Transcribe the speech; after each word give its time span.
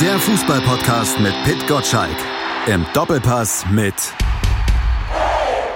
Der 0.00 0.18
Fußballpodcast 0.18 1.20
mit 1.20 1.32
Pit 1.44 1.66
Gottschalk. 1.66 2.16
Im 2.66 2.84
Doppelpass 2.92 3.64
mit 3.70 3.94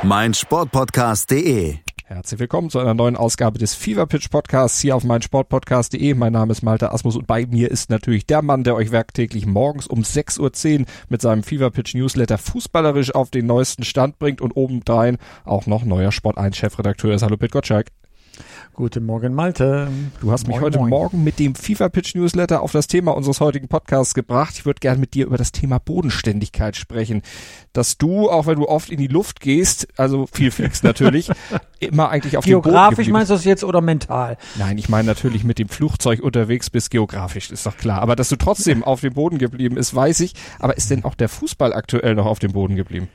meinsportpodcast.de. 0.03 1.77
Herzlich 2.05 2.39
willkommen 2.39 2.69
zu 2.69 2.81
einer 2.81 2.93
neuen 2.93 3.17
Ausgabe 3.17 3.59
des 3.59 3.75
Fever 3.75 4.05
Pitch 4.05 4.29
Podcasts 4.29 4.79
hier 4.79 4.95
auf 4.95 5.05
meinsportpodcast.de. 5.05 6.13
Mein 6.13 6.35
Name 6.35 6.53
ist 6.53 6.63
Malte 6.63 6.93
Asmus 6.93 7.17
und 7.17 7.27
bei 7.27 7.47
mir 7.47 7.71
ist 7.71 7.89
natürlich 7.89 8.27
der 8.27 8.43
Mann, 8.43 8.63
der 8.63 8.75
euch 8.75 8.93
werktäglich 8.93 9.47
morgens 9.47 9.87
um 9.87 10.01
6.10 10.01 10.81
Uhr 10.81 10.87
mit 11.09 11.23
seinem 11.23 11.43
Fever 11.43 11.71
Pitch 11.71 11.95
Newsletter 11.95 12.37
fußballerisch 12.37 13.15
auf 13.15 13.31
den 13.31 13.47
neuesten 13.47 13.85
Stand 13.85 14.19
bringt 14.19 14.43
und 14.43 14.55
obendrein 14.55 15.17
auch 15.47 15.65
noch 15.65 15.83
neuer 15.87 16.13
Sport 16.13 16.37
1 16.37 16.59
Chefredakteur 16.59 17.15
ist. 17.15 17.23
Hallo 17.23 17.39
Pit 17.39 17.53
Gottschalk. 17.53 17.87
Guten 18.81 19.05
Morgen, 19.05 19.35
Malte. 19.35 19.89
Du 20.23 20.33
hast 20.33 20.47
mich 20.47 20.57
moin, 20.57 20.63
heute 20.63 20.79
moin. 20.79 20.89
Morgen 20.89 21.23
mit 21.23 21.39
dem 21.39 21.55
FIFA 21.55 21.91
Pitch 21.91 22.15
Newsletter 22.15 22.63
auf 22.63 22.73
das 22.73 22.87
Thema 22.87 23.15
unseres 23.15 23.39
heutigen 23.39 23.69
Podcasts 23.69 24.15
gebracht. 24.15 24.55
Ich 24.57 24.65
würde 24.65 24.81
gerne 24.81 24.99
mit 24.99 25.13
dir 25.13 25.27
über 25.27 25.37
das 25.37 25.53
Thema 25.53 25.79
Bodenständigkeit 25.79 26.77
sprechen. 26.77 27.21
Dass 27.75 27.99
du, 27.99 28.31
auch 28.31 28.47
wenn 28.47 28.57
du 28.57 28.67
oft 28.67 28.89
in 28.89 28.97
die 28.97 29.07
Luft 29.07 29.41
gehst, 29.41 29.87
also 29.99 30.27
viel 30.33 30.51
fliegst 30.51 30.83
natürlich, 30.83 31.31
immer 31.79 32.09
eigentlich 32.09 32.39
auf 32.39 32.47
Geografisch 32.47 33.09
meinst 33.09 33.29
du 33.29 33.35
das 33.35 33.45
jetzt 33.45 33.65
oder 33.65 33.83
mental? 33.83 34.39
Nein, 34.59 34.79
ich 34.79 34.89
meine 34.89 35.09
natürlich 35.09 35.45
mit 35.45 35.59
dem 35.59 35.69
Flugzeug 35.69 36.23
unterwegs 36.23 36.71
bist, 36.71 36.91
geografisch, 36.91 37.51
ist 37.51 37.67
doch 37.67 37.77
klar. 37.77 38.01
Aber 38.01 38.17
dass 38.17 38.31
du 38.31 38.37
trotzdem 38.37 38.83
auf 38.85 39.03
dem 39.03 39.13
Boden 39.13 39.37
geblieben 39.37 39.77
ist, 39.77 39.95
weiß 39.95 40.21
ich. 40.21 40.33
Aber 40.59 40.79
ist 40.79 40.91
denn 40.91 41.05
auch 41.05 41.15
der 41.15 41.29
Fußball 41.29 41.75
aktuell 41.75 42.15
noch 42.15 42.25
auf 42.25 42.39
dem 42.39 42.53
Boden 42.53 42.77
geblieben? 42.77 43.11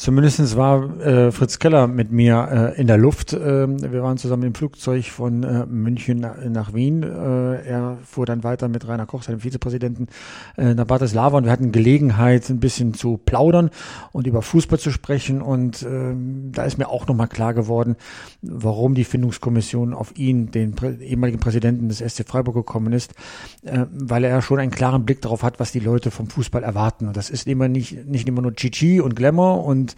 Zumindestens 0.00 0.56
war 0.56 0.98
äh, 1.00 1.30
Fritz 1.30 1.58
Keller 1.58 1.86
mit 1.86 2.10
mir 2.10 2.72
äh, 2.74 2.80
in 2.80 2.86
der 2.86 2.96
Luft. 2.96 3.34
Äh, 3.34 3.68
wir 3.68 4.02
waren 4.02 4.16
zusammen 4.16 4.44
im 4.44 4.54
Flugzeug 4.54 5.04
von 5.04 5.42
äh, 5.42 5.66
München 5.66 6.20
nach, 6.20 6.42
nach 6.42 6.72
Wien. 6.72 7.02
Äh, 7.02 7.66
er 7.66 7.98
fuhr 8.02 8.24
dann 8.24 8.42
weiter 8.42 8.68
mit 8.68 8.88
Rainer 8.88 9.04
Koch, 9.04 9.22
seinem 9.22 9.40
Vizepräsidenten, 9.40 10.06
äh, 10.56 10.72
nach 10.72 10.86
Bratislava 10.86 11.36
und 11.36 11.44
wir 11.44 11.52
hatten 11.52 11.70
Gelegenheit, 11.70 12.48
ein 12.48 12.60
bisschen 12.60 12.94
zu 12.94 13.18
plaudern 13.18 13.68
und 14.10 14.26
über 14.26 14.40
Fußball 14.40 14.78
zu 14.78 14.90
sprechen. 14.90 15.42
Und 15.42 15.82
äh, 15.82 16.14
da 16.50 16.64
ist 16.64 16.78
mir 16.78 16.88
auch 16.88 17.06
nochmal 17.06 17.28
klar 17.28 17.52
geworden, 17.52 17.96
warum 18.40 18.94
die 18.94 19.04
Findungskommission 19.04 19.92
auf 19.92 20.16
ihn, 20.16 20.50
den 20.50 20.72
Prä 20.72 20.94
ehemaligen 20.94 21.40
Präsidenten 21.40 21.90
des 21.90 21.98
SC 21.98 22.26
Freiburg, 22.26 22.54
gekommen 22.54 22.94
ist, 22.94 23.12
äh, 23.64 23.84
weil 23.92 24.24
er 24.24 24.40
schon 24.40 24.60
einen 24.60 24.70
klaren 24.70 25.04
Blick 25.04 25.20
darauf 25.20 25.42
hat, 25.42 25.60
was 25.60 25.72
die 25.72 25.78
Leute 25.78 26.10
vom 26.10 26.26
Fußball 26.30 26.62
erwarten. 26.62 27.06
Und 27.06 27.18
das 27.18 27.28
ist 27.28 27.46
immer 27.46 27.68
nicht, 27.68 28.06
nicht 28.06 28.26
immer 28.26 28.40
nur 28.40 28.54
Chichi 28.54 29.02
und 29.02 29.14
Glamour 29.14 29.62
und 29.62 29.89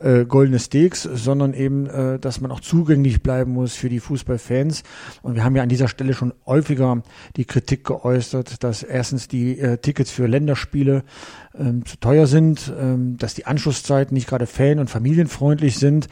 äh, 0.00 0.24
goldene 0.24 0.58
Steaks, 0.58 1.02
sondern 1.02 1.54
eben, 1.54 1.86
äh, 1.86 2.18
dass 2.18 2.40
man 2.40 2.50
auch 2.50 2.60
zugänglich 2.60 3.22
bleiben 3.22 3.52
muss 3.52 3.74
für 3.74 3.88
die 3.88 4.00
Fußballfans. 4.00 4.82
Und 5.22 5.34
wir 5.34 5.44
haben 5.44 5.56
ja 5.56 5.62
an 5.62 5.68
dieser 5.68 5.88
Stelle 5.88 6.14
schon 6.14 6.32
häufiger 6.46 7.02
die 7.36 7.44
Kritik 7.44 7.84
geäußert, 7.84 8.62
dass 8.62 8.82
erstens 8.82 9.28
die 9.28 9.58
äh, 9.58 9.78
Tickets 9.78 10.10
für 10.10 10.26
Länderspiele 10.26 11.02
ähm, 11.58 11.84
zu 11.84 11.96
teuer 11.98 12.26
sind, 12.26 12.72
ähm, 12.78 13.16
dass 13.18 13.34
die 13.34 13.46
Anschlusszeiten 13.46 14.14
nicht 14.14 14.28
gerade 14.28 14.46
fan- 14.46 14.78
und 14.78 14.88
familienfreundlich 14.90 15.78
sind 15.78 16.08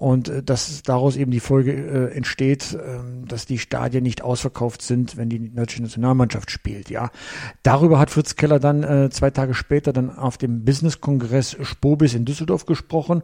und 0.00 0.30
äh, 0.30 0.42
dass 0.42 0.82
daraus 0.82 1.16
eben 1.16 1.30
die 1.30 1.40
Folge 1.40 1.72
äh, 1.72 2.16
entsteht, 2.16 2.72
äh, 2.72 2.78
dass 3.28 3.44
die 3.44 3.58
Stadien 3.58 4.02
nicht 4.02 4.22
ausverkauft 4.22 4.80
sind, 4.80 5.18
wenn 5.18 5.28
die 5.28 5.54
deutsche 5.54 5.82
Nationalmannschaft 5.82 6.50
spielt. 6.50 6.88
Ja, 6.88 7.10
darüber 7.62 7.98
hat 7.98 8.08
Fritz 8.08 8.34
Keller 8.34 8.58
dann 8.58 8.82
äh, 8.82 9.10
zwei 9.10 9.30
Tage 9.30 9.52
später 9.52 9.92
dann 9.92 10.10
auf 10.16 10.38
dem 10.38 10.64
Business-Kongress 10.64 11.58
Spobis 11.60 12.14
in 12.14 12.24
Düsseldorf 12.24 12.64
gesprochen 12.64 13.22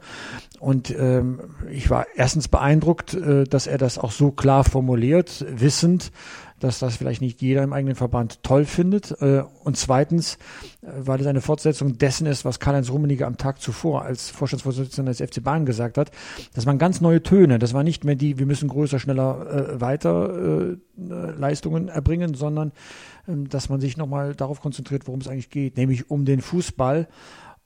und 0.61 0.91
ähm, 0.91 1.41
ich 1.71 1.89
war 1.89 2.07
erstens 2.15 2.49
beeindruckt, 2.49 3.15
äh, 3.15 3.45
dass 3.45 3.67
er 3.67 3.79
das 3.79 3.99
auch 3.99 4.13
so 4.13 4.31
klar 4.31 4.63
formuliert, 4.63 5.47
wissend, 5.49 6.13
dass 6.61 6.79
das 6.79 6.97
vielleicht 6.97 7.21
nicht 7.21 7.43
jeder 7.43 7.63
im 7.63 7.73
eigenen 7.73 7.95
Verband 7.95 8.43
toll 8.43 8.65
findet. 8.65 9.13
Äh, 9.21 9.43
und 9.65 9.77
zweitens, 9.77 10.37
äh, 10.83 10.89
weil 10.99 11.21
es 11.21 11.27
eine 11.27 11.41
Fortsetzung 11.41 11.99
dessen 11.99 12.27
ist, 12.27 12.45
was 12.45 12.61
Karl-Heinz 12.61 12.91
Rummenigge 12.91 13.27
am 13.27 13.37
Tag 13.37 13.61
zuvor 13.61 14.03
als 14.03 14.31
Vorstandsvorsitzender 14.31 15.13
des 15.13 15.21
FC 15.21 15.43
Bayern 15.43 15.67
gesagt 15.67 15.99
hat. 15.99 16.11
Das 16.55 16.67
waren 16.67 16.79
ganz 16.79 17.01
neue 17.01 17.23
Töne. 17.23 17.59
Das 17.59 17.75
war 17.75 17.83
nicht 17.83 18.05
mehr 18.05 18.17
die, 18.17 18.39
wir 18.39 18.47
müssen 18.47 18.69
größer, 18.69 18.99
schneller, 18.99 19.75
äh, 19.75 19.81
weiter 19.81 20.77
Leistungen 20.97 21.89
erbringen, 21.89 22.35
sondern 22.35 22.73
ähm, 23.29 23.49
dass 23.49 23.69
man 23.69 23.81
sich 23.81 23.97
nochmal 23.97 24.35
darauf 24.35 24.61
konzentriert, 24.61 25.07
worum 25.07 25.21
es 25.21 25.29
eigentlich 25.29 25.51
geht, 25.51 25.77
nämlich 25.77 26.11
um 26.11 26.25
den 26.25 26.41
Fußball 26.41 27.09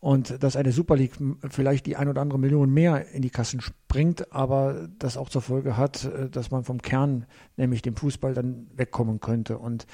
und 0.01 0.43
dass 0.43 0.57
eine 0.57 0.73
Super 0.73 0.97
League 0.97 1.13
vielleicht 1.51 1.85
die 1.87 1.97
ein 1.97 2.09
oder 2.09 2.23
andere 2.23 2.39
Million 2.39 2.71
mehr 2.71 3.11
in 3.13 3.21
die 3.21 3.31
Kassen 3.31 3.61
springt, 3.61 4.33
aber 4.33 4.89
das 4.99 5.19
auch 5.19 5.29
zur 5.29 5.43
Folge 5.43 5.77
hat, 5.77 6.05
äh, 6.07 6.31
dass 6.31 6.51
man 6.51 6.65
vom 6.65 6.81
Kern, 6.83 7.27
nämlich 7.57 7.83
dem 7.83 7.97
Fußball, 7.97 8.33
dann 8.33 8.67
wegkommen 8.75 9.21
könnte. 9.21 9.59
Und 9.59 9.87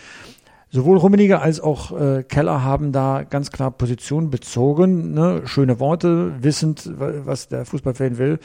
sowohl 0.71 0.99
Rummeniger 0.99 1.43
als 1.43 1.61
auch 1.61 1.99
äh, 1.99 2.23
Keller 2.23 2.63
haben 2.63 2.93
da 2.93 3.25
ganz 3.25 3.51
klar 3.51 3.73
Position 3.73 4.31
bezogen. 4.31 5.13
Ne? 5.13 5.43
Schöne 5.45 5.81
Worte, 5.81 6.35
wissend, 6.41 6.89
was 6.97 7.49
der 7.49 7.65
Fußballfan 7.65 8.19
will. 8.19 8.39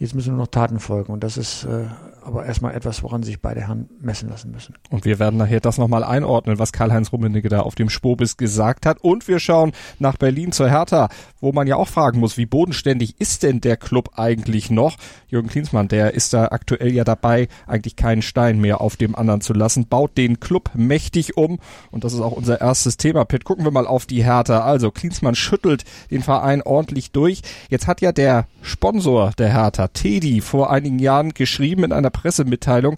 Jetzt 0.00 0.14
müssen 0.14 0.30
nur 0.30 0.40
noch 0.40 0.50
Taten 0.50 0.80
folgen. 0.80 1.12
Und 1.12 1.22
das 1.22 1.36
ist 1.36 1.64
äh, 1.64 1.86
aber 2.24 2.46
erstmal 2.46 2.74
etwas, 2.74 3.02
woran 3.02 3.22
sich 3.22 3.40
beide 3.40 3.60
Herren 3.60 3.88
messen 4.00 4.28
lassen 4.28 4.50
müssen. 4.50 4.74
Und 4.90 5.04
wir 5.04 5.18
werden 5.18 5.36
nachher 5.36 5.60
das 5.60 5.78
nochmal 5.78 6.04
einordnen, 6.04 6.58
was 6.58 6.72
Karl-Heinz 6.72 7.12
Rummenigge 7.12 7.48
da 7.48 7.60
auf 7.60 7.74
dem 7.74 7.90
Spobis 7.90 8.36
gesagt 8.36 8.86
hat. 8.86 8.98
Und 9.02 9.28
wir 9.28 9.38
schauen 9.38 9.72
nach 9.98 10.16
Berlin 10.16 10.52
zur 10.52 10.70
Hertha, 10.70 11.08
wo 11.40 11.52
man 11.52 11.66
ja 11.66 11.76
auch 11.76 11.88
fragen 11.88 12.20
muss, 12.20 12.36
wie 12.38 12.46
bodenständig 12.46 13.20
ist 13.20 13.42
denn 13.42 13.60
der 13.60 13.76
Club 13.76 14.12
eigentlich 14.16 14.70
noch? 14.70 14.96
Jürgen 15.28 15.48
Klinsmann, 15.48 15.88
der 15.88 16.14
ist 16.14 16.32
da 16.32 16.46
aktuell 16.46 16.92
ja 16.92 17.04
dabei, 17.04 17.48
eigentlich 17.66 17.96
keinen 17.96 18.22
Stein 18.22 18.60
mehr 18.60 18.80
auf 18.80 18.96
dem 18.96 19.14
anderen 19.14 19.42
zu 19.42 19.52
lassen, 19.52 19.86
baut 19.86 20.16
den 20.16 20.40
Club 20.40 20.70
mächtig 20.74 21.36
um. 21.36 21.58
Und 21.90 22.04
das 22.04 22.14
ist 22.14 22.20
auch 22.20 22.32
unser 22.32 22.60
erstes 22.60 22.96
Thema, 22.96 23.24
Pitt. 23.24 23.44
Gucken 23.44 23.64
wir 23.64 23.70
mal 23.70 23.86
auf 23.86 24.06
die 24.06 24.24
Hertha. 24.24 24.60
Also 24.60 24.90
Klinsmann 24.90 25.34
schüttelt 25.34 25.84
den 26.10 26.22
Verein 26.22 26.62
ordentlich 26.62 27.10
durch. 27.10 27.42
Jetzt 27.68 27.86
hat 27.86 28.00
ja 28.00 28.12
der 28.12 28.46
Sponsor 28.62 29.32
der 29.38 29.52
Hertha, 29.52 29.88
Teddy, 29.88 30.40
vor 30.40 30.70
einigen 30.70 30.98
Jahren 30.98 31.34
geschrieben 31.34 31.84
in 31.84 31.92
einer 31.92 32.13
Pressemitteilung, 32.14 32.96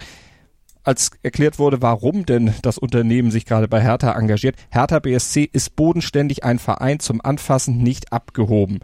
als 0.85 1.11
erklärt 1.25 1.59
wurde, 1.59 1.83
warum 1.83 2.27
denn 2.27 2.55
das 2.63 2.79
Unternehmen 2.79 3.33
sich 3.33 3.45
gerade 3.45 3.67
bei 3.67 3.83
Hertha 3.83 4.13
engagiert. 4.13 4.55
Hertha 4.71 5.01
BSC 5.01 5.49
ist 5.53 5.75
bodenständig 5.75 6.45
ein 6.45 6.61
Verein 6.61 7.01
zum 7.01 7.21
Anfassen 7.21 7.79
nicht 7.79 8.13
abgehoben. 8.13 8.79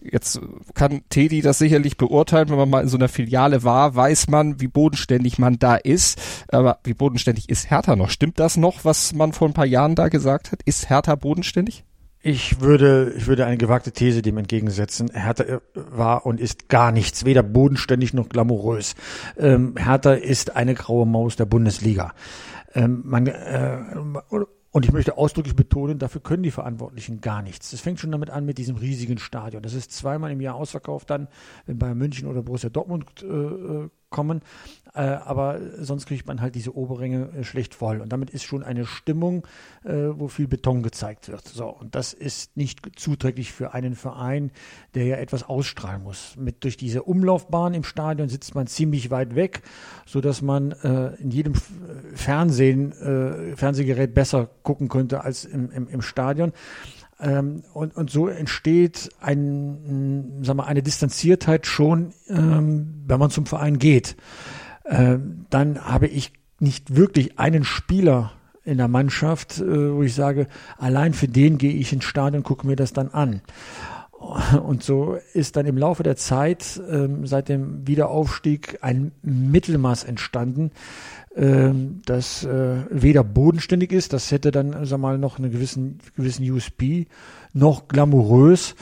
Jetzt 0.00 0.40
kann 0.74 1.02
Teddy 1.10 1.42
das 1.42 1.58
sicherlich 1.58 1.96
beurteilen, 1.96 2.48
wenn 2.48 2.56
man 2.56 2.70
mal 2.70 2.82
in 2.82 2.88
so 2.88 2.96
einer 2.96 3.08
Filiale 3.08 3.64
war, 3.64 3.94
weiß 3.94 4.28
man, 4.28 4.60
wie 4.60 4.68
bodenständig 4.68 5.38
man 5.38 5.58
da 5.58 5.76
ist. 5.76 6.18
Aber 6.48 6.78
wie 6.84 6.94
bodenständig 6.94 7.48
ist 7.48 7.70
Hertha 7.70 7.96
noch? 7.96 8.10
Stimmt 8.10 8.38
das 8.38 8.56
noch, 8.56 8.84
was 8.84 9.12
man 9.14 9.32
vor 9.32 9.48
ein 9.48 9.54
paar 9.54 9.66
Jahren 9.66 9.94
da 9.94 10.08
gesagt 10.08 10.52
hat? 10.52 10.62
Ist 10.64 10.88
Hertha 10.88 11.16
bodenständig? 11.16 11.84
Ich 12.28 12.60
würde, 12.60 13.14
ich 13.16 13.28
würde 13.28 13.46
eine 13.46 13.56
gewagte 13.56 13.92
These 13.92 14.20
dem 14.20 14.36
entgegensetzen. 14.36 15.12
Hertha 15.14 15.44
äh, 15.44 15.60
war 15.74 16.26
und 16.26 16.40
ist 16.40 16.68
gar 16.68 16.90
nichts, 16.90 17.24
weder 17.24 17.44
bodenständig 17.44 18.14
noch 18.14 18.28
glamourös. 18.28 18.96
Ähm, 19.38 19.76
Hertha 19.76 20.12
ist 20.14 20.56
eine 20.56 20.74
graue 20.74 21.06
Maus 21.06 21.36
der 21.36 21.44
Bundesliga. 21.44 22.14
Ähm, 22.74 23.02
man, 23.04 23.28
äh, 23.28 23.78
und 24.72 24.84
ich 24.84 24.90
möchte 24.90 25.16
ausdrücklich 25.16 25.54
betonen, 25.54 26.00
dafür 26.00 26.20
können 26.20 26.42
die 26.42 26.50
Verantwortlichen 26.50 27.20
gar 27.20 27.42
nichts. 27.42 27.70
Das 27.70 27.78
fängt 27.78 28.00
schon 28.00 28.10
damit 28.10 28.30
an 28.30 28.44
mit 28.44 28.58
diesem 28.58 28.74
riesigen 28.74 29.18
Stadion. 29.18 29.62
Das 29.62 29.74
ist 29.74 29.92
zweimal 29.92 30.32
im 30.32 30.40
Jahr 30.40 30.56
ausverkauft 30.56 31.08
dann, 31.10 31.28
wenn 31.66 31.78
Bayern 31.78 31.96
München 31.96 32.26
oder 32.26 32.42
Borussia 32.42 32.70
Dortmund 32.70 33.06
äh, 33.22 33.26
äh 33.26 33.88
kommen. 34.16 34.40
Äh, 34.94 35.00
aber 35.00 35.60
sonst 35.78 36.06
kriegt 36.06 36.26
man 36.26 36.40
halt 36.40 36.54
diese 36.54 36.74
Oberränge 36.74 37.28
äh, 37.38 37.44
schlecht 37.44 37.74
voll. 37.74 38.00
Und 38.00 38.12
damit 38.12 38.30
ist 38.30 38.44
schon 38.44 38.62
eine 38.62 38.86
Stimmung, 38.86 39.46
äh, 39.84 39.92
wo 39.92 40.28
viel 40.28 40.48
Beton 40.48 40.82
gezeigt 40.82 41.28
wird. 41.28 41.46
So, 41.46 41.66
und 41.68 41.94
das 41.94 42.14
ist 42.14 42.56
nicht 42.56 42.80
zuträglich 42.98 43.52
für 43.52 43.74
einen 43.74 43.94
Verein, 43.94 44.50
der 44.94 45.04
ja 45.04 45.16
etwas 45.16 45.42
ausstrahlen 45.42 46.02
muss. 46.02 46.34
Mit 46.38 46.64
durch 46.64 46.78
diese 46.78 47.02
Umlaufbahn 47.02 47.74
im 47.74 47.84
Stadion 47.84 48.30
sitzt 48.30 48.54
man 48.54 48.66
ziemlich 48.68 49.10
weit 49.10 49.34
weg, 49.34 49.60
so 50.06 50.22
dass 50.22 50.40
man 50.40 50.72
äh, 50.72 51.14
in 51.16 51.30
jedem 51.30 51.52
Fernsehen, 52.14 52.92
äh, 52.92 53.54
Fernsehgerät 53.54 54.14
besser 54.14 54.48
gucken 54.62 54.88
könnte 54.88 55.22
als 55.24 55.44
im, 55.44 55.70
im, 55.72 55.88
im 55.88 56.00
Stadion. 56.00 56.52
Ähm, 57.20 57.62
und, 57.72 57.96
und 57.96 58.10
so 58.10 58.28
entsteht 58.28 59.10
ein, 59.20 60.40
sag 60.42 60.56
mal, 60.56 60.64
eine 60.64 60.82
Distanziertheit 60.82 61.66
schon, 61.66 62.12
ähm, 62.28 63.02
wenn 63.06 63.18
man 63.18 63.30
zum 63.30 63.46
Verein 63.46 63.78
geht. 63.78 64.16
Ähm, 64.84 65.46
dann 65.50 65.84
habe 65.84 66.06
ich 66.06 66.32
nicht 66.58 66.94
wirklich 66.94 67.38
einen 67.38 67.64
Spieler 67.64 68.32
in 68.64 68.78
der 68.78 68.88
Mannschaft, 68.88 69.60
äh, 69.60 69.94
wo 69.94 70.02
ich 70.02 70.14
sage, 70.14 70.48
allein 70.76 71.14
für 71.14 71.28
den 71.28 71.56
gehe 71.56 71.72
ich 71.72 71.92
ins 71.92 72.04
Stadion, 72.04 72.42
gucke 72.42 72.66
mir 72.66 72.76
das 72.76 72.92
dann 72.92 73.08
an. 73.08 73.40
Und 74.66 74.82
so 74.82 75.16
ist 75.32 75.56
dann 75.56 75.66
im 75.66 75.78
Laufe 75.78 76.02
der 76.02 76.16
Zeit, 76.16 76.80
ähm, 76.90 77.26
seit 77.26 77.48
dem 77.48 77.86
Wiederaufstieg, 77.86 78.78
ein 78.82 79.12
Mittelmaß 79.22 80.04
entstanden, 80.04 80.70
ähm, 81.34 82.00
das 82.06 82.44
äh, 82.44 82.76
weder 82.90 83.22
bodenständig 83.22 83.92
ist, 83.92 84.12
das 84.12 84.30
hätte 84.30 84.50
dann, 84.50 84.86
sag 84.86 84.98
mal, 84.98 85.18
noch 85.18 85.38
einen 85.38 85.50
gewissen, 85.50 85.98
gewissen 86.16 86.50
USP, 86.50 87.06
noch 87.52 87.88
glamourös. 87.88 88.74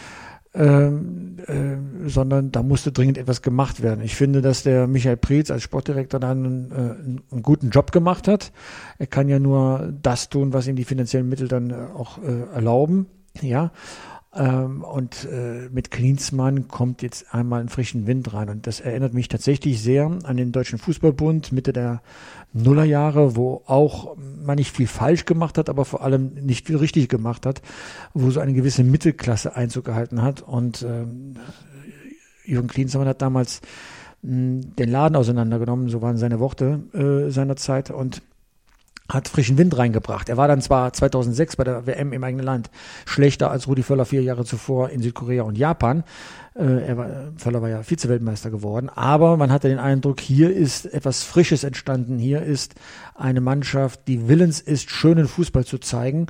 ähm, 0.55 1.37
äh, 1.47 2.09
sondern 2.09 2.53
da 2.53 2.63
musste 2.63 2.93
dringend 2.93 3.19
etwas 3.19 3.43
gemacht 3.43 3.83
werden. 3.83 4.05
Ich 4.05 4.15
finde, 4.15 4.41
dass 4.41 4.63
der 4.63 4.87
Michael 4.87 5.17
Preetz 5.17 5.51
als 5.51 5.65
Sportdirektor 5.65 6.21
dann 6.21 6.45
einen, 6.45 6.71
äh, 6.71 7.33
einen 7.33 7.43
guten 7.43 7.71
Job 7.71 7.91
gemacht 7.91 8.29
hat. 8.29 8.53
Er 8.99 9.09
kann 9.09 9.29
ja 9.29 9.41
nur 9.41 9.93
das 10.01 10.29
tun, 10.29 10.53
was 10.53 10.69
ihm 10.69 10.77
die 10.77 10.85
finanziellen 10.85 11.29
Mittel 11.29 11.49
dann 11.49 11.71
äh, 11.71 11.75
auch 11.97 12.19
äh, 12.19 12.55
erlauben. 12.55 13.07
Ja, 13.41 13.73
und 14.41 15.29
äh, 15.31 15.69
mit 15.71 15.91
Klinsmann 15.91 16.67
kommt 16.67 17.03
jetzt 17.03 17.33
einmal 17.33 17.61
ein 17.61 17.69
frischen 17.69 18.07
Wind 18.07 18.33
rein. 18.35 18.49
Und 18.49 18.67
das 18.67 18.81
erinnert 18.81 19.15
mich 19.15 19.29
tatsächlich 19.29 19.81
sehr 19.81 20.11
an 20.25 20.37
den 20.37 20.51
Deutschen 20.51 20.79
Fußballbund 20.79 21.53
Mitte 21.53 21.73
der 21.73 22.03
Nullerjahre, 22.53 23.37
wo 23.37 23.63
auch 23.67 24.17
man 24.17 24.57
nicht 24.57 24.75
viel 24.75 24.89
falsch 24.89 25.25
gemacht 25.25 25.57
hat, 25.57 25.69
aber 25.69 25.85
vor 25.85 26.03
allem 26.03 26.35
nicht 26.35 26.67
viel 26.67 26.77
richtig 26.77 27.09
gemacht 27.09 27.47
hat, 27.47 27.63
wo 28.13 28.31
so 28.31 28.41
eine 28.41 28.55
gewisse 28.55 28.83
Mittelklasse 28.83 29.55
Einzug 29.55 29.85
gehalten 29.85 30.23
hat. 30.23 30.43
Und 30.43 30.83
ähm, 30.83 31.37
Jürgen 32.45 32.69
Klinsmann 32.69 33.07
hat 33.07 33.23
damals 33.23 33.61
hm, 34.23 34.75
den 34.77 34.91
Laden 34.91 35.17
auseinandergenommen, 35.17 35.89
so 35.89 36.03
waren 36.03 36.17
seine 36.17 36.41
Worte 36.41 36.81
äh, 36.93 37.31
seiner 37.31 37.55
Zeit. 37.55 37.91
Und 37.91 38.23
hat 39.09 39.29
frischen 39.29 39.59
Wind 39.59 39.77
reingebracht. 39.77 40.29
Er 40.29 40.37
war 40.37 40.49
dann 40.49 40.63
zwar 40.63 40.93
2006 40.93 41.57
bei 41.57 41.65
der 41.65 41.87
WM 41.87 42.13
im 42.13 42.25
eigenen 42.25 42.47
Land 42.47 42.71
schlechter 43.05 43.51
als 43.51 43.69
Rudi 43.69 43.83
Völler 43.83 44.07
vier 44.07 44.23
Jahre 44.23 44.45
zuvor 44.45 44.91
in 44.91 45.03
Südkorea 45.03 45.43
und 45.43 45.59
Japan. 45.59 46.05
Äh, 46.57 46.87
er 46.87 46.97
war, 46.97 47.11
Völler 47.37 47.63
war 47.63 47.69
ja 47.69 47.83
Vize-Weltmeister 47.83 48.51
geworden, 48.51 48.89
aber 48.89 49.37
man 49.37 49.51
hatte 49.51 49.69
den 49.69 49.81
Eindruck, 49.81 50.21
hier 50.21 50.55
ist 50.55 50.87
etwas 50.87 51.25
Frisches 51.25 51.65
entstanden. 51.65 52.19
Hier 52.19 52.43
ist 52.43 52.75
eine 53.15 53.41
Mannschaft, 53.41 54.07
die 54.07 54.29
willens 54.29 54.61
ist, 54.61 54.91
schönen 54.91 55.27
Fußball 55.27 55.65
zu 55.65 55.79
zeigen. 55.79 56.27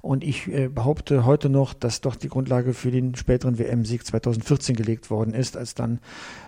Und 0.00 0.22
ich 0.22 0.46
äh, 0.46 0.68
behaupte 0.68 1.24
heute 1.24 1.48
noch, 1.48 1.74
dass 1.74 2.00
doch 2.00 2.14
die 2.14 2.28
Grundlage 2.28 2.74
für 2.74 2.92
den 2.92 3.16
späteren 3.16 3.58
WM-Sieg 3.58 4.06
2014 4.06 4.76
gelegt 4.76 5.10
worden 5.10 5.34
ist, 5.34 5.56
als 5.56 5.74
dann 5.74 5.98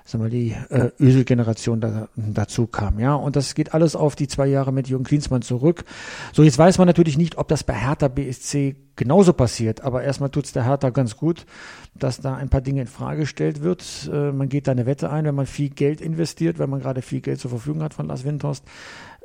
sagen 0.05 0.23
wir, 0.25 0.31
die 0.31 0.55
äh, 0.71 0.93
Ösel-Generation 1.01 1.81
da, 1.81 2.09
dazu 2.15 2.67
kam. 2.69 3.01
Ja, 3.01 3.15
und 3.15 3.35
das 3.35 3.55
geht 3.55 3.75
alles 3.75 3.97
auf 3.97 4.15
die 4.15 4.29
zwei 4.29 4.47
Jahre 4.47 4.73
mit 4.73 4.89
Jürgen 4.89 5.05
Klinsmann 5.05 5.43
zurück. 5.43 5.85
So, 6.33 6.45
jetzt 6.45 6.57
weiß 6.57 6.79
man 6.79 6.87
natürlich 6.87 7.19
nicht, 7.19 7.37
ob 7.37 7.49
das 7.49 7.65
bei 7.65 7.75
Hertha 7.75 8.07
BSC 8.07 8.77
genauso 8.99 9.33
passiert, 9.33 9.81
aber 9.81 10.03
erstmal 10.03 10.29
tut's 10.29 10.53
der 10.53 10.67
Hertha 10.67 10.91
ganz 10.91 11.17
gut, 11.17 11.47
dass 11.95 12.21
da 12.21 12.37
ein 12.37 12.51
paar 12.51 12.61
Dinge 12.61 12.83
in 12.83 12.87
Frage 12.87 13.21
gestellt 13.21 13.63
wird. 13.63 14.11
Äh, 14.13 14.33
man 14.33 14.51
geht 14.51 14.67
da 14.67 14.73
eine 14.73 14.85
Wette 14.85 15.11
ein, 15.11 15.25
wenn 15.25 15.35
man 15.35 15.47
viel 15.47 15.71
Geld 15.71 16.03
investiert, 16.03 16.59
wenn 16.59 16.69
man 16.69 16.81
gerade 16.81 17.01
viel 17.01 17.23
Geld 17.23 17.41
zur 17.41 17.51
Verfügung 17.51 17.83
hat 17.83 17.95
von 17.95 18.07
Lars 18.07 18.25
Windhorst, 18.25 18.65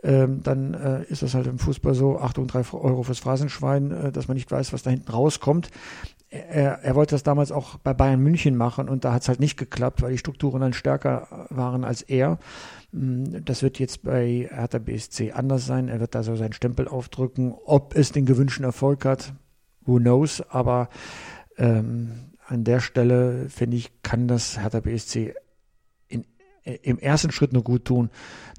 ähm, 0.04 0.42
dann 0.44 0.74
äh, 0.74 1.04
ist 1.04 1.24
das 1.24 1.34
halt 1.34 1.48
im 1.48 1.60
Fußball 1.60 1.94
so, 1.94 2.20
Achtung, 2.20 2.48
drei 2.48 2.64
Euro 2.72 3.04
fürs 3.04 3.20
Phrasenschwein, 3.20 3.92
äh, 3.92 4.12
dass 4.12 4.28
man 4.28 4.36
nicht 4.36 4.52
weiß, 4.52 4.74
was 4.74 4.84
da 4.84 4.90
hinten 4.90 5.12
rauskommt. 5.12 5.70
Er, 6.30 6.80
er 6.84 6.96
wollte 6.96 7.14
das 7.14 7.24
damals 7.24 7.52
auch 7.52 7.78
bei 7.78 7.94
Bayern 7.94 8.20
München 8.20 8.56
machen 8.56 8.90
und 8.90 9.06
da 9.06 9.14
hat 9.14 9.22
es 9.22 9.28
halt 9.28 9.40
nicht 9.40 9.56
geklappt, 9.56 10.02
weil 10.02 10.12
die 10.12 10.18
Strukturen 10.18 10.62
dann 10.62 10.74
stärker 10.74 11.48
waren 11.50 11.84
als 11.84 12.02
er. 12.02 12.40
Mm, 12.92 13.46
das 13.46 13.62
wird 13.62 13.80
jetzt 13.80 14.04
bei 14.04 14.50
Hertha 14.52 14.80
BSC 14.80 15.32
anders 15.32 15.66
sein. 15.66 15.90
Er 15.90 16.00
wird 16.00 16.16
da 16.16 16.24
so 16.24 16.36
seinen 16.36 16.54
Stempel 16.54 16.88
aufdrücken. 16.88 17.54
Ob 17.66 17.96
es 17.96 18.12
den 18.12 18.26
gewünschten 18.26 18.66
Erfolg 18.66 19.06
hat, 19.06 19.34
who 19.86 20.00
knows. 20.00 20.42
Aber 20.50 20.90
ähm, 21.58 22.32
an 22.48 22.64
der 22.64 22.80
Stelle, 22.80 23.50
finde 23.50 23.78
ich, 23.78 23.92
kann 24.04 24.28
das 24.28 24.60
Hertha 24.60 24.80
BSC 24.80 25.34
im 26.64 26.98
ersten 26.98 27.32
Schritt 27.32 27.54
nur 27.54 27.64
gut 27.64 27.86
tun, 27.86 28.10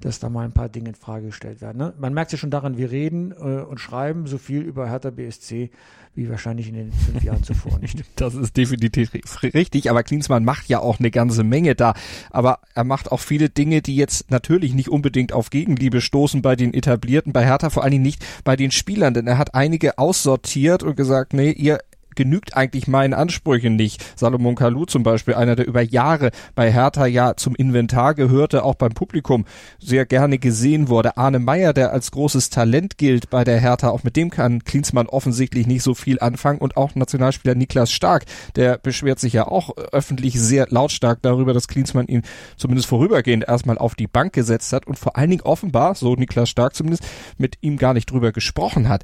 dass 0.01 0.19
da 0.19 0.29
mal 0.29 0.45
ein 0.45 0.51
paar 0.51 0.69
Dinge 0.69 0.89
in 0.89 0.95
Frage 0.95 1.27
gestellt 1.27 1.61
werden. 1.61 1.77
Ne? 1.77 1.93
Man 1.97 2.13
merkt 2.13 2.31
ja 2.31 2.37
schon 2.37 2.51
daran, 2.51 2.77
wir 2.77 2.91
reden 2.91 3.31
äh, 3.31 3.61
und 3.61 3.79
schreiben 3.79 4.27
so 4.27 4.37
viel 4.37 4.61
über 4.61 4.89
Hertha 4.89 5.09
BSC 5.09 5.71
wie 6.13 6.29
wahrscheinlich 6.29 6.69
in 6.69 6.75
den 6.75 6.91
fünf 6.93 7.23
Jahren 7.23 7.43
zuvor 7.43 7.77
nicht. 7.81 8.03
Das 8.15 8.35
ist 8.35 8.55
definitiv 8.55 9.11
richtig, 9.43 9.89
aber 9.89 10.03
Klinsmann 10.03 10.45
macht 10.45 10.69
ja 10.69 10.79
auch 10.79 10.99
eine 10.99 11.11
ganze 11.11 11.43
Menge 11.43 11.75
da. 11.75 11.93
Aber 12.29 12.59
er 12.73 12.83
macht 12.83 13.11
auch 13.11 13.19
viele 13.19 13.49
Dinge, 13.49 13.81
die 13.81 13.95
jetzt 13.95 14.31
natürlich 14.31 14.73
nicht 14.73 14.89
unbedingt 14.89 15.33
auf 15.33 15.49
Gegenliebe 15.49 15.99
stoßen 15.99 16.41
bei 16.41 16.55
den 16.55 16.73
Etablierten, 16.73 17.33
bei 17.33 17.45
Hertha 17.45 17.69
vor 17.69 17.83
allen 17.83 17.91
Dingen 17.91 18.03
nicht 18.03 18.25
bei 18.43 18.55
den 18.55 18.71
Spielern, 18.71 19.13
denn 19.13 19.27
er 19.27 19.37
hat 19.37 19.55
einige 19.55 19.97
aussortiert 19.97 20.83
und 20.83 20.95
gesagt, 20.95 21.33
nee, 21.33 21.51
ihr 21.51 21.79
genügt 22.15 22.55
eigentlich 22.55 22.87
meinen 22.87 23.13
Ansprüchen 23.13 23.75
nicht. 23.75 24.03
Salomon 24.17 24.55
Kalou 24.55 24.85
zum 24.85 25.03
Beispiel, 25.03 25.35
einer, 25.35 25.55
der 25.55 25.67
über 25.67 25.81
Jahre 25.81 26.31
bei 26.55 26.71
Hertha 26.71 27.05
ja 27.05 27.35
zum 27.35 27.55
Inventar 27.55 28.15
gehörte, 28.15 28.63
auch 28.63 28.75
beim 28.75 28.93
Publikum 28.93 29.45
sehr 29.79 30.05
gerne 30.05 30.37
gesehen 30.37 30.89
wurde. 30.89 31.17
Arne 31.17 31.39
Meyer, 31.39 31.73
der 31.73 31.91
als 31.91 32.11
großes 32.11 32.49
Talent 32.49 32.97
gilt 32.97 33.29
bei 33.29 33.43
der 33.43 33.59
Hertha, 33.59 33.89
auch 33.89 34.03
mit 34.03 34.15
dem 34.15 34.29
kann 34.29 34.63
Klinsmann 34.63 35.07
offensichtlich 35.07 35.67
nicht 35.67 35.83
so 35.83 35.93
viel 35.93 36.19
anfangen 36.19 36.59
und 36.59 36.77
auch 36.77 36.95
Nationalspieler 36.95 37.55
Niklas 37.55 37.91
Stark, 37.91 38.25
der 38.55 38.77
beschwert 38.77 39.19
sich 39.19 39.33
ja 39.33 39.47
auch 39.47 39.75
öffentlich 39.91 40.39
sehr 40.39 40.67
lautstark 40.69 41.21
darüber, 41.21 41.53
dass 41.53 41.67
Klinsmann 41.67 42.07
ihn 42.07 42.23
zumindest 42.57 42.87
vorübergehend 42.87 43.47
erstmal 43.47 43.77
auf 43.77 43.95
die 43.95 44.07
Bank 44.07 44.33
gesetzt 44.33 44.73
hat 44.73 44.87
und 44.87 44.97
vor 44.97 45.17
allen 45.17 45.29
Dingen 45.29 45.41
offenbar, 45.41 45.95
so 45.95 46.15
Niklas 46.15 46.49
Stark 46.49 46.75
zumindest, 46.75 47.03
mit 47.37 47.57
ihm 47.61 47.77
gar 47.77 47.93
nicht 47.93 48.11
drüber 48.11 48.31
gesprochen 48.31 48.89
hat 48.89 49.03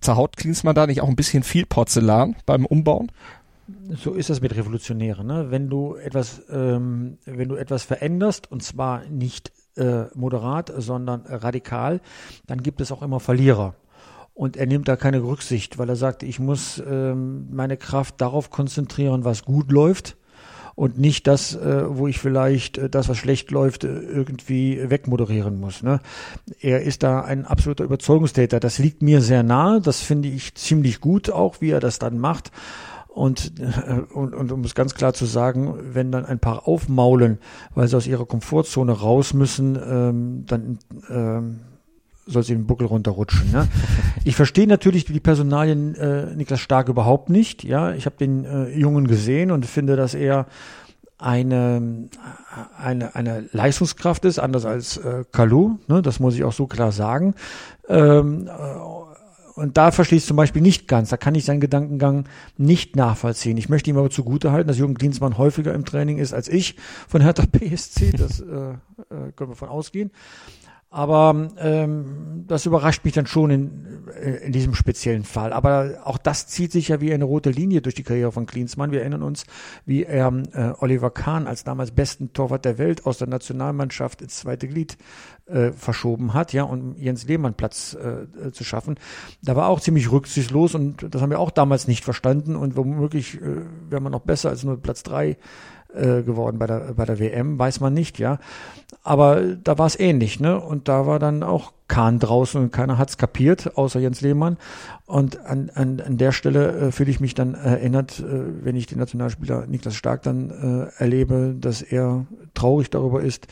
zerhaut 0.00 0.36
Klinsmann 0.36 0.74
da 0.74 0.86
nicht 0.86 1.00
auch 1.00 1.08
ein 1.08 1.16
bisschen 1.16 1.42
viel 1.42 1.66
Porzellan 1.66 2.36
beim 2.46 2.66
Umbauen? 2.66 3.10
So 3.94 4.12
ist 4.12 4.30
das 4.30 4.40
mit 4.40 4.54
Revolutionären. 4.54 5.26
Ne? 5.26 5.50
Wenn 5.50 5.68
du 5.68 5.96
etwas, 5.96 6.42
ähm, 6.50 7.18
wenn 7.24 7.48
du 7.48 7.56
etwas 7.56 7.82
veränderst 7.82 8.50
und 8.50 8.62
zwar 8.62 9.04
nicht 9.06 9.52
äh, 9.76 10.04
moderat, 10.14 10.72
sondern 10.76 11.22
radikal, 11.26 12.00
dann 12.46 12.62
gibt 12.62 12.80
es 12.80 12.92
auch 12.92 13.02
immer 13.02 13.20
Verlierer. 13.20 13.74
Und 14.34 14.56
er 14.56 14.66
nimmt 14.66 14.88
da 14.88 14.96
keine 14.96 15.22
Rücksicht, 15.22 15.78
weil 15.78 15.88
er 15.88 15.96
sagt, 15.96 16.22
ich 16.22 16.40
muss 16.40 16.82
ähm, 16.86 17.46
meine 17.54 17.76
Kraft 17.76 18.20
darauf 18.20 18.50
konzentrieren, 18.50 19.24
was 19.24 19.44
gut 19.44 19.70
läuft 19.70 20.16
und 20.74 20.98
nicht 20.98 21.26
das, 21.26 21.54
äh, 21.54 21.84
wo 21.88 22.06
ich 22.08 22.18
vielleicht 22.18 22.78
äh, 22.78 22.90
das, 22.90 23.08
was 23.08 23.16
schlecht 23.16 23.50
läuft, 23.50 23.84
äh, 23.84 23.88
irgendwie 23.88 24.90
wegmoderieren 24.90 25.60
muss. 25.60 25.82
Ne? 25.82 26.00
Er 26.60 26.82
ist 26.82 27.02
da 27.02 27.20
ein 27.20 27.46
absoluter 27.46 27.84
Überzeugungstäter. 27.84 28.60
Das 28.60 28.78
liegt 28.78 29.02
mir 29.02 29.20
sehr 29.20 29.42
nahe. 29.42 29.80
Das 29.80 30.00
finde 30.00 30.28
ich 30.28 30.54
ziemlich 30.54 31.00
gut 31.00 31.30
auch, 31.30 31.60
wie 31.60 31.70
er 31.70 31.80
das 31.80 31.98
dann 31.98 32.18
macht. 32.18 32.50
Und, 33.08 33.52
äh, 33.60 34.00
und, 34.12 34.34
und 34.34 34.50
um 34.50 34.64
es 34.64 34.74
ganz 34.74 34.94
klar 34.94 35.14
zu 35.14 35.24
sagen, 35.26 35.76
wenn 35.92 36.10
dann 36.10 36.26
ein 36.26 36.40
paar 36.40 36.66
aufmaulen, 36.66 37.38
weil 37.74 37.86
sie 37.86 37.96
aus 37.96 38.08
ihrer 38.08 38.26
Komfortzone 38.26 38.92
raus 38.92 39.34
müssen, 39.34 39.78
ähm, 39.80 40.44
dann 40.46 40.78
ähm, 41.08 41.60
soll 42.26 42.42
sie 42.42 42.54
den 42.54 42.66
Buckel 42.66 42.86
runterrutschen. 42.86 43.50
Ne? 43.52 43.68
Ich 44.26 44.36
verstehe 44.36 44.66
natürlich 44.66 45.04
die 45.04 45.20
Personalien 45.20 45.94
äh, 45.96 46.34
Niklas 46.34 46.60
Stark 46.60 46.88
überhaupt 46.88 47.28
nicht. 47.28 47.62
Ja, 47.62 47.92
ich 47.92 48.06
habe 48.06 48.16
den 48.16 48.46
äh, 48.46 48.70
Jungen 48.70 49.06
gesehen 49.06 49.50
und 49.50 49.66
finde, 49.66 49.96
dass 49.96 50.14
er 50.14 50.46
eine, 51.18 52.08
eine, 52.78 53.14
eine 53.14 53.48
Leistungskraft 53.52 54.24
ist, 54.24 54.38
anders 54.38 54.64
als 54.64 54.96
äh, 54.96 55.24
Kalu, 55.30 55.76
ne? 55.88 56.00
das 56.00 56.20
muss 56.20 56.34
ich 56.34 56.44
auch 56.44 56.54
so 56.54 56.66
klar 56.66 56.90
sagen. 56.90 57.34
Ähm, 57.88 58.48
äh, 58.48 58.50
und 59.54 59.76
da 59.76 59.92
verstehe 59.92 60.18
ich 60.18 60.26
zum 60.26 60.36
Beispiel 60.36 60.62
nicht 60.62 60.88
ganz. 60.88 61.10
Da 61.10 61.16
kann 61.16 61.36
ich 61.36 61.44
seinen 61.44 61.60
Gedankengang 61.60 62.24
nicht 62.56 62.96
nachvollziehen. 62.96 63.56
Ich 63.56 63.68
möchte 63.68 63.88
ihm 63.88 63.96
aber 63.96 64.10
zugutehalten, 64.10 64.66
dass 64.66 64.78
Jürgen 64.78 64.96
Klinsmann 64.96 65.38
häufiger 65.38 65.72
im 65.74 65.84
Training 65.84 66.18
ist 66.18 66.34
als 66.34 66.48
ich 66.48 66.76
von 67.08 67.20
Hertha 67.20 67.44
BSC. 67.50 68.12
Das 68.12 68.40
äh, 68.40 68.44
äh, 68.44 68.76
können 69.36 69.50
wir 69.50 69.56
von 69.56 69.68
ausgehen. 69.68 70.10
Aber 70.94 71.48
ähm, 71.58 72.44
das 72.46 72.66
überrascht 72.66 73.04
mich 73.04 73.14
dann 73.14 73.26
schon 73.26 73.50
in, 73.50 74.04
in 74.44 74.52
diesem 74.52 74.76
speziellen 74.76 75.24
Fall. 75.24 75.52
Aber 75.52 75.96
auch 76.04 76.18
das 76.18 76.46
zieht 76.46 76.70
sich 76.70 76.86
ja 76.86 77.00
wie 77.00 77.12
eine 77.12 77.24
rote 77.24 77.50
Linie 77.50 77.82
durch 77.82 77.96
die 77.96 78.04
Karriere 78.04 78.30
von 78.30 78.46
Klinsmann. 78.46 78.92
Wir 78.92 79.00
erinnern 79.00 79.24
uns, 79.24 79.44
wie 79.86 80.04
er 80.04 80.32
äh, 80.52 80.72
Oliver 80.78 81.10
Kahn 81.10 81.48
als 81.48 81.64
damals 81.64 81.90
besten 81.90 82.32
Torwart 82.32 82.64
der 82.64 82.78
Welt 82.78 83.06
aus 83.06 83.18
der 83.18 83.26
Nationalmannschaft 83.26 84.22
ins 84.22 84.36
zweite 84.36 84.68
Glied 84.68 84.96
äh, 85.46 85.72
verschoben 85.72 86.32
hat, 86.32 86.52
ja, 86.52 86.62
um 86.62 86.94
Jens 86.96 87.26
Lehmann 87.26 87.54
Platz 87.54 87.94
äh, 87.94 88.52
zu 88.52 88.62
schaffen. 88.62 88.94
Da 89.42 89.56
war 89.56 89.70
auch 89.70 89.80
ziemlich 89.80 90.12
rücksichtslos 90.12 90.76
und 90.76 91.12
das 91.12 91.20
haben 91.20 91.30
wir 91.30 91.40
auch 91.40 91.50
damals 91.50 91.88
nicht 91.88 92.04
verstanden 92.04 92.54
und 92.54 92.76
womöglich 92.76 93.42
äh, 93.42 93.62
wäre 93.90 94.00
man 94.00 94.12
noch 94.12 94.20
besser 94.20 94.50
als 94.50 94.62
nur 94.62 94.80
Platz 94.80 95.02
drei 95.02 95.38
äh, 95.94 96.22
geworden 96.22 96.58
bei 96.58 96.66
der, 96.66 96.94
bei 96.94 97.04
der 97.04 97.18
WM, 97.18 97.58
weiß 97.58 97.80
man 97.80 97.94
nicht, 97.94 98.18
ja. 98.18 98.38
Aber 99.02 99.42
da 99.42 99.78
war 99.78 99.86
es 99.86 99.98
ähnlich, 99.98 100.40
ne? 100.40 100.58
Und 100.58 100.88
da 100.88 101.06
war 101.06 101.18
dann 101.18 101.42
auch 101.42 101.72
Kahn 101.88 102.18
draußen 102.18 102.60
und 102.60 102.72
keiner 102.72 102.96
hat's 102.96 103.18
kapiert, 103.18 103.76
außer 103.76 104.00
Jens 104.00 104.20
Lehmann. 104.20 104.56
Und 105.06 105.44
an, 105.44 105.70
an, 105.74 106.00
an 106.00 106.16
der 106.16 106.32
Stelle 106.32 106.72
äh, 106.72 106.92
fühle 106.92 107.10
ich 107.10 107.20
mich 107.20 107.34
dann 107.34 107.54
erinnert, 107.54 108.20
äh, 108.20 108.24
wenn 108.64 108.76
ich 108.76 108.86
den 108.86 108.98
Nationalspieler 108.98 109.66
Niklas 109.66 109.94
Stark 109.94 110.22
dann 110.22 110.50
äh, 110.50 111.02
erlebe, 111.02 111.54
dass 111.58 111.82
er 111.82 112.26
traurig 112.54 112.90
darüber 112.90 113.22
ist, 113.22 113.46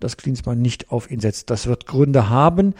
dass 0.00 0.16
Klinsmann 0.16 0.60
nicht 0.60 0.90
auf 0.90 1.10
ihn 1.10 1.20
setzt. 1.20 1.50
Das 1.50 1.66
wird 1.66 1.86
Gründe 1.86 2.30
haben. 2.30 2.74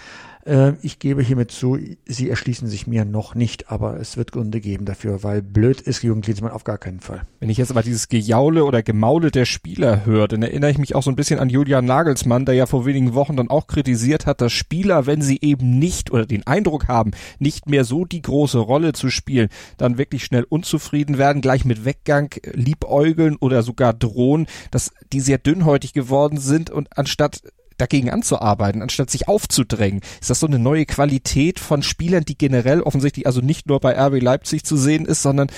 Äh, 0.47 0.73
ich 0.83 0.99
gebe 0.99 1.23
hiermit 1.23 1.51
zu, 1.51 1.79
sie 2.07 2.29
erschließen 2.29 2.69
sich 2.69 2.87
mir 2.87 3.05
noch 3.05 3.35
nicht, 3.35 3.71
aber 3.71 3.99
es 3.99 4.17
wird 4.17 4.33
Gründe 4.33 4.61
geben 4.61 4.85
dafür, 4.85 5.23
weil 5.23 5.43
blöd 5.43 5.81
ist 5.81 6.03
Jürgen 6.03 6.23
Klinsmann 6.23 6.53
auf 6.53 6.65
gar 6.65 6.79
keinen 6.79 7.01
Fall. 7.01 7.23
Wenn 7.41 7.51
ich 7.51 7.59
jetzt 7.59 7.71
aber 7.71 7.83
dieses 7.83 8.09
Gejaule 8.09 8.65
oder 8.65 8.83
Gemaule 8.83 9.31
der 9.31 9.45
Spieler 9.45 10.05
höre, 10.05 10.29
dann 10.29 10.43
erinnere 10.43 10.71
ich 10.71 10.79
mich 10.79 10.95
auch 10.95 11.03
so 11.03 11.11
ein 11.11 11.17
bisschen 11.17 11.41
an 11.41 11.49
Julian 11.49 11.85
Nagelsmann, 11.85 12.45
der 12.45 12.55
ja 12.55 12.67
vor 12.67 12.87
wenigen 12.87 13.15
Wochen 13.15 13.37
dann 13.37 13.51
auch 13.51 13.67
kritisiert 13.67 14.27
hat, 14.27 14.41
dass 14.41 14.53
Spieler, 14.53 15.07
wenn 15.07 15.23
sie 15.23 15.39
eben 15.41 15.79
nicht 15.79 16.11
oder 16.11 16.27
den 16.27 16.47
Eindruck 16.47 16.89
haben, 16.89 17.13
nicht 17.39 17.69
mehr 17.69 17.85
so 17.85 18.05
die 18.05 18.23
große 18.23 18.59
Rolle 18.59 18.93
zu 18.93 19.11
spielen, 19.11 19.49
dann 19.77 19.99
wirklich 19.99 20.25
schnell 20.25 20.45
unzufrieden 20.45 21.19
werden, 21.19 21.43
gleich 21.43 21.65
mit 21.65 21.85
Weggang 21.85 22.35
liebäugeln 22.53 23.37
oder 23.37 23.63
sogar 23.63 23.93
drohen, 23.93 24.47
dass 24.71 24.93
die 25.13 25.21
sehr 25.21 25.39
dünnhäutig 25.39 25.93
geworden 25.93 26.39
sind 26.39 26.71
und 26.71 26.97
anstatt 26.97 27.43
dagegen 27.77 28.11
anzuarbeiten, 28.11 28.83
anstatt 28.83 29.11
sich 29.11 29.29
aufzudrängen. 29.29 30.01
Ist 30.21 30.31
das 30.31 30.41
so 30.41 30.47
eine 30.47 30.59
neue 30.59 30.87
Qualität 30.87 31.61
von 31.61 31.83
Spielern, 31.83 32.25
die 32.25 32.39
generell 32.39 32.83
offensichtlich 32.83 33.27
also 33.27 33.41
nicht 33.41 33.69
nur 33.69 33.81
bei 33.81 33.99
RB 33.99 34.23
Leipzig 34.23 34.65
zu 34.65 34.77
sehen 34.77 35.07
ist, 35.07 35.23
sondern 35.23 35.49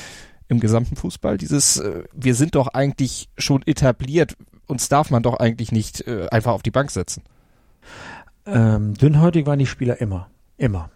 im 0.49 0.61
gesamten 0.61 0.97
Fußball? 0.97 1.39
Dieses, 1.39 1.79
äh, 1.79 2.05
wir 2.13 2.35
sind 2.35 2.55
doch 2.55 2.69
eigentlich 2.69 3.29
schon 3.39 3.63
etabliert, 3.67 4.37
uns 4.67 4.89
darf 4.89 5.11
man 5.11 5.23
doch 5.23 5.39
eigentlich 5.39 5.73
nicht 5.73 6.07
äh, 6.07 6.29
einfach 6.31 6.53
auf 6.53 6.63
die 6.63 6.71
Bank 6.71 6.91
setzen. 6.91 7.23
Ähm, 8.47 8.95
dünnhäutig 8.95 9.47
waren 9.47 9.59
die 9.59 9.67
Spieler 9.67 10.01
immer. 10.01 10.29
Immer. 10.57 10.91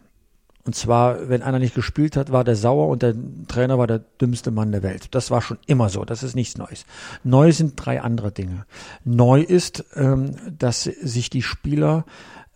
Und 0.64 0.74
zwar, 0.74 1.28
wenn 1.28 1.42
einer 1.42 1.58
nicht 1.58 1.74
gespielt 1.74 2.16
hat, 2.16 2.32
war 2.32 2.44
der 2.44 2.56
sauer 2.56 2.88
und 2.88 3.02
der 3.02 3.14
Trainer 3.48 3.78
war 3.78 3.86
der 3.86 3.98
dümmste 4.20 4.50
Mann 4.50 4.72
der 4.72 4.82
Welt. 4.82 5.14
Das 5.14 5.30
war 5.30 5.40
schon 5.40 5.58
immer 5.66 5.88
so. 5.88 6.04
Das 6.04 6.22
ist 6.22 6.34
nichts 6.34 6.58
Neues. 6.58 6.84
Neu 7.24 7.52
sind 7.52 7.74
drei 7.76 8.02
andere 8.02 8.30
Dinge. 8.30 8.66
Neu 9.04 9.40
ist, 9.40 9.84
ähm, 9.94 10.36
dass 10.58 10.84
sich 10.84 11.30
die 11.30 11.42
Spieler 11.42 12.04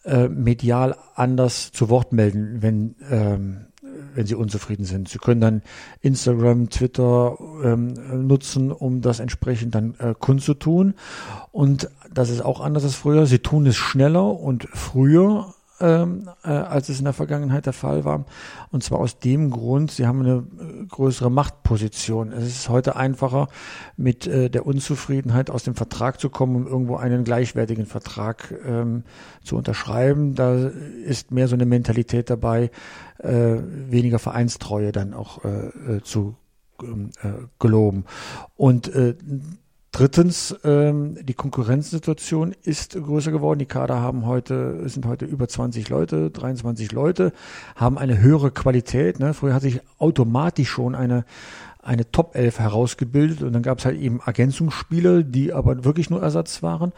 äh, 0.04 0.28
medial 0.28 0.96
anders 1.14 1.72
zu 1.72 1.88
Wort 1.88 2.12
melden, 2.12 2.58
wenn 2.60 2.94
ähm, 3.10 3.66
wenn 4.14 4.26
sie 4.26 4.34
unzufrieden 4.34 4.84
sind. 4.84 5.08
Sie 5.08 5.18
können 5.18 5.40
dann 5.40 5.62
Instagram, 6.00 6.70
Twitter 6.70 7.36
ähm, 7.62 8.26
nutzen, 8.26 8.72
um 8.72 9.00
das 9.00 9.20
entsprechend 9.20 9.74
dann 9.74 9.94
äh, 9.98 10.14
kundzutun. 10.18 10.94
Und 11.52 11.90
das 12.12 12.30
ist 12.30 12.44
auch 12.44 12.60
anders 12.60 12.84
als 12.84 12.94
früher. 12.94 13.26
Sie 13.26 13.40
tun 13.40 13.66
es 13.66 13.76
schneller 13.76 14.24
und 14.24 14.68
früher 14.72 15.54
ähm, 15.84 16.30
äh, 16.42 16.48
als 16.48 16.88
es 16.88 16.98
in 16.98 17.04
der 17.04 17.12
Vergangenheit 17.12 17.66
der 17.66 17.74
Fall 17.74 18.04
war. 18.04 18.24
Und 18.70 18.82
zwar 18.82 19.00
aus 19.00 19.18
dem 19.18 19.50
Grund, 19.50 19.90
sie 19.90 20.06
haben 20.06 20.20
eine 20.20 20.46
äh, 20.58 20.86
größere 20.86 21.30
Machtposition. 21.30 22.32
Es 22.32 22.46
ist 22.46 22.68
heute 22.70 22.96
einfacher, 22.96 23.48
mit 23.96 24.26
äh, 24.26 24.48
der 24.48 24.66
Unzufriedenheit 24.66 25.50
aus 25.50 25.62
dem 25.62 25.74
Vertrag 25.74 26.20
zu 26.20 26.30
kommen, 26.30 26.56
um 26.56 26.66
irgendwo 26.66 26.96
einen 26.96 27.24
gleichwertigen 27.24 27.84
Vertrag 27.84 28.54
ähm, 28.66 29.04
zu 29.42 29.56
unterschreiben. 29.56 30.34
Da 30.34 30.70
ist 31.04 31.30
mehr 31.30 31.48
so 31.48 31.54
eine 31.54 31.66
Mentalität 31.66 32.30
dabei, 32.30 32.70
äh, 33.18 33.56
weniger 33.90 34.18
Vereinstreue 34.18 34.90
dann 34.90 35.12
auch 35.12 35.44
äh, 35.44 35.96
äh 35.96 36.02
zu 36.02 36.36
ähm, 36.82 37.10
äh, 37.22 37.46
geloben. 37.58 38.04
Und 38.56 38.88
äh, 38.88 39.16
Drittens, 39.94 40.56
ähm, 40.64 41.24
die 41.24 41.34
Konkurrenzsituation 41.34 42.52
ist 42.64 42.94
größer 43.00 43.30
geworden. 43.30 43.60
Die 43.60 43.66
Kader 43.66 44.00
haben 44.00 44.26
heute, 44.26 44.88
sind 44.88 45.06
heute 45.06 45.24
über 45.24 45.46
20 45.46 45.88
Leute, 45.88 46.32
23 46.32 46.90
Leute, 46.90 47.32
haben 47.76 47.96
eine 47.96 48.20
höhere 48.20 48.50
Qualität. 48.50 49.20
Ne? 49.20 49.34
Früher 49.34 49.54
hat 49.54 49.62
sich 49.62 49.80
automatisch 49.98 50.68
schon 50.68 50.96
eine 50.96 51.24
eine 51.84 52.10
Top 52.10 52.34
11 52.34 52.58
herausgebildet 52.58 53.42
und 53.42 53.52
dann 53.52 53.62
gab 53.62 53.78
es 53.78 53.84
halt 53.84 54.00
eben 54.00 54.20
Ergänzungsspiele, 54.24 55.24
die 55.24 55.52
aber 55.52 55.84
wirklich 55.84 56.08
nur 56.08 56.22
Ersatz 56.22 56.62
waren. 56.62 56.92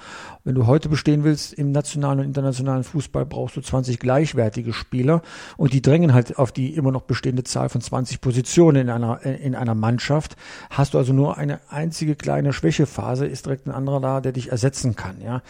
Wenn 0.45 0.55
du 0.55 0.67
heute 0.67 0.89
bestehen 0.89 1.25
willst 1.25 1.53
im 1.55 1.73
nationalen 1.73 2.21
und 2.21 2.27
internationalen 2.27 2.85
Fußball, 2.85 3.27
brauchst 3.27 3.57
du 3.57 3.61
20 3.61 3.99
gleichwertige 3.99 4.73
Spieler 4.73 5.23
und 5.57 5.73
die 5.73 5.83
drängen 5.83 6.15
halt 6.15 6.39
auf 6.39 6.53
die 6.53 6.75
immer 6.75 6.93
noch 6.93 7.03
bestehende 7.03 7.43
Zahl 7.43 7.69
von 7.69 7.81
20 7.81 8.21
Positionen 8.21 8.83
in 8.83 8.91
einer, 8.91 9.23
in 9.25 9.55
einer 9.55 9.75
Mannschaft. 9.75 10.37
Hast 10.71 10.95
du 10.95 10.99
also 10.99 11.13
nur 11.13 11.37
eine 11.37 11.61
einzige 11.69 12.15
kleine 12.15 12.53
Schwächephase, 12.53 13.27
ist 13.27 13.47
direkt 13.47 13.67
ein 13.67 13.73
anderer 13.73 14.01
da, 14.01 14.21
der 14.21 14.33
dich 14.33 14.53
ersetzen 14.53 14.95
kann. 14.95 15.21
Ja, 15.21 15.43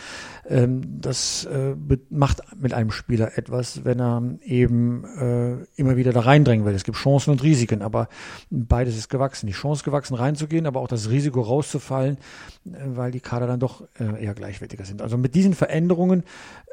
ähm, 0.49 1.01
Das 1.01 1.45
äh, 1.45 1.75
macht 2.09 2.41
mit 2.59 2.73
einem 2.73 2.91
Spieler 2.91 3.37
etwas, 3.37 3.85
wenn 3.85 4.01
er 4.01 4.23
eben 4.43 5.05
äh, 5.05 5.57
immer 5.77 5.97
wieder 5.97 6.13
da 6.13 6.21
reindrängen 6.21 6.65
will. 6.65 6.75
Es 6.75 6.85
gibt 6.85 6.97
Chancen 6.97 7.31
und 7.31 7.43
Risiken, 7.43 7.83
aber 7.83 8.09
beides 8.51 8.97
ist 8.97 9.11
gewachsen 9.11 9.26
gewachsen, 9.27 9.47
die 9.47 9.53
Chance 9.53 9.85
gewachsen 9.85 10.15
reinzugehen, 10.15 10.67
aber 10.67 10.81
auch 10.81 10.89
das 10.89 11.11
Risiko 11.11 11.41
rauszufallen, 11.41 12.17
äh, 12.67 12.71
weil 12.95 13.11
die 13.11 13.21
Kader 13.21 13.47
dann 13.47 13.61
doch 13.61 13.83
äh, 13.99 14.25
eher 14.25 14.35
gleichwertiger 14.35 14.85
sind. 14.85 15.03
Also 15.03 15.19
mit 15.19 15.35
diesen 15.35 15.55
Veränderungen, 15.55 16.23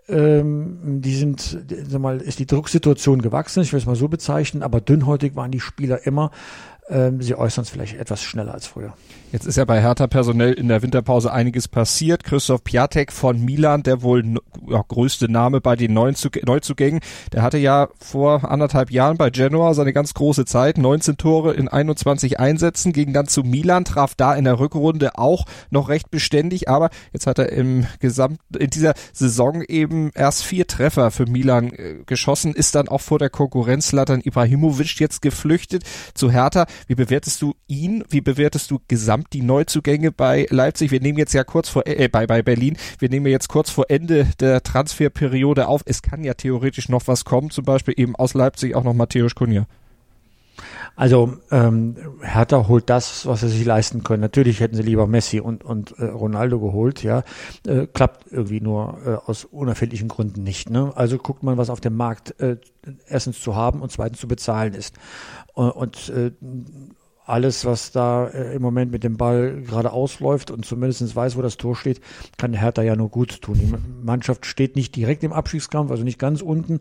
ähm, 0.07 1.01
die 1.01 1.15
sind, 1.15 1.57
sag 1.87 2.01
mal, 2.01 2.21
ist 2.21 2.39
die 2.39 2.45
Drucksituation 2.45 3.21
gewachsen, 3.21 3.63
ich 3.63 3.73
will 3.73 3.79
es 3.79 3.85
mal 3.85 3.95
so 3.95 4.07
bezeichnen, 4.07 4.61
aber 4.63 4.81
dünnhäutig 4.81 5.35
waren 5.35 5.51
die 5.51 5.59
Spieler 5.59 6.05
immer. 6.05 6.31
Ähm, 6.89 7.21
sie 7.21 7.35
äußern 7.35 7.63
es 7.63 7.69
vielleicht 7.69 7.95
etwas 7.95 8.21
schneller 8.21 8.53
als 8.53 8.67
früher. 8.67 8.93
Jetzt 9.33 9.47
ist 9.47 9.55
ja 9.55 9.65
bei 9.65 9.81
Hertha 9.81 10.05
personell 10.05 10.53
in 10.53 10.67
der 10.67 10.83
Winterpause 10.83 11.33
einiges 11.33 11.67
passiert. 11.67 12.23
Christoph 12.23 12.63
Piatek 12.63 13.11
von 13.11 13.43
Milan, 13.43 13.81
der 13.81 14.03
wohl 14.03 14.23
ja, 14.69 14.85
größte 14.87 15.27
Name 15.27 15.59
bei 15.59 15.75
den 15.75 15.91
Neuzugängen, 15.91 16.99
der 17.31 17.41
hatte 17.41 17.57
ja 17.57 17.87
vor 17.97 18.51
anderthalb 18.51 18.91
Jahren 18.91 19.17
bei 19.17 19.31
Genoa 19.31 19.73
seine 19.73 19.91
ganz 19.91 20.13
große 20.13 20.45
Zeit, 20.45 20.77
19 20.77 21.17
Tore 21.17 21.55
in 21.55 21.67
21 21.67 22.39
Einsätzen, 22.39 22.93
ging 22.93 23.11
dann 23.11 23.27
zu 23.27 23.41
Milan, 23.41 23.85
traf 23.85 24.13
da 24.13 24.35
in 24.35 24.43
der 24.43 24.59
Rückrunde 24.59 25.17
auch 25.17 25.45
noch 25.71 25.89
recht 25.89 26.11
beständig, 26.11 26.69
aber 26.69 26.91
jetzt 27.11 27.25
hat 27.25 27.39
er 27.39 27.51
im 27.51 27.87
Gesamt 27.99 28.39
in 28.55 28.69
dieser 28.69 28.93
Saison 29.13 29.63
eben 29.63 30.11
erst 30.13 30.43
vier 30.43 30.67
Treffer 30.67 31.09
für 31.09 31.25
Milan 31.25 31.71
äh, 31.71 32.03
geschossen, 32.05 32.53
ist 32.53 32.75
dann 32.75 32.87
auch 32.87 33.01
vor 33.01 33.17
der 33.17 33.31
Konkurrenz 33.31 33.93
Latan 33.93 34.21
Ibrahimovic 34.23 34.99
jetzt 34.99 35.23
geflüchtet 35.23 35.85
zu 36.13 36.29
Hertha. 36.29 36.67
Wie 36.85 36.93
bewertest 36.93 37.41
du 37.41 37.55
ihn? 37.65 38.03
Wie 38.09 38.21
bewertest 38.21 38.69
du 38.69 38.79
gesamt 38.87 39.22
insgesamt 39.23 39.33
die 39.33 39.41
Neuzugänge 39.41 40.11
bei 40.11 40.47
Leipzig. 40.49 40.91
Wir 40.91 41.01
nehmen 41.01 41.17
jetzt 41.17 41.33
ja 41.33 41.43
kurz 41.43 41.69
vor, 41.69 41.83
äh, 41.85 42.07
bei, 42.07 42.27
bei 42.27 42.41
Berlin, 42.41 42.77
wir 42.99 43.09
nehmen 43.09 43.27
jetzt 43.27 43.49
kurz 43.49 43.69
vor 43.69 43.85
Ende 43.89 44.27
der 44.39 44.61
Transferperiode 44.63 45.67
auf. 45.67 45.81
Es 45.85 46.01
kann 46.01 46.23
ja 46.23 46.33
theoretisch 46.33 46.89
noch 46.89 47.07
was 47.07 47.25
kommen, 47.25 47.49
zum 47.49 47.65
Beispiel 47.65 47.93
eben 47.97 48.15
aus 48.15 48.33
Leipzig 48.33 48.75
auch 48.75 48.83
noch 48.83 48.93
Matthäus 48.93 49.35
Kunja. 49.35 49.65
Also 50.95 51.37
ähm, 51.49 51.95
Hertha 52.21 52.67
holt 52.67 52.87
das, 52.87 53.25
was 53.25 53.39
sie 53.41 53.49
sich 53.49 53.65
leisten 53.65 54.03
können. 54.03 54.21
Natürlich 54.21 54.59
hätten 54.59 54.75
sie 54.75 54.83
lieber 54.83 55.07
Messi 55.07 55.39
und, 55.39 55.63
und 55.63 55.97
äh, 55.97 56.05
Ronaldo 56.05 56.59
geholt, 56.59 57.01
ja. 57.01 57.23
Äh, 57.65 57.87
klappt 57.87 58.31
irgendwie 58.31 58.61
nur 58.61 58.99
äh, 59.03 59.15
aus 59.27 59.45
unerfindlichen 59.45 60.07
Gründen 60.07 60.43
nicht. 60.43 60.69
Ne? 60.69 60.91
Also 60.95 61.17
guckt 61.17 61.41
man, 61.41 61.57
was 61.57 61.71
auf 61.71 61.81
dem 61.81 61.95
Markt 61.95 62.39
äh, 62.39 62.57
erstens 63.07 63.41
zu 63.41 63.55
haben 63.55 63.81
und 63.81 63.91
zweitens 63.91 64.19
zu 64.19 64.27
bezahlen 64.27 64.75
ist. 64.75 64.95
Und, 65.55 65.71
und 65.71 66.09
äh, 66.09 66.31
alles, 67.25 67.65
was 67.65 67.91
da 67.91 68.27
äh, 68.27 68.55
im 68.55 68.61
Moment 68.61 68.91
mit 68.91 69.03
dem 69.03 69.17
Ball 69.17 69.61
gerade 69.61 69.91
ausläuft 69.91 70.51
und 70.51 70.65
zumindest 70.65 71.15
weiß, 71.15 71.37
wo 71.37 71.41
das 71.41 71.57
Tor 71.57 71.75
steht, 71.75 72.01
kann 72.37 72.53
Hertha 72.53 72.81
ja 72.81 72.95
nur 72.95 73.09
gut 73.09 73.41
tun. 73.41 73.55
Die 73.55 73.73
Mannschaft 74.05 74.45
steht 74.45 74.75
nicht 74.75 74.95
direkt 74.95 75.23
im 75.23 75.33
Abstiegskampf, 75.33 75.91
also 75.91 76.03
nicht 76.03 76.19
ganz 76.19 76.41
unten, 76.41 76.79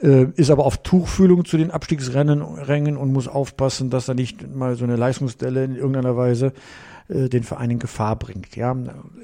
äh, 0.00 0.26
ist 0.36 0.50
aber 0.50 0.66
auf 0.66 0.78
Tuchfühlung 0.78 1.44
zu 1.44 1.56
den 1.56 1.70
Abstiegsrennen 1.70 2.42
und 2.42 3.12
muss 3.12 3.28
aufpassen, 3.28 3.90
dass 3.90 4.06
da 4.06 4.14
nicht 4.14 4.54
mal 4.54 4.76
so 4.76 4.84
eine 4.84 4.96
Leistungsstelle 4.96 5.64
in 5.64 5.76
irgendeiner 5.76 6.16
Weise 6.16 6.52
äh, 7.08 7.28
den 7.28 7.42
Verein 7.42 7.70
in 7.70 7.78
Gefahr 7.78 8.16
bringt. 8.16 8.56
Ja, 8.56 8.76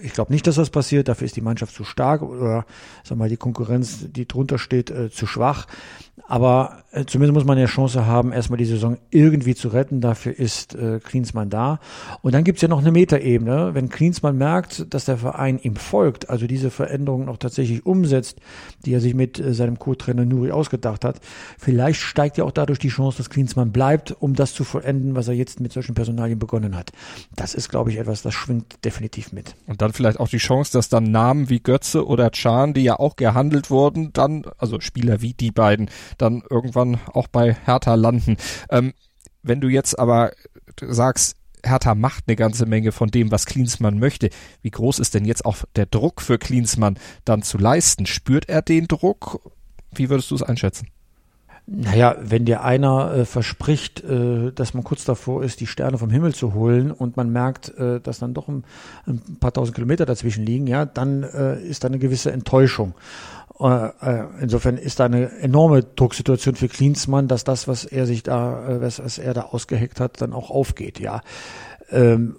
ich 0.03 0.13
glaube 0.13 0.33
nicht, 0.33 0.47
dass 0.47 0.57
das 0.57 0.71
passiert. 0.71 1.09
Dafür 1.09 1.27
ist 1.27 1.37
die 1.37 1.41
Mannschaft 1.41 1.75
zu 1.75 1.85
stark 1.85 2.23
oder 2.23 2.65
sag 3.05 3.19
mal 3.19 3.29
die 3.29 3.37
Konkurrenz, 3.37 4.07
die 4.11 4.27
drunter 4.27 4.59
steht, 4.59 4.91
äh, 4.91 5.11
zu 5.11 5.27
schwach. 5.27 5.67
Aber 6.27 6.83
äh, 6.91 7.05
zumindest 7.07 7.35
muss 7.35 7.45
man 7.45 7.59
ja 7.59 7.67
Chance 7.67 8.07
haben, 8.07 8.33
erstmal 8.33 8.59
die 8.59 8.67
Saison 8.67 8.99
irgendwie 9.11 9.55
zu 9.55 9.69
retten. 9.69 10.01
Dafür 10.01 10.39
ist 10.39 10.75
äh, 10.75 11.01
Klinsmann 11.03 11.49
da. 11.49 11.81
Und 12.21 12.35
dann 12.35 12.45
gibt's 12.45 12.61
ja 12.61 12.69
noch 12.69 12.81
eine 12.81 12.93
Metaebene. 12.93 13.71
Wenn 13.73 13.89
Klinsmann 13.89 14.37
merkt, 14.37 14.93
dass 14.93 15.07
der 15.07 15.17
Verein 15.17 15.59
ihm 15.59 15.77
folgt, 15.77 16.29
also 16.29 16.47
diese 16.47 16.71
Veränderungen 16.71 17.29
auch 17.31 17.39
tatsächlich 17.39 17.87
umsetzt, 17.87 18.41
die 18.85 18.93
er 18.93 19.01
sich 19.01 19.15
mit 19.15 19.39
äh, 19.39 19.55
seinem 19.55 19.79
Co-Trainer 19.79 20.27
Nuri 20.27 20.51
ausgedacht 20.51 21.05
hat, 21.05 21.21
vielleicht 21.59 22.01
steigt 22.01 22.37
ja 22.37 22.45
auch 22.45 22.53
dadurch 22.53 22.79
die 22.79 22.89
Chance, 22.89 23.19
dass 23.19 23.31
Klinsmann 23.31 23.73
bleibt, 23.73 24.15
um 24.21 24.35
das 24.35 24.53
zu 24.53 24.65
vollenden, 24.65 25.17
was 25.17 25.29
er 25.29 25.35
jetzt 25.35 25.61
mit 25.61 25.73
solchen 25.73 25.95
Personalien 25.95 26.39
begonnen 26.39 26.77
hat. 26.77 26.93
Das 27.37 27.55
ist, 27.55 27.68
glaube 27.69 27.91
ich, 27.91 27.99
etwas, 27.99 28.23
das 28.23 28.35
schwingt 28.35 28.85
definitiv 28.85 29.33
mit. 29.33 29.55
Und 29.67 29.83
dann 29.83 29.93
vielleicht 29.93 30.21
auch 30.21 30.29
die 30.29 30.39
Chance, 30.39 30.73
dass 30.73 30.89
dann 30.89 31.05
Namen 31.05 31.49
wie 31.49 31.61
Götze 31.61 32.07
oder 32.07 32.31
Chan, 32.31 32.75
die 32.75 32.83
ja 32.83 32.99
auch 32.99 33.17
gehandelt 33.17 33.71
wurden, 33.71 34.13
dann, 34.13 34.45
also 34.59 34.81
Spieler 34.81 35.21
wie 35.21 35.35
die 35.35 35.51
beiden, 35.51 35.91
dann 36.17 36.43
irgendwann 36.49 36.99
auch 37.13 37.29
bei 37.29 37.55
Hertha 37.55 37.95
landen. 37.95 38.37
Ähm, 38.71 38.93
wenn 39.43 39.61
du 39.61 39.69
jetzt 39.69 39.99
aber 39.99 40.33
sagst, 40.81 41.37
Hertha 41.65 41.95
macht 41.95 42.25
eine 42.27 42.37
ganze 42.37 42.67
Menge 42.67 42.93
von 42.93 43.11
dem, 43.11 43.31
was 43.31 43.47
Klinsmann 43.47 43.99
möchte. 43.99 44.31
Wie 44.63 44.71
groß 44.71 44.99
ist 44.99 45.15
denn 45.15 45.25
jetzt 45.25 45.45
auch 45.45 45.59
der 45.77 45.87
Druck 45.87 46.21
für 46.21 46.39
Klinsmann 46.39 46.99
dann 47.25 47.43
zu 47.43 47.59
leisten? 47.59 48.07
Spürt 48.07 48.49
er 48.49 48.63
den 48.63 48.87
Druck? 48.87 49.41
Wie 49.93 50.09
würdest 50.09 50.31
du 50.31 50.35
es 50.35 50.43
einschätzen? 50.43 50.89
Naja, 51.71 52.17
wenn 52.23 52.47
dir 52.47 52.65
einer 52.65 53.13
äh, 53.13 53.25
verspricht, 53.27 54.03
äh, 54.03 54.53
dass 54.53 54.73
man 54.73 54.85
kurz 54.85 55.05
davor 55.05 55.45
ist, 55.45 55.61
die 55.61 55.67
Sterne 55.67 55.99
vom 55.99 56.09
Himmel 56.09 56.35
zu 56.35 56.55
holen 56.55 56.91
und 56.91 57.19
man 57.19 57.31
merkt, 57.31 57.77
äh, 57.77 58.01
dass 58.01 58.21
dann 58.21 58.33
doch 58.33 58.49
ein, 58.49 58.65
ein, 59.07 59.21
paar 59.39 59.53
tausend 59.53 59.75
Kilometer 59.75 60.07
dazwischen 60.07 60.47
liegen, 60.47 60.67
ja, 60.67 60.87
dann 60.87 61.25
äh, 61.25 61.61
ist 61.61 61.85
da 61.85 61.89
eine 61.89 61.99
gewisse 61.99 62.33
Enttäuschung. 62.33 62.95
Äh, 63.61 63.91
insofern 64.41 64.79
ist 64.79 64.99
da 64.99 65.05
eine 65.05 65.31
enorme 65.41 65.83
Drucksituation 65.83 66.55
für 66.55 66.69
Klinsmann, 66.69 67.29
dass 67.29 67.45
das, 67.45 67.69
was 67.69 67.85
er 67.85 68.07
sich 68.07 68.23
da, 68.23 68.81
was, 68.81 68.99
was 69.05 69.19
er 69.19 69.35
da 69.35 69.43
ausgeheckt 69.43 70.01
hat, 70.01 70.23
dann 70.23 70.33
auch 70.33 70.49
aufgeht, 70.49 70.99
ja. 71.01 71.21
Ähm, 71.91 72.37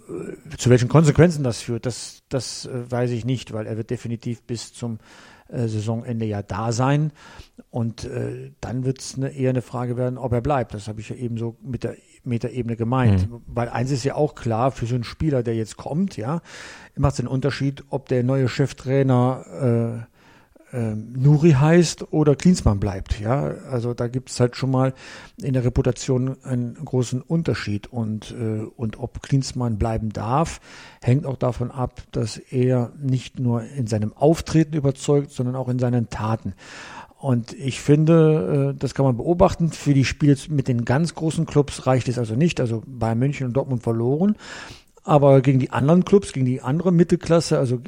zu 0.58 0.72
welchen 0.72 0.90
Konsequenzen 0.90 1.44
das 1.44 1.62
führt, 1.62 1.86
das, 1.86 2.24
das 2.30 2.68
weiß 2.72 3.12
ich 3.12 3.26
nicht, 3.26 3.54
weil 3.54 3.68
er 3.68 3.78
wird 3.78 3.92
definitiv 3.92 4.42
bis 4.44 4.74
zum 4.74 5.00
äh, 5.52 5.68
Saisonende 5.68 6.26
ja 6.26 6.42
da 6.42 6.72
sein. 6.72 7.12
Und 7.72 8.06
äh, 8.06 8.52
dann 8.62 8.86
wird 8.86 9.00
es 9.00 9.16
eine, 9.16 9.30
eher 9.30 9.50
eine 9.52 9.62
Frage 9.62 9.98
werden, 9.98 10.18
ob 10.18 10.34
er 10.34 10.42
bleibt. 10.42 10.74
Das 10.74 10.88
habe 10.88 11.02
ich 11.02 11.10
ja 11.10 11.16
eben 11.16 11.38
so 11.38 11.58
mit 11.62 11.84
der 11.84 11.96
Metaebene 12.24 12.76
gemeint. 12.76 13.30
Mhm. 13.30 13.42
Weil 13.48 13.70
eins 13.70 13.92
ist 13.92 14.04
ja 14.04 14.16
auch 14.16 14.36
klar, 14.36 14.72
für 14.72 14.86
so 14.86 14.96
einen 14.96 15.04
Spieler, 15.04 15.44
der 15.44 15.56
jetzt 15.56 15.78
kommt, 15.78 16.18
ja, 16.18 16.42
macht 16.96 17.14
es 17.14 17.20
einen 17.20 17.28
Unterschied, 17.28 17.84
ob 17.90 18.08
der 18.10 18.24
neue 18.24 18.48
Cheftrainer 18.48 20.06
äh, 20.08 20.19
ähm, 20.74 21.14
Nuri 21.18 21.52
heißt 21.52 22.12
oder 22.12 22.36
Klinsmann 22.36 22.80
bleibt. 22.80 23.20
Ja, 23.20 23.54
also 23.70 23.94
da 23.94 24.08
gibt 24.08 24.30
es 24.30 24.40
halt 24.40 24.56
schon 24.56 24.72
mal 24.72 24.94
in 25.42 25.54
der 25.54 25.64
Reputation 25.64 26.38
einen 26.44 26.76
großen 26.76 27.22
Unterschied 27.22 27.88
und 27.88 28.32
äh, 28.32 28.66
und 28.76 29.00
ob 29.00 29.22
Klinsmann 29.22 29.78
bleiben 29.78 30.10
darf, 30.12 30.62
hängt 31.02 31.26
auch 31.26 31.38
davon 31.38 31.72
ab, 31.72 32.04
dass 32.12 32.38
er 32.38 32.92
nicht 33.02 33.40
nur 33.40 33.64
in 33.64 33.88
seinem 33.88 34.14
Auftreten 34.16 34.76
überzeugt, 34.76 35.32
sondern 35.32 35.56
auch 35.56 35.70
in 35.70 35.80
seinen 35.80 36.10
Taten. 36.10 36.54
Und 37.20 37.52
ich 37.54 37.82
finde, 37.82 38.74
äh, 38.76 38.80
das 38.80 38.94
kann 38.94 39.06
man 39.06 39.18
beobachten. 39.18 39.72
Für 39.72 39.94
die 39.94 40.06
Spiele 40.06 40.38
mit 40.48 40.70
den 40.70 40.86
ganz 40.86 41.16
großen 41.16 41.46
Clubs 41.46 41.86
reicht 41.86 42.08
es 42.08 42.18
also 42.18 42.36
nicht. 42.36 42.62
Also 42.62 42.82
bei 42.86 43.14
München 43.14 43.48
und 43.48 43.54
Dortmund 43.54 43.84
verloren. 43.84 44.36
Aber 45.04 45.42
gegen 45.42 45.60
die 45.60 45.72
anderen 45.72 46.06
Clubs, 46.06 46.32
gegen 46.32 46.46
die 46.46 46.62
andere 46.62 46.92
Mittelklasse, 46.92 47.58
also 47.58 47.80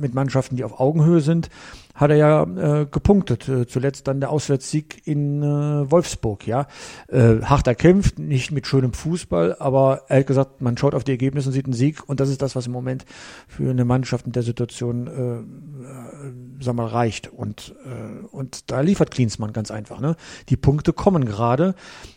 mit 0.00 0.14
Mannschaften, 0.14 0.56
die 0.56 0.64
auf 0.64 0.78
Augenhöhe 0.80 1.20
sind, 1.20 1.50
hat 1.94 2.10
er 2.10 2.16
ja 2.16 2.42
äh, 2.42 2.86
gepunktet. 2.86 3.48
Äh, 3.48 3.66
zuletzt 3.66 4.08
dann 4.08 4.20
der 4.20 4.30
Auswärtssieg 4.30 5.02
in 5.04 5.42
äh, 5.42 5.90
Wolfsburg, 5.90 6.46
ja. 6.46 6.66
Äh, 7.08 7.42
hart 7.42 7.66
erkämpft, 7.66 8.18
nicht 8.18 8.52
mit 8.52 8.66
schönem 8.66 8.92
Fußball, 8.92 9.56
aber 9.58 10.02
ehrlich 10.08 10.26
gesagt, 10.26 10.60
man 10.60 10.76
schaut 10.76 10.94
auf 10.94 11.04
die 11.04 11.12
Ergebnisse 11.12 11.48
und 11.48 11.52
sieht 11.52 11.66
einen 11.66 11.74
Sieg 11.74 12.08
und 12.08 12.20
das 12.20 12.28
ist 12.28 12.42
das, 12.42 12.56
was 12.56 12.66
im 12.66 12.72
Moment 12.72 13.04
für 13.48 13.70
eine 13.70 13.84
Mannschaft 13.84 14.26
in 14.26 14.32
der 14.32 14.42
Situation 14.42 15.06
äh, 15.06 15.40
äh, 15.40 16.32
sag 16.60 16.74
mal, 16.74 16.86
reicht. 16.86 17.32
Und, 17.32 17.74
äh, 17.84 18.26
und 18.26 18.70
da 18.70 18.80
liefert 18.80 19.10
Klinsmann 19.10 19.52
ganz 19.52 19.70
einfach. 19.70 20.00
Ne? 20.00 20.16
Die 20.48 20.56
Punkte 20.56 20.92
kommen 20.92 21.24
gerade 21.24 21.74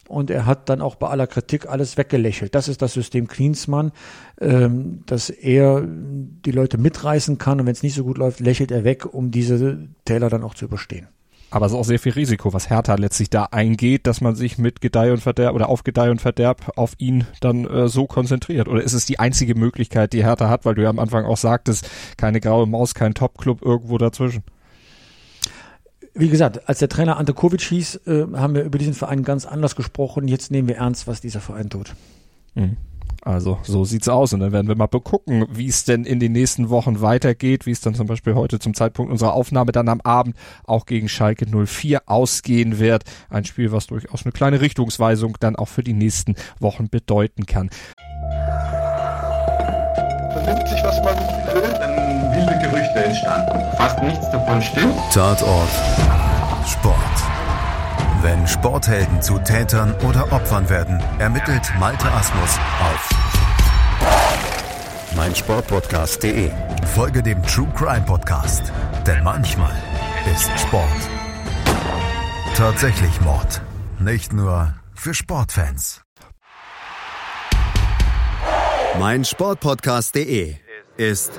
und 0.07 0.29
er 0.29 0.45
hat 0.45 0.69
dann 0.69 0.81
auch 0.81 0.95
bei 0.95 1.07
aller 1.07 1.27
Kritik 1.27 1.67
alles 1.67 1.97
weggelächelt. 1.97 2.53
Das 2.55 2.67
ist 2.67 2.81
das 2.81 2.93
System 2.93 3.27
Klinsmann, 3.27 3.91
ähm, 4.39 5.03
dass 5.05 5.29
er 5.29 5.83
die 5.85 6.51
Leute 6.51 6.77
mitreißen 6.77 7.37
kann 7.37 7.59
und 7.59 7.65
wenn 7.65 7.73
es 7.73 7.83
nicht 7.83 7.95
so 7.95 8.03
gut 8.03 8.17
läuft, 8.17 8.39
lächelt 8.39 8.71
er 8.71 8.83
weg, 8.83 9.11
um 9.11 9.31
diese 9.31 9.57
Täler 10.05 10.29
dann 10.29 10.43
auch 10.43 10.55
zu 10.55 10.65
überstehen. 10.65 11.07
Aber 11.53 11.67
es 11.67 11.71
ist 11.71 11.77
auch 11.77 11.85
sehr 11.85 11.99
viel 11.99 12.13
Risiko, 12.13 12.51
was 12.51 12.71
Hertha 12.71 12.95
letztlich 12.95 13.29
da 13.29 13.43
eingeht, 13.51 14.07
dass 14.07 14.21
man 14.21 14.33
sich 14.33 14.57
mit 14.57 14.81
Gedeih 14.81 15.11
und 15.11 15.19
Verderb 15.19 15.53
oder 15.53 15.69
auf 15.69 15.83
Gedeih 15.83 16.09
und 16.09 16.19
Verderb 16.19 16.71
auf 16.77 16.93
ihn 16.97 17.27
dann 17.41 17.65
äh, 17.65 17.87
so 17.87 18.07
konzentriert. 18.07 18.67
Oder 18.67 18.81
ist 18.81 18.93
es 18.93 19.05
die 19.05 19.19
einzige 19.19 19.53
Möglichkeit, 19.53 20.13
die 20.13 20.23
Hertha 20.23 20.49
hat, 20.49 20.65
weil 20.65 20.73
du 20.73 20.81
ja 20.81 20.89
am 20.89 20.97
Anfang 20.97 21.25
auch 21.25 21.37
sagtest, 21.37 21.87
keine 22.17 22.41
graue 22.41 22.65
Maus, 22.65 22.95
kein 22.95 23.13
Top-Club 23.13 23.61
irgendwo 23.61 23.99
dazwischen? 23.99 24.41
Wie 26.15 26.29
gesagt, 26.29 26.67
als 26.67 26.79
der 26.79 26.89
Trainer 26.89 27.17
Ante 27.17 27.35
Kovic 27.35 27.61
hieß, 27.61 28.01
äh, 28.07 28.25
haben 28.33 28.55
wir 28.55 28.63
über 28.63 28.79
diesen 28.79 28.95
Verein 28.95 29.23
ganz 29.23 29.45
anders 29.45 29.75
gesprochen. 29.75 30.27
Jetzt 30.27 30.49
nehmen 30.49 30.67
wir 30.67 30.77
ernst, 30.77 31.05
was 31.05 31.21
dieser 31.21 31.39
Verein 31.39 31.69
tut. 31.69 31.93
Mhm. 32.55 32.77
Also 33.25 33.57
so 33.63 33.85
sieht's 33.85 34.09
aus 34.09 34.33
und 34.33 34.41
dann 34.41 34.51
werden 34.51 34.67
wir 34.67 34.75
mal 34.75 34.87
begucken, 34.87 35.45
wie 35.49 35.67
es 35.67 35.85
denn 35.85 36.03
in 36.03 36.19
den 36.19 36.33
nächsten 36.33 36.69
Wochen 36.69 36.99
weitergeht, 36.99 37.65
wie 37.65 37.71
es 37.71 37.79
dann 37.79 37.95
zum 37.95 38.05
Beispiel 38.05 38.35
heute 38.35 38.59
zum 38.59 38.73
Zeitpunkt 38.73 39.11
unserer 39.11 39.33
Aufnahme 39.33 39.71
dann 39.71 39.87
am 39.87 40.01
Abend 40.01 40.35
auch 40.65 40.85
gegen 40.85 41.07
Schalke 41.07 41.45
04 41.47 42.01
ausgehen 42.05 42.79
wird. 42.79 43.03
Ein 43.29 43.45
Spiel, 43.45 43.71
was 43.71 43.87
durchaus 43.87 44.25
eine 44.25 44.33
kleine 44.33 44.59
Richtungsweisung 44.59 45.37
dann 45.39 45.55
auch 45.55 45.69
für 45.69 45.83
die 45.83 45.93
nächsten 45.93 46.35
Wochen 46.59 46.89
bedeuten 46.89 47.45
kann. 47.45 47.69
Vernimmt 50.33 50.67
sich, 50.67 50.83
was 50.83 51.01
man 51.01 51.15
will, 51.53 51.73
dann 51.79 52.31
wilde 52.35 52.59
Gerüchte 52.59 53.05
entstanden. 53.05 53.77
Fast 53.77 54.03
nichts 54.03 54.29
davon 54.31 54.61
stimmt. 54.61 54.95
Tatort 55.13 55.69
Sport. 56.67 56.97
Wenn 58.21 58.47
Sporthelden 58.47 59.21
zu 59.21 59.37
Tätern 59.39 59.93
oder 60.07 60.31
Opfern 60.31 60.69
werden, 60.69 61.01
ermittelt 61.19 61.73
Malte 61.77 62.09
Asmus 62.09 62.57
auf 62.79 63.12
meinsportpodcast.de. 65.15 66.51
Folge 66.93 67.23
dem 67.23 67.41
True 67.43 67.71
Crime 67.75 68.05
Podcast, 68.05 68.71
denn 69.05 69.23
manchmal 69.23 69.75
ist 70.31 70.49
Sport 70.59 70.89
tatsächlich 72.55 73.19
Mord. 73.21 73.61
Nicht 73.99 74.31
nur 74.33 74.73
für 74.95 75.13
Sportfans. 75.13 76.01
meinsportpodcast.de 78.99 80.55
ist 80.97 81.31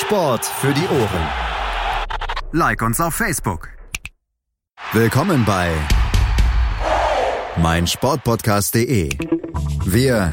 Sport 0.00 0.44
für 0.44 0.72
die 0.72 0.86
Ohren. 0.88 1.28
Like 2.52 2.80
uns 2.82 3.00
auf 3.00 3.14
Facebook. 3.14 3.68
Willkommen 4.92 5.44
bei 5.44 5.70
meinsportpodcast.de. 7.58 9.10
Wir 9.84 10.32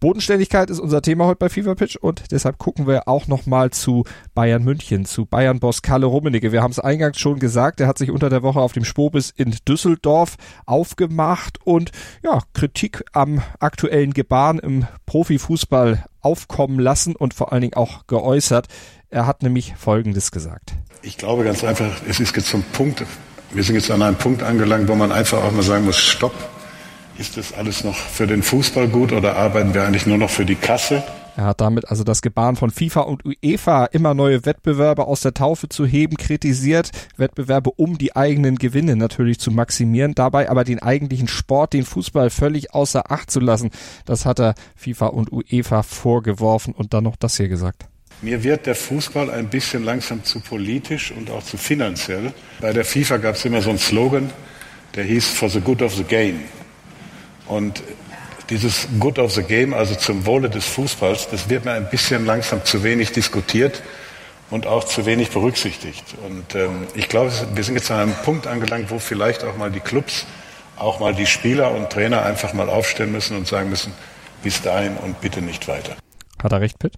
Bodenständigkeit 0.00 0.70
ist 0.70 0.78
unser 0.78 1.02
Thema 1.02 1.26
heute 1.26 1.38
bei 1.40 1.48
Fever 1.48 1.74
Pitch 1.74 1.96
und 1.96 2.30
deshalb 2.30 2.58
gucken 2.58 2.86
wir 2.86 3.08
auch 3.08 3.26
nochmal 3.26 3.70
zu 3.70 4.04
Bayern 4.32 4.62
München, 4.62 5.04
zu 5.04 5.26
Bayern-Boss 5.26 5.82
Kalle 5.82 6.06
Rummenigge. 6.06 6.52
Wir 6.52 6.62
haben 6.62 6.70
es 6.70 6.78
eingangs 6.78 7.18
schon 7.18 7.40
gesagt, 7.40 7.80
er 7.80 7.88
hat 7.88 7.98
sich 7.98 8.12
unter 8.12 8.30
der 8.30 8.44
Woche 8.44 8.60
auf 8.60 8.70
dem 8.70 8.84
Spobis 8.84 9.30
in 9.30 9.56
Düsseldorf 9.66 10.36
aufgemacht 10.66 11.58
und 11.64 11.90
ja, 12.22 12.42
Kritik 12.52 13.02
am 13.12 13.42
aktuellen 13.58 14.12
Gebaren 14.14 14.60
im 14.60 14.86
Profifußball 15.06 16.04
aufkommen 16.20 16.78
lassen 16.78 17.16
und 17.16 17.34
vor 17.34 17.52
allen 17.52 17.62
Dingen 17.62 17.74
auch 17.74 18.06
geäußert. 18.06 18.68
Er 19.10 19.26
hat 19.26 19.42
nämlich 19.42 19.74
Folgendes 19.76 20.30
gesagt. 20.30 20.74
Ich 21.02 21.16
glaube 21.16 21.42
ganz 21.42 21.64
einfach, 21.64 21.90
es 22.08 22.20
ist 22.20 22.36
jetzt 22.36 22.46
zum 22.46 22.62
Punkt, 22.62 23.04
wir 23.52 23.64
sind 23.64 23.74
jetzt 23.74 23.90
an 23.90 24.02
einem 24.02 24.16
Punkt 24.16 24.44
angelangt, 24.44 24.86
wo 24.86 24.94
man 24.94 25.10
einfach 25.10 25.42
auch 25.42 25.50
mal 25.50 25.62
sagen 25.62 25.86
muss, 25.86 25.98
stopp, 25.98 26.34
ist 27.18 27.36
das 27.36 27.52
alles 27.52 27.84
noch 27.84 27.96
für 27.96 28.26
den 28.26 28.42
Fußball 28.42 28.88
gut 28.88 29.12
oder 29.12 29.36
arbeiten 29.36 29.74
wir 29.74 29.84
eigentlich 29.84 30.06
nur 30.06 30.18
noch 30.18 30.30
für 30.30 30.44
die 30.44 30.54
Kasse? 30.54 31.02
Er 31.36 31.44
hat 31.44 31.60
damit 31.60 31.88
also 31.88 32.02
das 32.02 32.20
Gebaren 32.20 32.56
von 32.56 32.70
FIFA 32.70 33.02
und 33.02 33.22
UEFA, 33.24 33.84
immer 33.86 34.12
neue 34.12 34.44
Wettbewerbe 34.44 35.06
aus 35.06 35.20
der 35.20 35.34
Taufe 35.34 35.68
zu 35.68 35.86
heben, 35.86 36.16
kritisiert. 36.16 36.90
Wettbewerbe, 37.16 37.70
um 37.76 37.96
die 37.96 38.16
eigenen 38.16 38.56
Gewinne 38.56 38.96
natürlich 38.96 39.38
zu 39.38 39.52
maximieren, 39.52 40.16
dabei 40.16 40.50
aber 40.50 40.64
den 40.64 40.80
eigentlichen 40.80 41.28
Sport, 41.28 41.74
den 41.74 41.84
Fußball 41.84 42.30
völlig 42.30 42.74
außer 42.74 43.12
Acht 43.12 43.30
zu 43.30 43.38
lassen. 43.38 43.70
Das 44.04 44.26
hat 44.26 44.40
er 44.40 44.54
FIFA 44.74 45.06
und 45.06 45.30
UEFA 45.30 45.84
vorgeworfen 45.84 46.74
und 46.74 46.92
dann 46.92 47.04
noch 47.04 47.14
das 47.14 47.36
hier 47.36 47.48
gesagt. 47.48 47.86
Mir 48.20 48.42
wird 48.42 48.66
der 48.66 48.74
Fußball 48.74 49.30
ein 49.30 49.48
bisschen 49.48 49.84
langsam 49.84 50.24
zu 50.24 50.40
politisch 50.40 51.12
und 51.12 51.30
auch 51.30 51.44
zu 51.44 51.56
finanziell. 51.56 52.32
Bei 52.60 52.72
der 52.72 52.84
FIFA 52.84 53.18
gab 53.18 53.36
es 53.36 53.44
immer 53.44 53.62
so 53.62 53.70
einen 53.70 53.78
Slogan, 53.78 54.30
der 54.96 55.04
hieß 55.04 55.28
For 55.28 55.48
the 55.48 55.60
Good 55.60 55.82
of 55.82 55.94
the 55.94 56.02
Game. 56.02 56.40
Und 57.48 57.82
dieses 58.50 58.88
Good 58.98 59.18
of 59.18 59.32
the 59.32 59.42
Game, 59.42 59.74
also 59.74 59.94
zum 59.94 60.24
Wohle 60.26 60.48
des 60.48 60.64
Fußballs, 60.66 61.28
das 61.30 61.48
wird 61.48 61.64
mir 61.64 61.72
ein 61.72 61.90
bisschen 61.90 62.24
langsam 62.24 62.64
zu 62.64 62.82
wenig 62.82 63.12
diskutiert 63.12 63.82
und 64.50 64.66
auch 64.66 64.84
zu 64.84 65.04
wenig 65.06 65.30
berücksichtigt. 65.30 66.04
Und 66.26 66.54
ähm, 66.54 66.86
ich 66.94 67.08
glaube, 67.08 67.32
wir 67.54 67.64
sind 67.64 67.74
jetzt 67.74 67.90
an 67.90 68.00
einem 68.00 68.14
Punkt 68.24 68.46
angelangt, 68.46 68.90
wo 68.90 68.98
vielleicht 68.98 69.44
auch 69.44 69.56
mal 69.56 69.70
die 69.70 69.80
Clubs, 69.80 70.26
auch 70.76 71.00
mal 71.00 71.14
die 71.14 71.26
Spieler 71.26 71.72
und 71.72 71.90
Trainer 71.90 72.24
einfach 72.24 72.52
mal 72.54 72.68
aufstellen 72.68 73.12
müssen 73.12 73.36
und 73.36 73.46
sagen 73.46 73.68
müssen, 73.68 73.92
bis 74.42 74.62
dahin 74.62 74.96
und 74.96 75.20
bitte 75.20 75.42
nicht 75.42 75.68
weiter. 75.68 75.96
Hat 76.42 76.52
er 76.52 76.60
recht, 76.60 76.78
Pitt? 76.78 76.94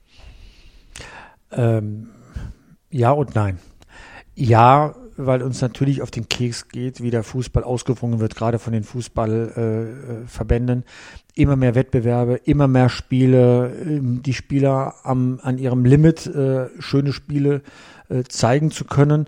Ähm, 1.52 2.10
ja 2.90 3.10
und 3.10 3.34
nein. 3.34 3.58
Ja, 4.34 4.94
weil 5.26 5.42
uns 5.42 5.60
natürlich 5.60 6.02
auf 6.02 6.10
den 6.10 6.28
Keks 6.28 6.68
geht, 6.68 7.02
wie 7.02 7.10
der 7.10 7.22
Fußball 7.22 7.64
ausgewrungen 7.64 8.20
wird, 8.20 8.36
gerade 8.36 8.58
von 8.58 8.72
den 8.72 8.84
Fußballverbänden. 8.84 10.80
Äh, 10.80 10.84
immer 11.34 11.56
mehr 11.56 11.74
Wettbewerbe, 11.74 12.40
immer 12.44 12.68
mehr 12.68 12.88
Spiele, 12.88 13.72
ähm, 13.84 14.22
die 14.22 14.34
Spieler 14.34 14.94
am, 15.04 15.40
an 15.42 15.58
ihrem 15.58 15.84
Limit 15.84 16.26
äh, 16.26 16.68
schöne 16.78 17.12
Spiele 17.12 17.62
äh, 18.10 18.24
zeigen 18.24 18.70
zu 18.70 18.84
können. 18.84 19.26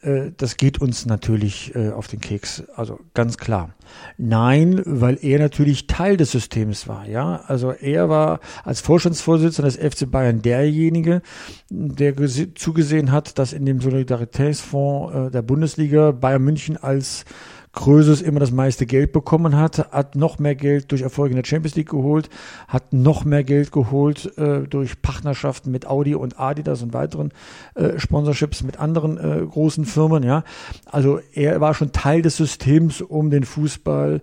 Äh, 0.00 0.30
das 0.36 0.56
geht 0.56 0.80
uns 0.80 1.06
natürlich 1.06 1.74
äh, 1.74 1.90
auf 1.90 2.08
den 2.08 2.20
Keks, 2.20 2.64
also 2.74 2.98
ganz 3.14 3.36
klar. 3.36 3.74
Nein, 4.16 4.82
weil 4.84 5.18
er 5.22 5.38
natürlich 5.38 5.86
Teil 5.86 6.16
des 6.16 6.32
Systems 6.32 6.88
war, 6.88 7.06
ja. 7.06 7.42
Also 7.46 7.72
er 7.72 8.08
war 8.08 8.40
als 8.64 8.80
Vorstandsvorsitzender 8.80 9.70
des 9.70 9.76
FC 9.76 10.10
Bayern 10.10 10.42
derjenige, 10.42 11.22
der 11.68 12.14
zugesehen 12.54 13.12
hat, 13.12 13.38
dass 13.38 13.52
in 13.52 13.66
dem 13.66 13.80
Solidaritätsfonds 13.80 15.14
äh, 15.14 15.30
der 15.30 15.42
Bundesliga 15.42 16.12
Bayern 16.12 16.42
München 16.42 16.76
als 16.76 17.24
Krösus 17.72 18.20
immer 18.20 18.38
das 18.38 18.50
meiste 18.50 18.84
Geld 18.84 19.12
bekommen 19.12 19.56
hat, 19.56 19.90
hat 19.92 20.14
noch 20.14 20.38
mehr 20.38 20.54
Geld 20.54 20.92
durch 20.92 21.00
Erfolge 21.00 21.32
in 21.32 21.36
der 21.36 21.48
Champions 21.48 21.74
League 21.74 21.88
geholt, 21.88 22.28
hat 22.68 22.92
noch 22.92 23.24
mehr 23.24 23.44
Geld 23.44 23.72
geholt 23.72 24.36
äh, 24.36 24.60
durch 24.68 25.00
Partnerschaften 25.00 25.70
mit 25.70 25.86
Audi 25.86 26.14
und 26.14 26.38
Adidas 26.38 26.82
und 26.82 26.92
weiteren 26.92 27.32
äh, 27.74 27.98
Sponsorships 27.98 28.62
mit 28.62 28.78
anderen 28.78 29.16
äh, 29.16 29.44
großen 29.44 29.86
Firmen. 29.86 30.22
Ja, 30.22 30.44
also 30.84 31.20
er 31.32 31.60
war 31.60 31.72
schon 31.72 31.92
Teil 31.92 32.20
des 32.20 32.36
Systems, 32.36 33.00
um 33.00 33.30
den 33.30 33.44
Fußball 33.44 34.20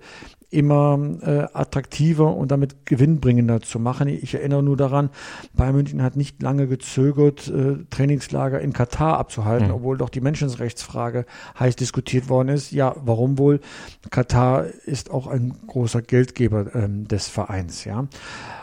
immer 0.49 0.99
äh, 1.21 1.45
attraktiver 1.53 2.35
und 2.35 2.51
damit 2.51 2.85
gewinnbringender 2.85 3.61
zu 3.61 3.79
machen. 3.79 4.07
Ich 4.07 4.33
erinnere 4.33 4.63
nur 4.63 4.77
daran, 4.77 5.09
Bayern 5.53 5.75
München 5.75 6.01
hat 6.01 6.15
nicht 6.15 6.41
lange 6.41 6.67
gezögert, 6.67 7.47
äh, 7.47 7.85
Trainingslager 7.89 8.59
in 8.59 8.73
Katar 8.73 9.17
abzuhalten, 9.19 9.67
mhm. 9.67 9.75
obwohl 9.75 9.97
doch 9.97 10.09
die 10.09 10.21
Menschenrechtsfrage 10.21 11.25
heiß 11.59 11.75
diskutiert 11.75 12.29
worden 12.29 12.49
ist. 12.49 12.71
Ja, 12.71 12.95
warum 13.03 13.37
wohl? 13.37 13.59
Katar 14.09 14.65
ist 14.85 15.11
auch 15.11 15.27
ein 15.27 15.53
großer 15.67 16.01
Geldgeber 16.01 16.73
ähm, 16.73 17.07
des 17.07 17.27
Vereins, 17.27 17.85
ja. 17.85 18.07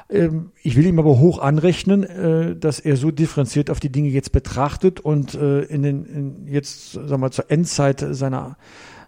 Ähm, 0.09 0.53
ich 0.62 0.77
will 0.77 0.87
ihm 0.87 0.99
aber 0.99 1.18
hoch 1.18 1.38
anrechnen, 1.38 2.05
äh, 2.05 2.57
dass 2.57 2.81
er 2.81 2.96
so 2.96 3.11
differenziert 3.11 3.70
auf 3.70 3.81
die 3.81 3.90
Dinge 3.90 4.09
jetzt 4.09 4.33
betrachtet 4.33 5.01
und 5.01 5.35
äh, 5.35 5.62
in 5.62 5.83
den 5.83 6.05
in 6.05 6.46
jetzt 6.46 6.92
sagen 6.92 7.11
wir 7.11 7.18
mal 7.18 7.33
zur 7.33 7.51
Endzeit 7.51 8.05
seiner 8.11 8.57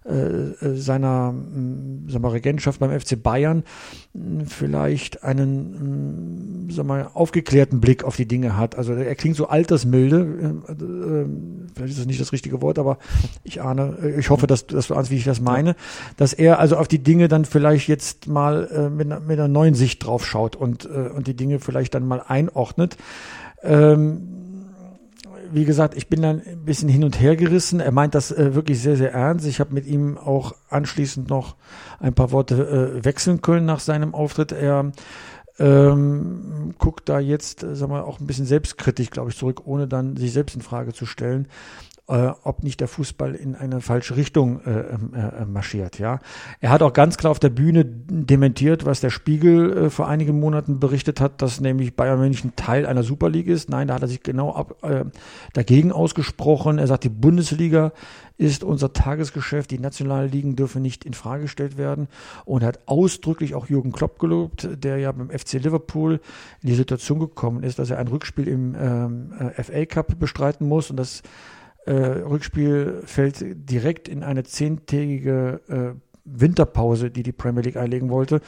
äh, 0.05 0.11
äh, 0.11 0.75
seiner 0.75 1.33
äh, 1.33 2.11
sagen 2.11 2.23
wir, 2.23 2.33
Regentschaft 2.33 2.79
beim 2.79 2.97
FC 2.97 3.21
Bayern 3.21 3.63
vielleicht 4.45 5.23
einen 5.23 6.67
sagen 6.71 6.87
wir, 6.87 7.11
aufgeklärten 7.15 7.81
Blick 7.81 8.03
auf 8.03 8.15
die 8.15 8.27
Dinge 8.27 8.57
hat. 8.57 8.75
Also 8.75 8.93
er 8.93 9.15
klingt 9.15 9.35
so 9.35 9.47
altersmilde, 9.47 10.55
vielleicht 11.75 11.91
ist 11.91 11.99
das 11.99 12.05
nicht 12.05 12.19
das 12.19 12.31
richtige 12.31 12.61
Wort, 12.61 12.79
aber 12.79 12.97
ich 13.43 13.61
ahne, 13.61 14.15
ich 14.17 14.29
hoffe, 14.29 14.47
dass, 14.47 14.67
dass 14.67 14.87
du 14.87 14.95
ahnst, 14.95 15.11
wie 15.11 15.17
ich 15.17 15.25
das 15.25 15.41
meine, 15.41 15.75
dass 16.17 16.33
er 16.33 16.59
also 16.59 16.77
auf 16.77 16.87
die 16.87 17.03
Dinge 17.03 17.27
dann 17.27 17.45
vielleicht 17.45 17.87
jetzt 17.87 18.27
mal 18.27 18.89
mit, 18.89 19.05
einer, 19.05 19.19
mit 19.19 19.39
einer 19.39 19.47
neuen 19.47 19.75
Sicht 19.75 20.03
drauf 20.03 20.25
schaut 20.25 20.55
und, 20.55 20.85
und 20.85 21.27
die 21.27 21.35
Dinge 21.35 21.59
vielleicht 21.59 21.93
dann 21.93 22.07
mal 22.07 22.21
einordnet. 22.25 22.97
Ähm, 23.61 24.48
wie 25.51 25.65
gesagt, 25.65 25.95
ich 25.95 26.07
bin 26.07 26.21
dann 26.21 26.41
ein 26.45 26.65
bisschen 26.65 26.89
hin 26.89 27.03
und 27.03 27.19
her 27.19 27.35
gerissen. 27.35 27.79
Er 27.79 27.91
meint 27.91 28.15
das 28.15 28.31
äh, 28.31 28.55
wirklich 28.55 28.81
sehr, 28.81 28.95
sehr 28.95 29.13
ernst. 29.13 29.45
Ich 29.45 29.59
habe 29.59 29.73
mit 29.73 29.85
ihm 29.85 30.17
auch 30.17 30.53
anschließend 30.69 31.29
noch 31.29 31.55
ein 31.99 32.13
paar 32.13 32.31
Worte 32.31 32.99
äh, 32.99 33.05
wechseln 33.05 33.41
können 33.41 33.65
nach 33.65 33.79
seinem 33.79 34.13
Auftritt. 34.13 34.51
Er 34.51 34.91
ähm, 35.59 36.73
guckt 36.77 37.09
da 37.09 37.19
jetzt, 37.19 37.63
äh, 37.63 37.75
sagen 37.75 37.91
wir, 37.91 38.05
auch 38.05 38.19
ein 38.19 38.27
bisschen 38.27 38.45
selbstkritisch, 38.45 39.09
glaube 39.09 39.29
ich, 39.29 39.37
zurück, 39.37 39.61
ohne 39.65 39.87
dann 39.87 40.15
sich 40.15 40.31
selbst 40.31 40.55
in 40.55 40.61
Frage 40.61 40.93
zu 40.93 41.05
stellen 41.05 41.47
äh, 42.09 42.31
ob 42.43 42.63
nicht 42.63 42.79
der 42.79 42.87
Fußball 42.87 43.35
in 43.35 43.55
eine 43.55 43.81
falsche 43.81 44.15
Richtung 44.15 44.61
äh, 44.65 44.71
ähm, 44.71 45.13
äh, 45.13 45.45
marschiert. 45.45 45.99
Ja, 45.99 46.19
er 46.59 46.71
hat 46.71 46.81
auch 46.81 46.93
ganz 46.93 47.17
klar 47.17 47.31
auf 47.31 47.39
der 47.39 47.49
Bühne 47.49 47.85
dementiert, 47.85 48.85
was 48.85 48.99
der 48.99 49.11
Spiegel 49.11 49.77
äh, 49.77 49.89
vor 49.89 50.07
einigen 50.07 50.39
Monaten 50.39 50.79
berichtet 50.79 51.21
hat, 51.21 51.41
dass 51.41 51.61
nämlich 51.61 51.95
Bayern 51.95 52.19
München 52.19 52.53
Teil 52.55 52.85
einer 52.85 53.03
Super 53.03 53.29
League 53.29 53.47
ist. 53.47 53.69
Nein, 53.69 53.87
da 53.87 53.93
hat 53.93 54.01
er 54.01 54.07
sich 54.07 54.23
genau 54.23 54.53
ab, 54.53 54.83
äh, 54.83 55.05
dagegen 55.53 55.91
ausgesprochen. 55.91 56.79
Er 56.79 56.87
sagt, 56.87 57.03
die 57.03 57.09
Bundesliga 57.09 57.91
ist 58.37 58.63
unser 58.63 58.93
Tagesgeschäft. 58.93 59.69
Die 59.69 59.79
nationalen 59.79 60.31
Ligen 60.31 60.55
dürfen 60.55 60.81
nicht 60.81 61.05
in 61.05 61.13
Frage 61.13 61.43
gestellt 61.43 61.77
werden. 61.77 62.07
Und 62.45 62.63
er 62.63 62.69
hat 62.69 62.79
ausdrücklich 62.87 63.53
auch 63.53 63.67
Jürgen 63.67 63.91
Klopp 63.91 64.17
gelobt, 64.17 64.67
der 64.71 64.97
ja 64.97 65.11
beim 65.11 65.29
FC 65.29 65.53
Liverpool 65.53 66.21
in 66.63 66.69
die 66.69 66.75
Situation 66.75 67.19
gekommen 67.19 67.61
ist, 67.61 67.77
dass 67.77 67.91
er 67.91 67.99
ein 67.99 68.07
Rückspiel 68.07 68.47
im 68.47 68.75
ähm, 68.79 69.33
äh, 69.37 69.61
FA 69.61 69.85
Cup 69.85 70.17
bestreiten 70.17 70.67
muss 70.67 70.89
und 70.89 70.97
das 70.97 71.21
äh, 71.89 72.21
Rückspiel 72.21 73.01
fällt 73.05 73.43
direkt 73.43 74.07
in 74.07 74.23
eine 74.23 74.43
zehntägige 74.43 75.61
äh, 75.67 75.99
Winterpause, 76.23 77.09
die 77.09 77.23
die 77.23 77.31
Premier 77.31 77.63
League 77.63 77.77
einlegen 77.77 78.09
wollte. 78.09 78.41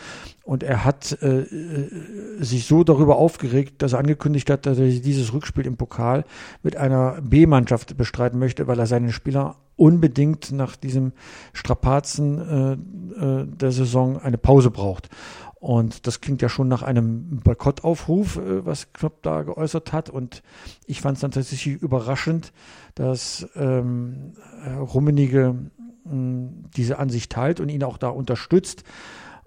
Und 0.43 0.61
er 0.61 0.85
hat 0.85 1.17
äh, 1.23 1.41
äh 1.41 1.89
sich 2.39 2.65
so 2.65 2.83
darüber 2.83 3.17
aufgeregt, 3.17 3.81
dass 3.81 3.93
er 3.93 3.99
angekündigt 3.99 4.49
hat, 4.49 4.67
dass 4.67 4.77
er 4.77 4.87
dieses 4.87 5.33
Rückspiel 5.33 5.65
im 5.65 5.77
Pokal 5.77 6.23
mit 6.61 6.77
einer 6.77 7.19
B-Mannschaft 7.21 7.97
bestreiten 7.97 8.37
möchte, 8.37 8.67
weil 8.67 8.77
er 8.77 8.85
seinen 8.85 9.11
Spieler 9.11 9.55
unbedingt 9.75 10.51
nach 10.51 10.75
diesem 10.75 11.11
Strapazen 11.53 12.37
äh, 12.37 13.41
äh, 13.41 13.47
der 13.47 13.71
Saison 13.71 14.19
eine 14.19 14.37
Pause 14.37 14.69
braucht. 14.69 15.09
Und 15.61 16.07
das 16.07 16.21
klingt 16.21 16.41
ja 16.41 16.49
schon 16.49 16.67
nach 16.67 16.81
einem 16.81 17.39
Boykottaufruf, 17.43 18.37
äh, 18.37 18.65
was 18.65 18.93
Klopp 18.93 19.21
da 19.21 19.43
geäußert 19.43 19.93
hat. 19.93 20.09
Und 20.09 20.41
ich 20.87 21.01
fand 21.01 21.17
es 21.17 21.21
dann 21.21 21.29
tatsächlich 21.29 21.79
überraschend, 21.81 22.51
dass 22.95 23.47
ähm, 23.55 24.33
Rummenige 24.75 25.55
äh, 26.05 26.09
diese 26.75 26.97
Ansicht 26.97 27.31
teilt 27.31 27.59
und 27.59 27.69
ihn 27.69 27.83
auch 27.83 27.99
da 27.99 28.09
unterstützt. 28.09 28.83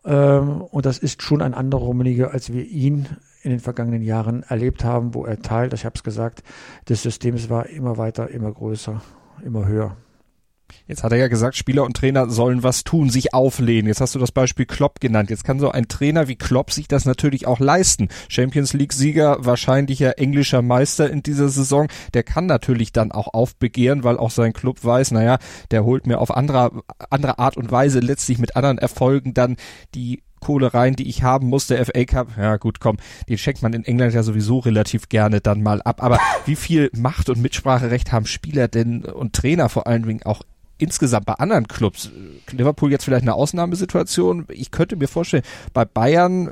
Ähm, 0.05 0.63
und 0.63 0.87
das 0.87 0.99
ist 0.99 1.21
schon 1.21 1.43
ein 1.43 1.53
anderer 1.53 1.83
Rummenige, 1.83 2.31
als 2.31 2.53
wir 2.53 2.65
ihn 2.65 3.09
in 3.43 3.51
den 3.51 3.61
vergangenen 3.61 4.03
Jahren 4.03 4.45
erlebt 4.45 4.85
haben, 4.85 5.15
wo 5.15 5.25
er 5.25 5.43
Teil, 5.43 5.75
ich 5.75 5.85
habe 5.85 5.97
es 5.97 6.05
gesagt, 6.05 6.45
des 6.89 7.03
Systems 7.03 7.51
war 7.51 7.67
immer 7.67 7.99
weiter, 7.99 8.31
immer 8.31 8.53
größer, 8.53 9.03
immer 9.45 9.67
höher. 9.67 9.97
Jetzt 10.87 11.03
hat 11.03 11.13
er 11.13 11.19
ja 11.19 11.29
gesagt, 11.29 11.57
Spieler 11.57 11.85
und 11.85 11.97
Trainer 11.97 12.29
sollen 12.29 12.63
was 12.63 12.85
tun, 12.85 13.09
sich 13.09 13.33
auflehnen. 13.33 13.87
Jetzt 13.87 14.01
hast 14.01 14.15
du 14.15 14.19
das 14.19 14.33
Beispiel 14.33 14.67
Klopp 14.67 15.01
genannt. 15.01 15.31
Jetzt 15.31 15.45
kann 15.45 15.59
so 15.59 15.71
ein 15.71 15.89
Trainer 15.89 16.29
wie 16.29 16.37
Klopp 16.37 16.73
sich 16.73 16.89
das 16.89 17.07
natürlich 17.07 17.47
auch 17.47 17.59
leisten. 17.59 18.09
Champions 18.29 18.75
League 18.75 18.93
Sieger, 18.93 19.45
wahrscheinlicher 19.45 20.19
englischer 20.19 20.61
Meister 20.61 21.09
in 21.09 21.23
dieser 21.23 21.49
Saison. 21.49 21.89
Der 22.13 22.23
kann 22.23 22.47
natürlich 22.47 22.93
dann 22.93 23.13
auch 23.13 23.33
aufbegehren, 23.33 24.05
weil 24.05 24.19
auch 24.19 24.31
sein 24.31 24.53
Club 24.53 24.85
weiß, 24.85 25.13
naja, 25.13 25.39
der 25.71 25.85
holt 25.85 26.07
mir 26.07 26.19
auf 26.19 26.35
andere, 26.35 26.83
andere 27.09 27.39
Art 27.39 27.57
und 27.57 27.71
Weise 27.71 28.01
letztlich 28.01 28.39
mit 28.39 28.57
anderen 28.57 28.79
Erfolgen 28.79 29.33
dann 29.33 29.57
die 29.95 30.23
Kohle 30.45 30.75
rein, 30.75 30.95
die 30.95 31.09
ich 31.09 31.23
haben 31.23 31.49
muss, 31.49 31.69
der 31.69 31.85
FA 31.87 32.05
Cup, 32.05 32.37
ja 32.37 32.59
gut, 32.59 32.79
komm, 32.79 32.99
den 33.31 33.39
schenkt 33.39 33.63
man 33.63 33.73
in 33.73 33.85
England 33.85 34.13
ja 34.13 34.23
sowieso 34.23 34.59
relativ 34.59 35.09
gerne 35.09 35.41
dann 35.41 35.63
mal 35.63 35.81
ab. 35.81 36.03
Aber 36.03 36.21
wie 36.45 36.55
viel 36.55 36.91
Macht 36.95 37.31
und 37.31 37.41
Mitspracherecht 37.41 38.13
haben 38.13 38.27
Spieler 38.27 38.69
denn 38.69 39.05
und 39.05 39.33
Trainer 39.33 39.71
vor 39.71 39.87
allen 39.87 40.03
Dingen 40.03 40.23
auch 40.25 40.43
insgesamt 40.85 41.27
bei 41.27 41.35
anderen 41.35 41.67
Clubs, 41.67 42.11
Liverpool 42.53 42.91
jetzt 42.91 43.05
vielleicht 43.05 43.23
eine 43.23 43.35
Ausnahmesituation. 43.35 44.47
Ich 44.49 44.71
könnte 44.71 44.97
mir 44.97 45.09
vorstellen, 45.09 45.43
bei 45.73 45.85
Bayern, 45.85 46.51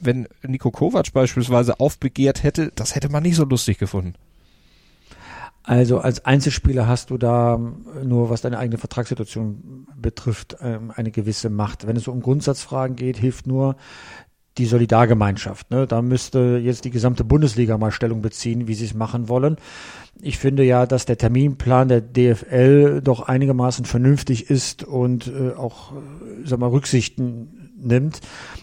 wenn 0.00 0.28
Nico 0.42 0.70
Kovac 0.70 1.12
beispielsweise 1.12 1.80
aufbegehrt 1.80 2.42
hätte, 2.42 2.72
das 2.74 2.94
hätte 2.94 3.10
man 3.10 3.22
nicht 3.22 3.36
so 3.36 3.44
lustig 3.44 3.78
gefunden. 3.78 4.14
Also 5.64 6.00
als 6.00 6.24
Einzelspieler 6.24 6.88
hast 6.88 7.10
du 7.10 7.18
da 7.18 7.56
nur, 8.02 8.30
was 8.30 8.40
deine 8.40 8.58
eigene 8.58 8.78
Vertragssituation 8.78 9.86
betrifft, 9.96 10.56
ähm, 10.60 10.92
eine 10.94 11.12
gewisse 11.12 11.50
Macht. 11.50 11.86
Wenn 11.86 11.96
es 11.96 12.08
um 12.08 12.20
Grundsatzfragen 12.20 12.96
geht, 12.96 13.16
hilft 13.16 13.46
nur 13.46 13.76
die 14.58 14.66
Solidargemeinschaft. 14.66 15.70
Ne? 15.70 15.86
Da 15.86 16.02
müsste 16.02 16.60
jetzt 16.62 16.84
die 16.84 16.90
gesamte 16.90 17.24
Bundesliga 17.24 17.78
mal 17.78 17.90
Stellung 17.90 18.22
beziehen, 18.22 18.68
wie 18.68 18.74
sie 18.74 18.84
es 18.84 18.94
machen 18.94 19.28
wollen. 19.28 19.56
Ich 20.20 20.38
finde 20.38 20.62
ja, 20.62 20.86
dass 20.86 21.06
der 21.06 21.18
Terminplan 21.18 21.88
der 21.88 22.00
DFL 22.00 23.00
doch 23.02 23.20
einigermaßen 23.20 23.84
vernünftig 23.84 24.50
ist 24.50 24.84
und 24.84 25.26
äh, 25.26 25.52
auch, 25.56 25.92
sag 26.44 26.58
mal, 26.58 26.68
Rücksichten 26.68 27.70
nimmt. 27.76 28.20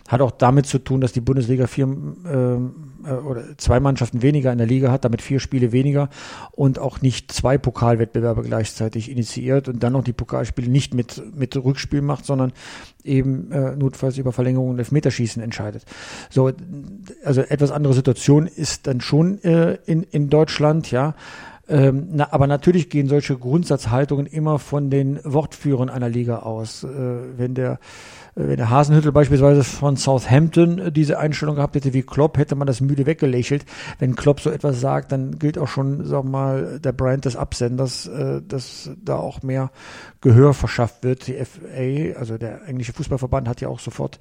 Hat 0.08 0.22
auch 0.22 0.32
damit 0.32 0.68
zu 0.68 0.80
tun, 0.80 1.02
dass 1.02 1.12
die 1.12 1.22
Bundesliga 1.22 1.68
vier 1.68 1.86
ähm, 1.86 2.89
äh, 3.06 3.12
oder 3.12 3.58
zwei 3.58 3.80
Mannschaften 3.80 4.22
weniger 4.22 4.52
in 4.52 4.58
der 4.58 4.68
Liga 4.68 4.92
hat, 4.92 5.06
damit 5.06 5.22
vier 5.22 5.40
Spiele 5.40 5.72
weniger 5.72 6.10
und 6.52 6.80
auch 6.80 7.02
nicht 7.02 7.32
zwei 7.32 7.58
Pokalwettbewerbe 7.58 8.44
gleichzeitig 8.44 9.12
initiiert 9.12 9.68
und 9.68 9.82
dann 9.84 9.94
noch 9.94 10.04
die 10.04 10.14
Pokalspiele 10.14 10.70
nicht 10.70 10.94
mit, 10.94 11.22
mit 11.36 11.56
Rückspiel 11.56 12.02
macht, 12.02 12.26
sondern 12.26 12.54
eben 13.04 13.52
äh, 13.52 13.76
notfalls 13.76 14.18
über 14.18 14.32
Verlängerung 14.32 14.70
und 14.70 14.80
Elfmeterschießen 14.80 15.42
entscheidet. 15.42 15.86
So, 16.30 16.52
also 17.24 17.42
etwas 17.42 17.72
andere 17.72 17.94
Situation 17.94 18.48
ist 18.48 18.88
dann 18.88 19.02
schon 19.02 19.44
äh, 19.44 19.78
in, 19.86 20.04
in 20.04 20.30
Deutschland, 20.30 20.92
ja. 20.92 21.16
Ähm, 21.70 22.08
na, 22.14 22.34
aber 22.34 22.48
natürlich 22.48 22.90
gehen 22.90 23.08
solche 23.08 23.38
Grundsatzhaltungen 23.38 24.26
immer 24.26 24.58
von 24.58 24.90
den 24.90 25.20
Wortführern 25.24 25.90
einer 25.90 26.10
Liga 26.10 26.40
aus. 26.40 26.84
Äh, 26.84 26.88
wenn 27.38 27.54
der 27.54 27.80
wenn 28.48 28.58
der 28.58 28.70
Hasenhüttel 28.70 29.12
beispielsweise 29.12 29.64
von 29.64 29.98
Southampton 29.98 30.80
äh, 30.80 30.92
diese 30.92 31.20
Einstellung 31.20 31.56
gehabt 31.56 31.76
hätte 31.76 31.94
wie 31.94 32.04
Klopp, 32.04 32.38
hätte 32.38 32.56
man 32.56 32.68
das 32.68 32.80
müde 32.80 33.06
weggelächelt. 33.06 33.66
Wenn 34.00 34.16
Klopp 34.16 34.40
so 34.40 34.50
etwas 34.50 34.80
sagt, 34.80 35.12
dann 35.12 35.38
gilt 35.38 35.58
auch 35.58 35.68
schon, 35.68 36.06
sag 36.06 36.24
mal, 36.24 36.80
der 36.80 36.94
Brand 36.94 37.26
des 37.26 37.36
Absenders, 37.36 38.08
äh, 38.08 38.42
dass 38.42 38.92
da 39.04 39.18
auch 39.18 39.44
mehr 39.44 39.72
Gehör 40.22 40.54
verschafft 40.54 41.04
wird. 41.04 41.28
Die 41.28 41.34
FA, 41.34 42.18
also 42.18 42.38
der 42.38 42.66
englische 42.68 42.94
Fußballverband, 42.94 43.48
hat 43.50 43.62
ja 43.62 43.68
auch 43.68 43.80
sofort 43.80 44.20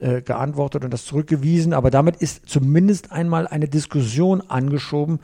äh, 0.00 0.22
geantwortet 0.22 0.84
und 0.84 0.92
das 0.92 1.04
zurückgewiesen. 1.04 1.72
Aber 1.74 1.90
damit 1.90 2.16
ist 2.16 2.48
zumindest 2.48 3.12
einmal 3.12 3.46
eine 3.46 3.68
Diskussion 3.68 4.42
angeschoben, 4.48 5.20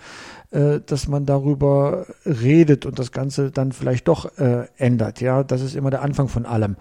äh, 0.54 0.80
dass 0.86 1.08
man 1.08 1.26
darüber 1.26 2.06
redet 2.24 2.86
und 2.86 2.98
das 2.98 3.10
Ganze 3.10 3.50
dann 3.50 3.72
vielleicht 3.72 4.06
doch 4.06 4.38
äh, 4.38 4.66
ändert. 4.76 5.20
Ja, 5.20 5.42
das 5.42 5.62
ist 5.62 5.74
immer 5.74 5.90
der 5.90 6.02
Anfang 6.02 6.28
von 6.28 6.46
allem. 6.46 6.76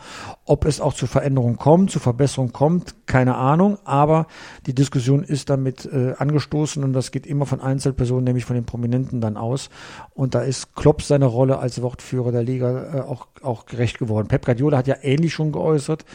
Ob 0.45 0.65
es 0.65 0.79
auch 0.79 0.93
zu 0.93 1.07
Veränderungen 1.07 1.57
kommt, 1.57 1.89
zu 1.89 1.99
Verbesserungen 1.99 2.53
kommt, 2.53 3.07
keine 3.07 3.35
Ahnung. 3.35 3.79
Aber 3.83 4.27
die 4.67 4.75
Diskussion 4.75 5.23
ist 5.23 5.49
damit 5.49 5.85
äh, 5.85 6.13
angestoßen 6.17 6.83
und 6.83 6.93
das 6.93 7.09
geht 7.11 7.25
immer 7.25 7.47
von 7.47 7.61
Einzelpersonen, 7.61 8.25
nämlich 8.25 8.45
von 8.45 8.55
den 8.55 8.65
Prominenten 8.65 9.21
dann 9.21 9.37
aus. 9.37 9.71
Und 10.13 10.35
da 10.35 10.41
ist 10.41 10.75
Klopp 10.75 11.01
seine 11.01 11.25
Rolle 11.25 11.57
als 11.57 11.81
Wortführer 11.81 12.31
der 12.31 12.43
Liga 12.43 12.93
äh, 12.93 13.01
auch, 13.01 13.27
auch 13.41 13.65
gerecht 13.65 13.97
geworden. 13.97 14.27
Pep 14.27 14.45
Guardiola 14.45 14.77
hat 14.77 14.87
ja 14.87 14.97
ähnlich 15.01 15.33
schon 15.33 15.51
geäußert. 15.51 16.05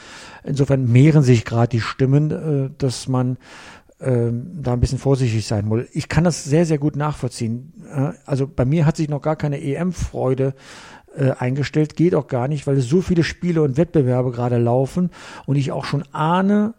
Insofern 0.45 0.91
mehren 0.91 1.25
sich 1.25 1.45
gerade 1.45 1.69
die 1.69 1.81
Stimmen, 1.81 2.31
äh, 2.31 2.71
dass 2.79 3.09
man 3.09 3.37
ähm, 4.01 4.63
da 4.63 4.73
ein 4.73 4.81
bisschen 4.81 4.99
vorsichtig 4.99 5.47
sein 5.47 5.67
muss. 5.67 5.83
Ich 5.93 6.09
kann 6.09 6.25
das 6.25 6.45
sehr, 6.45 6.65
sehr 6.67 6.79
gut 6.79 6.97
nachvollziehen. 6.97 7.73
Also 8.27 8.47
bei 8.47 8.65
mir 8.65 8.87
hat 8.87 8.97
sich 8.97 9.09
noch 9.09 9.23
gar 9.23 9.37
keine 9.37 9.61
EM-Freude 9.61 10.55
äh, 11.17 11.33
eingestellt, 11.33 11.97
geht 11.97 12.15
auch 12.15 12.29
gar 12.29 12.49
nicht, 12.49 12.67
weil 12.67 12.77
es 12.77 12.89
so 12.89 13.01
viele 13.01 13.25
Spiele 13.25 13.63
und 13.63 13.77
Wettbewerbe 13.77 14.31
gerade 14.31 14.59
laufen 14.59 15.11
und 15.47 15.57
ich 15.57 15.73
auch 15.73 15.85
schon 15.85 16.05
ahne, 16.13 16.75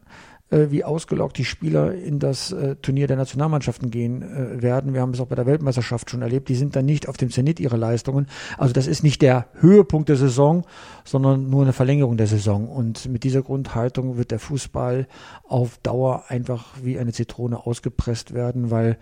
wie 0.72 0.84
ausgelaugt 0.84 1.38
die 1.38 1.46
Spieler 1.46 1.94
in 1.94 2.20
das 2.20 2.52
äh, 2.52 2.76
Turnier 2.78 3.08
der 3.08 3.18
Nationalmannschaften 3.18 3.92
gehen 3.92 4.22
äh, 4.22 4.62
werden. 4.62 4.94
Wir 4.94 5.02
haben 5.02 5.14
es 5.14 5.20
auch 5.20 5.28
bei 5.28 5.36
der 5.36 5.46
Weltmeisterschaft 5.46 6.10
schon 6.10 6.22
erlebt. 6.22 6.50
Die 6.50 6.56
sind 6.56 6.76
dann 6.76 6.86
nicht 6.86 7.08
auf 7.08 7.18
dem 7.18 7.30
Zenit 7.30 7.60
ihrer 7.60 7.78
Leistungen. 7.78 8.28
Also 8.58 8.74
das 8.74 8.88
ist 8.88 9.04
nicht 9.04 9.22
der 9.22 9.48
Höhepunkt 9.60 10.10
der 10.10 10.16
Saison, 10.16 10.66
sondern 11.06 11.50
nur 11.50 11.64
eine 11.64 11.74
Verlängerung 11.74 12.18
der 12.18 12.28
Saison. 12.28 12.68
Und 12.68 13.08
mit 13.08 13.24
dieser 13.24 13.44
Grundhaltung 13.44 14.18
wird 14.18 14.32
der 14.32 14.40
Fußball 14.40 15.08
auf 15.48 15.78
Dauer 15.84 16.24
einfach 16.30 16.74
wie 16.82 16.98
eine 16.98 17.14
Zitrone 17.14 17.66
ausgepresst 17.66 18.34
werden, 18.34 18.72
weil 18.72 18.98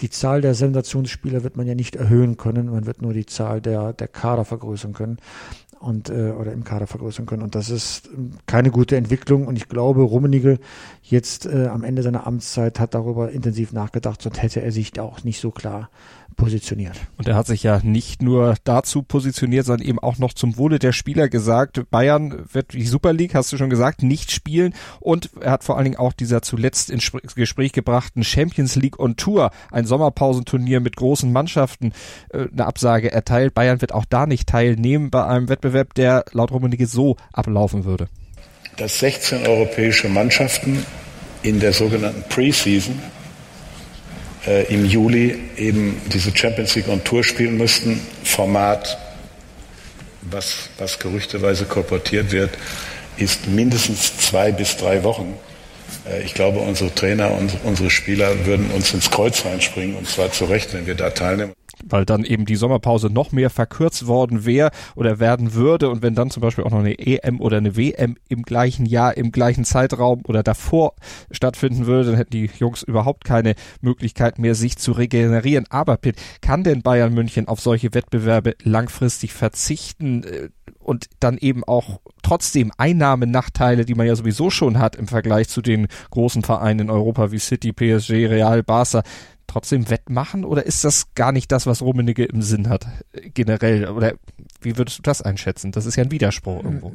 die 0.00 0.10
Zahl 0.10 0.40
der 0.40 0.54
Sensationsspieler 0.54 1.42
wird 1.44 1.56
man 1.56 1.66
ja 1.66 1.74
nicht 1.74 1.96
erhöhen 1.96 2.36
können. 2.36 2.70
Man 2.70 2.86
wird 2.86 3.02
nur 3.02 3.12
die 3.12 3.26
Zahl 3.26 3.60
der, 3.60 3.92
der 3.92 4.08
Kader 4.08 4.44
vergrößern 4.44 4.92
können 4.92 5.18
und 5.80 6.10
äh, 6.10 6.32
oder 6.38 6.52
im 6.52 6.62
Kader 6.62 6.86
vergrößern 6.86 7.26
können. 7.26 7.42
Und 7.42 7.54
das 7.54 7.70
ist 7.70 8.10
ähm, 8.14 8.32
keine 8.46 8.70
gute 8.70 8.96
Entwicklung. 8.96 9.46
Und 9.46 9.56
ich 9.56 9.68
glaube, 9.68 10.02
Rummenigge 10.02 10.58
jetzt 11.02 11.46
äh, 11.46 11.66
am 11.66 11.84
Ende 11.84 12.02
seiner 12.02 12.26
Amtszeit 12.26 12.78
hat 12.78 12.94
darüber 12.94 13.32
intensiv 13.32 13.72
nachgedacht, 13.72 14.20
sonst 14.20 14.42
hätte 14.42 14.62
er 14.62 14.72
sich 14.72 15.00
auch 15.00 15.24
nicht 15.24 15.40
so 15.40 15.50
klar 15.50 15.90
positioniert. 16.40 16.98
Und 17.18 17.28
er 17.28 17.36
hat 17.36 17.46
sich 17.46 17.62
ja 17.62 17.80
nicht 17.82 18.22
nur 18.22 18.54
dazu 18.64 19.02
positioniert, 19.02 19.66
sondern 19.66 19.86
eben 19.86 19.98
auch 19.98 20.16
noch 20.16 20.32
zum 20.32 20.56
Wohle 20.56 20.78
der 20.78 20.92
Spieler 20.92 21.28
gesagt, 21.28 21.90
Bayern 21.90 22.46
wird 22.50 22.72
die 22.72 22.86
Super 22.86 23.12
League, 23.12 23.34
hast 23.34 23.52
du 23.52 23.58
schon 23.58 23.68
gesagt, 23.68 24.02
nicht 24.02 24.32
spielen. 24.32 24.74
Und 25.00 25.28
er 25.40 25.52
hat 25.52 25.64
vor 25.64 25.76
allen 25.76 25.84
Dingen 25.84 25.98
auch 25.98 26.14
dieser 26.14 26.40
zuletzt 26.40 26.88
ins 26.88 27.12
Gespräch 27.34 27.72
gebrachten 27.72 28.24
Champions 28.24 28.74
League 28.74 28.98
on 28.98 29.16
Tour, 29.16 29.50
ein 29.70 29.84
Sommerpausenturnier 29.84 30.80
mit 30.80 30.96
großen 30.96 31.30
Mannschaften, 31.30 31.92
äh, 32.30 32.46
eine 32.50 32.66
Absage 32.66 33.12
erteilt. 33.12 33.52
Bayern 33.52 33.82
wird 33.82 33.92
auch 33.92 34.06
da 34.06 34.24
nicht 34.24 34.48
teilnehmen 34.48 35.10
bei 35.10 35.26
einem 35.26 35.50
Wettbewerb, 35.50 35.92
der 35.92 36.24
laut 36.32 36.52
Rummenigge 36.52 36.86
so 36.86 37.16
ablaufen 37.34 37.84
würde. 37.84 38.08
Dass 38.78 38.98
16 39.00 39.46
europäische 39.46 40.08
Mannschaften 40.08 40.86
in 41.42 41.60
der 41.60 41.74
sogenannten 41.74 42.22
Preseason 42.30 42.98
äh, 44.46 44.72
im 44.72 44.84
Juli 44.86 45.38
eben 45.56 46.00
diese 46.12 46.36
Champions 46.36 46.74
League 46.74 46.88
on 46.88 47.02
Tour 47.04 47.24
spielen 47.24 47.56
müssten. 47.56 48.00
Format, 48.24 48.98
was, 50.22 50.70
was 50.78 50.98
gerüchteweise 50.98 51.64
kolportiert 51.64 52.32
wird, 52.32 52.50
ist 53.16 53.48
mindestens 53.48 54.16
zwei 54.16 54.52
bis 54.52 54.76
drei 54.76 55.02
Wochen. 55.04 55.34
Äh, 56.08 56.22
ich 56.22 56.34
glaube, 56.34 56.60
unsere 56.60 56.94
Trainer 56.94 57.32
und 57.32 57.52
unsere 57.64 57.90
Spieler 57.90 58.46
würden 58.46 58.70
uns 58.70 58.92
ins 58.94 59.10
Kreuz 59.10 59.44
reinspringen, 59.44 59.96
und 59.96 60.08
zwar 60.08 60.32
zu 60.32 60.46
Recht, 60.46 60.72
wenn 60.74 60.86
wir 60.86 60.94
da 60.94 61.10
teilnehmen 61.10 61.52
weil 61.84 62.04
dann 62.04 62.24
eben 62.24 62.44
die 62.44 62.56
Sommerpause 62.56 63.08
noch 63.08 63.32
mehr 63.32 63.50
verkürzt 63.50 64.06
worden 64.06 64.44
wäre 64.44 64.70
oder 64.94 65.18
werden 65.18 65.54
würde 65.54 65.88
und 65.90 66.02
wenn 66.02 66.14
dann 66.14 66.30
zum 66.30 66.40
Beispiel 66.40 66.64
auch 66.64 66.70
noch 66.70 66.80
eine 66.80 66.98
EM 66.98 67.40
oder 67.40 67.58
eine 67.58 67.76
WM 67.76 68.16
im 68.28 68.42
gleichen 68.42 68.86
Jahr, 68.86 69.16
im 69.16 69.32
gleichen 69.32 69.64
Zeitraum 69.64 70.22
oder 70.26 70.42
davor 70.42 70.94
stattfinden 71.30 71.86
würde, 71.86 72.10
dann 72.10 72.16
hätten 72.16 72.30
die 72.30 72.50
Jungs 72.58 72.82
überhaupt 72.82 73.24
keine 73.24 73.54
Möglichkeit 73.80 74.38
mehr, 74.38 74.54
sich 74.54 74.76
zu 74.76 74.92
regenerieren. 74.92 75.66
Aber 75.70 75.96
Pitt, 75.96 76.16
kann 76.40 76.64
denn 76.64 76.82
Bayern 76.82 77.14
München 77.14 77.48
auf 77.48 77.60
solche 77.60 77.94
Wettbewerbe 77.94 78.54
langfristig 78.62 79.32
verzichten? 79.32 80.24
Äh, 80.24 80.48
und 80.78 81.06
dann 81.20 81.38
eben 81.38 81.62
auch 81.62 82.00
trotzdem 82.22 82.72
Einnahmenachteile, 82.76 83.84
die 83.84 83.94
man 83.94 84.06
ja 84.06 84.16
sowieso 84.16 84.50
schon 84.50 84.78
hat 84.78 84.96
im 84.96 85.06
Vergleich 85.06 85.48
zu 85.48 85.62
den 85.62 85.86
großen 86.10 86.42
Vereinen 86.42 86.80
in 86.80 86.90
Europa 86.90 87.30
wie 87.30 87.38
City, 87.38 87.72
PSG, 87.72 88.26
Real, 88.26 88.62
Barca, 88.62 89.02
trotzdem 89.50 89.90
wettmachen 89.90 90.44
oder 90.44 90.64
ist 90.64 90.84
das 90.84 91.14
gar 91.14 91.32
nicht 91.32 91.50
das, 91.52 91.66
was 91.66 91.82
Rummenigge 91.82 92.24
im 92.24 92.42
Sinn 92.42 92.68
hat, 92.68 92.86
generell? 93.34 93.88
Oder 93.88 94.14
wie 94.60 94.78
würdest 94.78 94.98
du 94.98 95.02
das 95.02 95.22
einschätzen? 95.22 95.72
Das 95.72 95.86
ist 95.86 95.96
ja 95.96 96.04
ein 96.04 96.10
Widerspruch 96.10 96.62
irgendwo. 96.62 96.92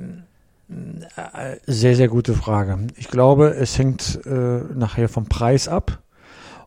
Sehr, 1.67 1.95
sehr 1.95 2.07
gute 2.07 2.33
Frage. 2.33 2.87
Ich 2.95 3.09
glaube, 3.09 3.55
es 3.55 3.77
hängt 3.77 4.21
äh, 4.25 4.61
nachher 4.73 5.09
vom 5.09 5.25
Preis 5.25 5.67
ab 5.67 6.01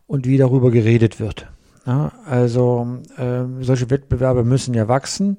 und 0.07 0.25
wie 0.25 0.37
darüber 0.37 0.71
geredet 0.71 1.19
wird. 1.19 1.47
Ja, 1.85 2.11
also 2.25 2.99
äh, 3.17 3.43
solche 3.61 3.89
Wettbewerbe 3.89 4.43
müssen 4.43 4.73
ja 4.73 4.87
wachsen. 4.87 5.37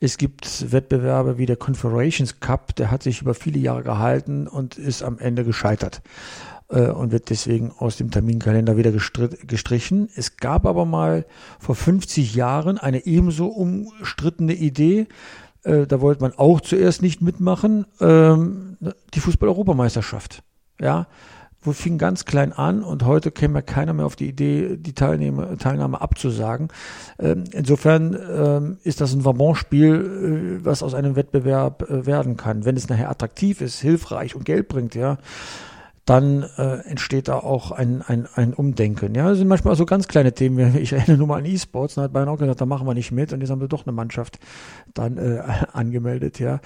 Es 0.00 0.18
gibt 0.18 0.72
Wettbewerbe 0.72 1.38
wie 1.38 1.46
der 1.46 1.56
Confederations 1.56 2.40
Cup, 2.40 2.74
der 2.76 2.90
hat 2.90 3.02
sich 3.02 3.22
über 3.22 3.34
viele 3.34 3.60
Jahre 3.60 3.82
gehalten 3.82 4.48
und 4.48 4.78
ist 4.78 5.02
am 5.02 5.18
Ende 5.18 5.44
gescheitert 5.44 6.02
äh, 6.04 6.51
und 6.80 7.12
wird 7.12 7.28
deswegen 7.28 7.70
aus 7.76 7.96
dem 7.96 8.10
Terminkalender 8.10 8.76
wieder 8.76 8.92
gestrichen. 8.92 10.08
Es 10.16 10.38
gab 10.38 10.66
aber 10.66 10.86
mal 10.86 11.26
vor 11.60 11.74
50 11.74 12.34
Jahren 12.34 12.78
eine 12.78 13.04
ebenso 13.04 13.48
umstrittene 13.48 14.54
Idee, 14.54 15.06
äh, 15.64 15.86
da 15.86 16.00
wollte 16.00 16.22
man 16.22 16.32
auch 16.36 16.60
zuerst 16.60 17.02
nicht 17.02 17.20
mitmachen, 17.20 17.86
ähm, 18.00 18.76
die 19.14 19.20
Fußball-Europameisterschaft. 19.20 20.42
Ja, 20.80 21.06
wo 21.64 21.72
fing 21.72 21.96
ganz 21.96 22.24
klein 22.24 22.52
an 22.52 22.82
und 22.82 23.04
heute 23.04 23.30
käme 23.30 23.58
ja 23.58 23.62
keiner 23.62 23.92
mehr 23.92 24.06
auf 24.06 24.16
die 24.16 24.28
Idee, 24.28 24.76
die 24.76 24.94
Teilnahme 24.94 26.00
abzusagen. 26.00 26.68
Ähm, 27.20 27.44
insofern 27.52 28.18
ähm, 28.28 28.78
ist 28.82 29.00
das 29.00 29.12
ein 29.12 29.24
Vabonspiel, 29.24 30.58
äh, 30.60 30.64
was 30.64 30.82
aus 30.82 30.94
einem 30.94 31.14
Wettbewerb 31.14 31.88
äh, 31.88 32.04
werden 32.04 32.36
kann. 32.36 32.64
Wenn 32.64 32.76
es 32.76 32.88
nachher 32.88 33.10
attraktiv 33.10 33.60
ist, 33.60 33.80
hilfreich 33.80 34.34
und 34.34 34.44
Geld 34.44 34.66
bringt, 34.66 34.96
ja, 34.96 35.18
dann 36.04 36.42
äh, 36.58 36.78
entsteht 36.88 37.28
da 37.28 37.38
auch 37.38 37.70
ein, 37.70 38.02
ein, 38.02 38.26
ein 38.34 38.54
Umdenken. 38.54 39.14
Ja, 39.14 39.28
das 39.28 39.38
sind 39.38 39.46
manchmal 39.46 39.76
so 39.76 39.86
ganz 39.86 40.08
kleine 40.08 40.32
Themen. 40.32 40.76
Ich 40.82 40.92
erinnere 40.92 41.18
nur 41.18 41.28
mal 41.28 41.38
an 41.38 41.44
E-Sports. 41.44 41.94
Da 41.94 42.02
hat 42.02 42.12
Bayern 42.12 42.28
auch 42.28 42.38
gesagt, 42.38 42.60
da 42.60 42.66
machen 42.66 42.86
wir 42.86 42.94
nicht 42.94 43.12
mit. 43.12 43.32
Und 43.32 43.40
jetzt 43.40 43.50
haben 43.50 43.60
wir 43.60 43.68
doch 43.68 43.86
eine 43.86 43.92
Mannschaft 43.92 44.38
dann 44.94 45.16
äh, 45.16 45.42
angemeldet. 45.72 46.38
Ja, 46.40 46.60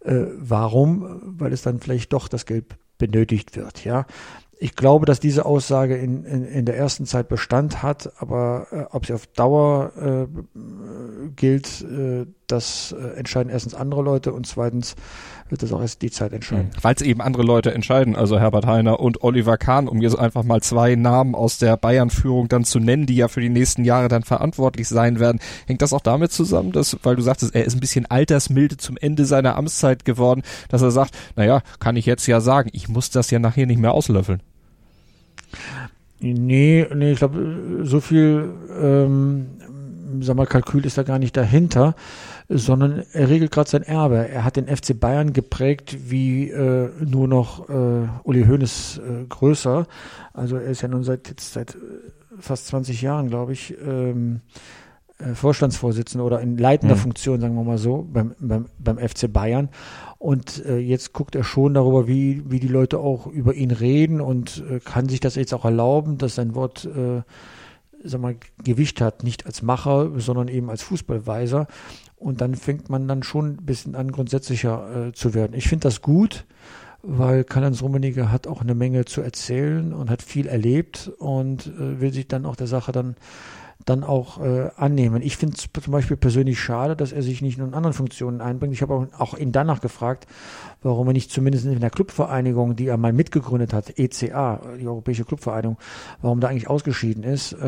äh, 0.00 0.26
warum? 0.36 1.20
Weil 1.38 1.52
es 1.52 1.62
dann 1.62 1.80
vielleicht 1.80 2.12
doch 2.12 2.28
das 2.28 2.44
Geld 2.44 2.66
benötigt 2.98 3.56
wird. 3.56 3.84
Ja, 3.84 4.06
ich 4.62 4.76
glaube, 4.76 5.06
dass 5.06 5.18
diese 5.18 5.44
Aussage 5.44 5.96
in, 5.96 6.24
in, 6.24 6.44
in 6.44 6.64
der 6.64 6.76
ersten 6.76 7.04
Zeit 7.04 7.28
Bestand 7.28 7.82
hat, 7.82 8.12
aber 8.18 8.68
äh, 8.70 8.84
ob 8.92 9.06
sie 9.06 9.12
auf 9.12 9.26
Dauer 9.26 9.90
äh, 10.00 10.26
gilt, 11.34 11.82
äh, 11.82 12.26
das 12.46 12.94
äh, 12.96 13.18
entscheiden 13.18 13.50
erstens 13.50 13.74
andere 13.74 14.02
Leute 14.02 14.32
und 14.32 14.46
zweitens 14.46 14.94
wird 15.48 15.64
das 15.64 15.72
auch 15.72 15.80
erst 15.80 16.00
die 16.02 16.12
Zeit 16.12 16.32
entscheiden. 16.32 16.66
Mhm. 16.66 16.82
Weil 16.82 16.94
eben 17.02 17.20
andere 17.20 17.42
Leute 17.42 17.74
entscheiden, 17.74 18.14
also 18.14 18.38
Herbert 18.38 18.66
Heiner 18.66 19.00
und 19.00 19.24
Oliver 19.24 19.58
Kahn, 19.58 19.88
um 19.88 20.00
jetzt 20.00 20.16
einfach 20.16 20.44
mal 20.44 20.62
zwei 20.62 20.94
Namen 20.94 21.34
aus 21.34 21.58
der 21.58 21.76
Bayern-Führung 21.76 22.48
dann 22.48 22.64
zu 22.64 22.78
nennen, 22.78 23.06
die 23.06 23.16
ja 23.16 23.26
für 23.26 23.40
die 23.40 23.48
nächsten 23.48 23.84
Jahre 23.84 24.06
dann 24.06 24.22
verantwortlich 24.22 24.88
sein 24.88 25.18
werden. 25.18 25.40
Hängt 25.66 25.82
das 25.82 25.92
auch 25.92 26.00
damit 26.00 26.30
zusammen, 26.30 26.70
dass, 26.70 26.96
weil 27.02 27.16
du 27.16 27.22
sagtest, 27.22 27.54
er 27.54 27.64
ist 27.64 27.74
ein 27.74 27.80
bisschen 27.80 28.06
altersmilde 28.06 28.76
zum 28.76 28.96
Ende 28.96 29.24
seiner 29.24 29.56
Amtszeit 29.56 30.04
geworden, 30.04 30.42
dass 30.68 30.82
er 30.82 30.92
sagt, 30.92 31.16
naja, 31.34 31.62
kann 31.80 31.96
ich 31.96 32.06
jetzt 32.06 32.26
ja 32.28 32.40
sagen, 32.40 32.70
ich 32.72 32.88
muss 32.88 33.10
das 33.10 33.30
ja 33.32 33.40
nachher 33.40 33.66
nicht 33.66 33.80
mehr 33.80 33.92
auslöffeln. 33.92 34.40
Nee, 36.20 36.86
nee, 36.94 37.12
ich 37.12 37.18
glaube, 37.18 37.80
so 37.82 38.00
viel 38.00 38.54
ähm, 38.80 39.46
sag 40.20 40.36
mal, 40.36 40.46
Kalkül 40.46 40.84
ist 40.84 40.98
da 40.98 41.02
gar 41.02 41.18
nicht 41.18 41.36
dahinter, 41.36 41.94
sondern 42.48 43.02
er 43.12 43.28
regelt 43.28 43.50
gerade 43.50 43.70
sein 43.70 43.82
Erbe. 43.82 44.28
Er 44.28 44.44
hat 44.44 44.56
den 44.56 44.68
FC 44.68 44.98
Bayern 44.98 45.32
geprägt 45.32 45.96
wie 46.10 46.50
äh, 46.50 46.90
nur 47.04 47.28
noch 47.28 47.68
äh, 47.68 48.08
Uli 48.24 48.44
Hoeneß 48.44 48.98
äh, 48.98 49.24
größer. 49.28 49.86
Also 50.32 50.56
er 50.56 50.70
ist 50.70 50.82
ja 50.82 50.88
nun 50.88 51.04
seit 51.04 51.28
jetzt 51.28 51.52
seit 51.52 51.74
äh, 51.74 51.78
fast 52.38 52.66
20 52.68 53.00
Jahren, 53.02 53.28
glaube 53.28 53.52
ich, 53.52 53.74
ähm, 53.84 54.40
äh, 55.18 55.34
Vorstandsvorsitzender 55.34 56.24
oder 56.24 56.40
in 56.40 56.58
leitender 56.58 56.96
mhm. 56.96 57.00
Funktion, 57.00 57.40
sagen 57.40 57.54
wir 57.54 57.64
mal 57.64 57.78
so, 57.78 58.06
beim, 58.10 58.34
beim, 58.38 58.66
beim 58.78 58.98
FC 58.98 59.32
Bayern. 59.32 59.68
Und 60.22 60.64
äh, 60.66 60.78
jetzt 60.78 61.14
guckt 61.14 61.34
er 61.34 61.42
schon 61.42 61.74
darüber, 61.74 62.06
wie, 62.06 62.48
wie 62.48 62.60
die 62.60 62.68
Leute 62.68 63.00
auch 63.00 63.26
über 63.26 63.54
ihn 63.54 63.72
reden 63.72 64.20
und 64.20 64.62
äh, 64.70 64.78
kann 64.78 65.08
sich 65.08 65.18
das 65.18 65.34
jetzt 65.34 65.52
auch 65.52 65.64
erlauben, 65.64 66.16
dass 66.16 66.36
sein 66.36 66.54
Wort 66.54 66.84
äh, 66.84 67.22
sag 68.04 68.20
mal, 68.20 68.36
Gewicht 68.62 69.00
hat, 69.00 69.24
nicht 69.24 69.46
als 69.46 69.62
Macher, 69.62 70.12
sondern 70.18 70.46
eben 70.46 70.70
als 70.70 70.82
Fußballweiser. 70.82 71.66
Und 72.14 72.40
dann 72.40 72.54
fängt 72.54 72.88
man 72.88 73.08
dann 73.08 73.24
schon 73.24 73.54
ein 73.54 73.66
bisschen 73.66 73.96
an, 73.96 74.12
grundsätzlicher 74.12 75.08
äh, 75.08 75.12
zu 75.12 75.34
werden. 75.34 75.54
Ich 75.54 75.66
finde 75.66 75.88
das 75.88 76.02
gut, 76.02 76.44
weil 77.02 77.42
Karl-Heinz 77.42 77.82
Rummenigge 77.82 78.30
hat 78.30 78.46
auch 78.46 78.60
eine 78.60 78.76
Menge 78.76 79.06
zu 79.06 79.22
erzählen 79.22 79.92
und 79.92 80.08
hat 80.08 80.22
viel 80.22 80.46
erlebt 80.46 81.10
und 81.18 81.66
äh, 81.66 82.00
will 82.00 82.12
sich 82.12 82.28
dann 82.28 82.46
auch 82.46 82.54
der 82.54 82.68
Sache 82.68 82.92
dann 82.92 83.16
dann 83.84 84.04
auch 84.04 84.40
äh, 84.40 84.70
annehmen. 84.76 85.22
Ich 85.22 85.36
finde 85.36 85.56
es 85.56 85.68
zum 85.82 85.92
Beispiel 85.92 86.16
persönlich 86.16 86.60
schade, 86.60 86.96
dass 86.96 87.12
er 87.12 87.22
sich 87.22 87.42
nicht 87.42 87.58
nur 87.58 87.66
in 87.66 87.74
anderen 87.74 87.94
Funktionen 87.94 88.40
einbringt. 88.40 88.74
Ich 88.74 88.82
habe 88.82 88.94
auch, 88.94 89.06
auch 89.18 89.38
ihn 89.38 89.52
danach 89.52 89.80
gefragt, 89.80 90.26
warum 90.82 91.08
er 91.08 91.12
nicht 91.12 91.30
zumindest 91.30 91.64
in 91.66 91.80
der 91.80 91.90
Clubvereinigung, 91.90 92.76
die 92.76 92.86
er 92.86 92.96
mal 92.96 93.12
mitgegründet 93.12 93.72
hat, 93.72 93.98
ECA, 93.98 94.60
die 94.80 94.86
Europäische 94.86 95.24
Clubvereinigung, 95.24 95.78
warum 96.20 96.40
da 96.40 96.48
eigentlich 96.48 96.68
ausgeschieden 96.68 97.24
ist. 97.24 97.52
Äh, 97.52 97.66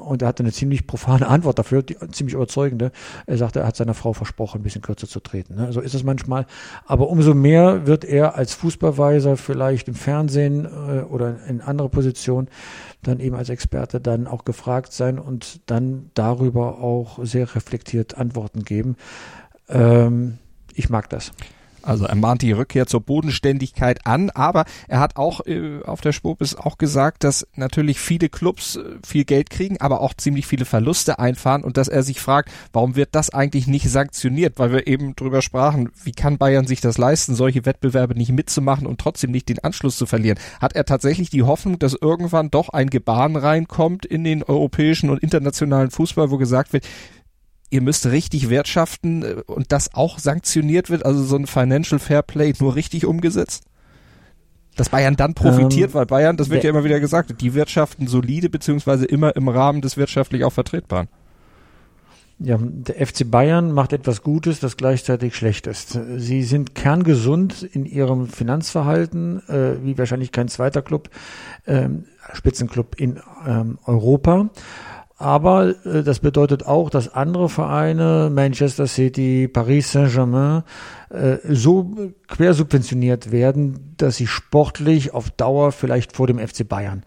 und 0.00 0.22
er 0.22 0.28
hatte 0.28 0.42
eine 0.42 0.52
ziemlich 0.52 0.86
profane 0.86 1.26
Antwort 1.26 1.58
dafür, 1.58 1.82
die, 1.82 1.96
ziemlich 2.10 2.34
überzeugende. 2.34 2.92
Er 3.26 3.36
sagte, 3.36 3.60
er 3.60 3.66
hat 3.66 3.76
seiner 3.76 3.94
Frau 3.94 4.12
versprochen, 4.12 4.60
ein 4.60 4.64
bisschen 4.64 4.82
kürzer 4.82 5.08
zu 5.08 5.20
treten. 5.20 5.56
Ne? 5.56 5.72
So 5.72 5.80
ist 5.80 5.94
es 5.94 6.04
manchmal. 6.04 6.46
Aber 6.86 7.08
umso 7.08 7.34
mehr 7.34 7.86
wird 7.86 8.04
er 8.04 8.36
als 8.36 8.54
Fußballweiser 8.54 9.36
vielleicht 9.36 9.88
im 9.88 9.94
Fernsehen 9.94 10.64
äh, 10.64 11.02
oder 11.02 11.36
in 11.48 11.60
andere 11.60 11.88
Positionen 11.88 12.48
dann 13.06 13.20
eben 13.20 13.36
als 13.36 13.48
Experte 13.48 14.00
dann 14.00 14.26
auch 14.26 14.44
gefragt 14.44 14.92
sein 14.92 15.18
und 15.18 15.60
dann 15.66 16.10
darüber 16.14 16.78
auch 16.78 17.18
sehr 17.24 17.54
reflektiert 17.54 18.16
Antworten 18.16 18.64
geben. 18.64 18.96
Ähm, 19.68 20.38
ich 20.74 20.90
mag 20.90 21.08
das. 21.10 21.32
Also 21.84 22.06
er 22.06 22.14
mahnt 22.14 22.42
die 22.42 22.52
Rückkehr 22.52 22.86
zur 22.86 23.00
Bodenständigkeit 23.00 24.06
an, 24.06 24.30
aber 24.30 24.64
er 24.88 25.00
hat 25.00 25.16
auch 25.16 25.46
äh, 25.46 25.82
auf 25.84 26.00
der 26.00 26.12
Spobis 26.12 26.56
auch 26.56 26.78
gesagt, 26.78 27.24
dass 27.24 27.46
natürlich 27.54 28.00
viele 28.00 28.28
Clubs 28.28 28.76
äh, 28.76 28.82
viel 29.06 29.24
Geld 29.24 29.50
kriegen, 29.50 29.80
aber 29.80 30.00
auch 30.00 30.14
ziemlich 30.14 30.46
viele 30.46 30.64
Verluste 30.64 31.18
einfahren 31.18 31.62
und 31.62 31.76
dass 31.76 31.88
er 31.88 32.02
sich 32.02 32.20
fragt, 32.20 32.50
warum 32.72 32.96
wird 32.96 33.10
das 33.12 33.30
eigentlich 33.30 33.66
nicht 33.66 33.90
sanktioniert, 33.90 34.58
weil 34.58 34.72
wir 34.72 34.86
eben 34.86 35.14
drüber 35.16 35.42
sprachen, 35.42 35.90
wie 36.02 36.12
kann 36.12 36.38
Bayern 36.38 36.66
sich 36.66 36.80
das 36.80 36.98
leisten, 36.98 37.34
solche 37.34 37.66
Wettbewerbe 37.66 38.14
nicht 38.14 38.32
mitzumachen 38.32 38.86
und 38.86 39.00
trotzdem 39.00 39.30
nicht 39.30 39.48
den 39.48 39.58
Anschluss 39.58 39.96
zu 39.96 40.06
verlieren. 40.06 40.38
Hat 40.60 40.74
er 40.74 40.84
tatsächlich 40.84 41.30
die 41.30 41.42
Hoffnung, 41.42 41.78
dass 41.78 41.94
irgendwann 41.94 42.50
doch 42.50 42.70
ein 42.70 42.90
Gebaren 42.90 43.36
reinkommt 43.36 44.06
in 44.06 44.24
den 44.24 44.42
europäischen 44.42 45.10
und 45.10 45.22
internationalen 45.22 45.90
Fußball, 45.90 46.30
wo 46.30 46.38
gesagt 46.38 46.72
wird, 46.72 46.84
ihr 47.74 47.82
müsst 47.82 48.06
richtig 48.06 48.50
wirtschaften 48.50 49.22
äh, 49.22 49.42
und 49.46 49.72
das 49.72 49.92
auch 49.94 50.18
sanktioniert 50.20 50.90
wird, 50.90 51.04
also 51.04 51.24
so 51.24 51.36
ein 51.36 51.46
Financial 51.46 51.98
Fair 51.98 52.22
Play 52.22 52.54
nur 52.60 52.76
richtig 52.76 53.04
umgesetzt? 53.04 53.64
Dass 54.76 54.88
Bayern 54.88 55.16
dann 55.16 55.34
profitiert, 55.34 55.90
ähm, 55.90 55.94
weil 55.94 56.06
Bayern, 56.06 56.36
das 56.36 56.50
wird 56.50 56.64
ja 56.64 56.70
immer 56.70 56.84
wieder 56.84 57.00
gesagt, 57.00 57.40
die 57.40 57.54
wirtschaften 57.54 58.06
solide 58.06 58.48
beziehungsweise 58.48 59.04
immer 59.04 59.36
im 59.36 59.48
Rahmen 59.48 59.82
des 59.82 59.96
wirtschaftlich 59.96 60.44
auch 60.44 60.52
Vertretbaren. 60.52 61.08
Ja, 62.40 62.58
der 62.60 63.06
FC 63.06 63.30
Bayern 63.30 63.70
macht 63.70 63.92
etwas 63.92 64.22
Gutes, 64.22 64.58
das 64.58 64.76
gleichzeitig 64.76 65.36
schlecht 65.36 65.68
ist. 65.68 65.98
Sie 66.16 66.42
sind 66.42 66.74
kerngesund 66.74 67.62
in 67.62 67.86
ihrem 67.86 68.26
Finanzverhalten, 68.26 69.48
äh, 69.48 69.76
wie 69.84 69.96
wahrscheinlich 69.96 70.32
kein 70.32 70.48
zweiter 70.48 70.82
Club, 70.82 71.10
ähm, 71.66 72.04
Spitzenclub 72.32 73.00
in 73.00 73.20
ähm, 73.46 73.78
Europa. 73.84 74.50
Aber 75.16 75.74
äh, 75.86 76.02
das 76.02 76.18
bedeutet 76.18 76.66
auch, 76.66 76.90
dass 76.90 77.12
andere 77.12 77.48
Vereine, 77.48 78.30
Manchester 78.32 78.86
City, 78.86 79.48
Paris 79.48 79.92
Saint-Germain, 79.92 80.62
äh, 81.10 81.36
so 81.48 82.12
quersubventioniert 82.28 83.30
werden, 83.30 83.94
dass 83.96 84.16
sie 84.16 84.26
sportlich 84.26 85.14
auf 85.14 85.30
Dauer 85.30 85.72
vielleicht 85.72 86.16
vor 86.16 86.26
dem 86.26 86.38
FC 86.38 86.68
Bayern 86.68 87.04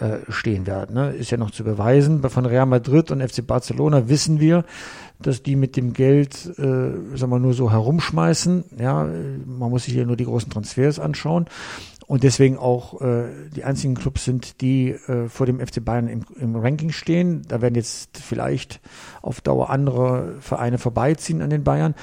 äh, 0.00 0.18
stehen 0.30 0.66
werden. 0.66 0.94
Ne? 0.94 1.10
Ist 1.10 1.30
ja 1.30 1.36
noch 1.36 1.50
zu 1.50 1.64
beweisen. 1.64 2.22
Von 2.28 2.46
Real 2.46 2.66
Madrid 2.66 3.10
und 3.10 3.20
FC 3.20 3.46
Barcelona 3.46 4.08
wissen 4.08 4.40
wir, 4.40 4.64
dass 5.26 5.42
die 5.42 5.56
mit 5.56 5.76
dem 5.76 5.92
Geld, 5.92 6.46
äh, 6.58 7.16
sagen 7.16 7.30
wir 7.30 7.38
nur 7.38 7.54
so 7.54 7.70
herumschmeißen. 7.70 8.64
Ja, 8.78 9.08
man 9.46 9.70
muss 9.70 9.84
sich 9.84 9.94
hier 9.94 10.06
nur 10.06 10.16
die 10.16 10.24
großen 10.24 10.50
Transfers 10.50 10.98
anschauen 10.98 11.46
und 12.06 12.24
deswegen 12.24 12.58
auch 12.58 13.00
äh, 13.00 13.24
die 13.56 13.64
einzigen 13.64 13.94
Clubs 13.94 14.24
sind, 14.24 14.60
die 14.60 14.90
äh, 14.90 15.28
vor 15.28 15.46
dem 15.46 15.60
FC 15.60 15.82
Bayern 15.84 16.08
im, 16.08 16.24
im 16.38 16.56
Ranking 16.56 16.92
stehen. 16.92 17.42
Da 17.48 17.62
werden 17.62 17.74
jetzt 17.74 18.18
vielleicht 18.18 18.80
auf 19.22 19.40
Dauer 19.40 19.70
andere 19.70 20.34
Vereine 20.40 20.78
vorbeiziehen 20.78 21.40
an 21.40 21.50
den 21.50 21.64
Bayern 21.64 21.94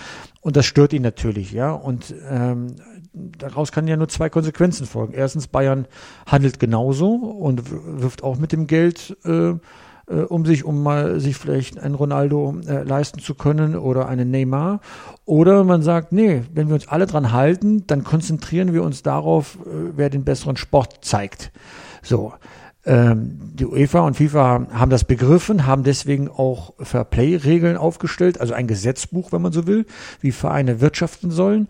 und 0.42 0.56
das 0.56 0.66
stört 0.66 0.94
ihn 0.94 1.02
natürlich, 1.02 1.52
ja. 1.52 1.72
Und 1.72 2.16
ähm, 2.30 2.78
daraus 3.14 3.72
kann 3.72 3.88
ja 3.88 3.98
nur 3.98 4.08
zwei 4.08 4.30
Konsequenzen 4.30 4.88
folgen. 4.88 5.14
Erstens, 5.14 5.48
Bayern 5.48 5.86
handelt 6.26 6.60
genauso 6.60 7.14
und 7.14 7.64
wirft 7.70 8.24
auch 8.24 8.38
mit 8.38 8.52
dem 8.52 8.66
Geld 8.66 9.18
äh, 9.26 9.54
äh, 10.10 10.22
um 10.22 10.46
sich, 10.46 10.66
um 10.66 10.84
mal 10.84 11.20
sich 11.20 11.38
vielleicht 11.38 11.80
einen 11.80 11.96
Ronaldo 11.96 12.56
äh, 12.68 12.84
leisten 12.84 13.20
zu 13.20 13.36
können 13.36 13.76
oder 13.76 14.08
einen 14.08 14.32
Neymar. 14.32 14.82
Oder 15.26 15.64
man 15.64 15.82
sagt, 15.82 16.12
nee, 16.12 16.42
wenn 16.54 16.68
wir 16.68 16.76
uns 16.76 16.88
alle 16.88 17.06
dran 17.06 17.32
halten, 17.32 17.86
dann 17.88 18.04
konzentrieren 18.04 18.74
wir 18.74 18.84
uns 18.84 19.04
darauf, 19.04 19.56
äh, 19.56 19.92
wer 19.96 20.10
den 20.10 20.24
besseren 20.24 20.58
Sport 20.58 21.00
zeigt. 21.02 21.52
So. 22.02 22.34
Ähm, 22.86 23.52
die 23.54 23.66
UEFA 23.66 24.00
und 24.00 24.16
FIFA 24.16 24.68
haben 24.72 24.90
das 24.90 25.04
begriffen, 25.04 25.68
haben 25.68 25.84
deswegen 25.84 26.30
auch 26.30 26.74
Fairplay-Regeln 26.80 27.76
aufgestellt, 27.76 28.40
also 28.40 28.54
ein 28.54 28.68
Gesetzbuch, 28.68 29.34
wenn 29.34 29.42
man 29.42 29.52
so 29.52 29.68
will, 29.68 29.86
wie 30.22 30.32
Vereine 30.32 30.80
wirtschaften 30.80 31.30
sollen. 31.30 31.68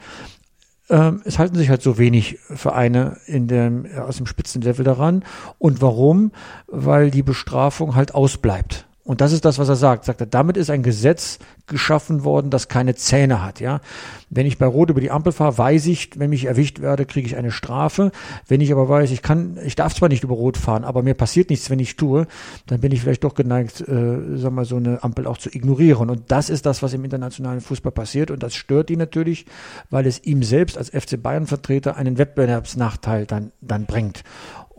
Ähm, 0.89 1.21
es 1.25 1.39
halten 1.39 1.55
sich 1.55 1.69
halt 1.69 1.81
so 1.81 1.97
wenig 1.97 2.39
Vereine 2.39 3.17
in 3.25 3.47
dem, 3.47 3.85
aus 3.97 4.17
dem 4.17 4.25
Spitzenlevel 4.25 4.83
daran. 4.83 5.23
Und 5.57 5.81
warum? 5.81 6.31
Weil 6.67 7.11
die 7.11 7.23
Bestrafung 7.23 7.95
halt 7.95 8.15
ausbleibt. 8.15 8.88
Und 9.09 9.21
das 9.21 9.31
ist 9.31 9.43
das, 9.43 9.57
was 9.57 9.67
er 9.67 9.75
sagt. 9.75 10.05
Sagt 10.05 10.21
er, 10.21 10.27
damit 10.27 10.55
ist 10.55 10.69
ein 10.69 10.83
Gesetz 10.83 11.39
geschaffen 11.65 12.23
worden, 12.23 12.51
das 12.51 12.67
keine 12.67 12.93
Zähne 12.93 13.43
hat, 13.43 13.59
ja. 13.59 13.81
Wenn 14.29 14.45
ich 14.45 14.59
bei 14.59 14.67
Rot 14.67 14.91
über 14.91 15.01
die 15.01 15.09
Ampel 15.09 15.31
fahre, 15.31 15.57
weiß 15.57 15.87
ich, 15.87 16.11
wenn 16.19 16.31
ich 16.31 16.45
erwischt 16.45 16.79
werde, 16.79 17.07
kriege 17.07 17.25
ich 17.25 17.35
eine 17.35 17.49
Strafe. 17.49 18.11
Wenn 18.47 18.61
ich 18.61 18.71
aber 18.71 18.87
weiß, 18.87 19.09
ich 19.09 19.23
kann, 19.23 19.57
ich 19.65 19.75
darf 19.75 19.95
zwar 19.95 20.09
nicht 20.09 20.23
über 20.23 20.35
Rot 20.35 20.57
fahren, 20.57 20.83
aber 20.83 21.01
mir 21.01 21.15
passiert 21.15 21.49
nichts, 21.49 21.71
wenn 21.71 21.79
ich 21.79 21.95
tue, 21.95 22.27
dann 22.67 22.81
bin 22.81 22.91
ich 22.91 23.01
vielleicht 23.01 23.23
doch 23.23 23.33
geneigt, 23.33 23.81
äh, 23.81 24.37
sag 24.37 24.51
mal, 24.51 24.65
so 24.65 24.75
eine 24.75 25.03
Ampel 25.03 25.25
auch 25.25 25.39
zu 25.39 25.49
ignorieren. 25.49 26.11
Und 26.11 26.25
das 26.27 26.51
ist 26.51 26.67
das, 26.67 26.83
was 26.83 26.93
im 26.93 27.03
internationalen 27.03 27.61
Fußball 27.61 27.91
passiert. 27.91 28.29
Und 28.29 28.43
das 28.43 28.53
stört 28.53 28.91
ihn 28.91 28.99
natürlich, 28.99 29.47
weil 29.89 30.05
es 30.05 30.23
ihm 30.23 30.43
selbst 30.43 30.77
als 30.77 30.89
FC 30.91 31.19
Bayern-Vertreter 31.19 31.95
einen 31.95 32.19
Wettbewerbsnachteil 32.19 33.25
dann, 33.25 33.53
dann 33.59 33.87
bringt. 33.87 34.23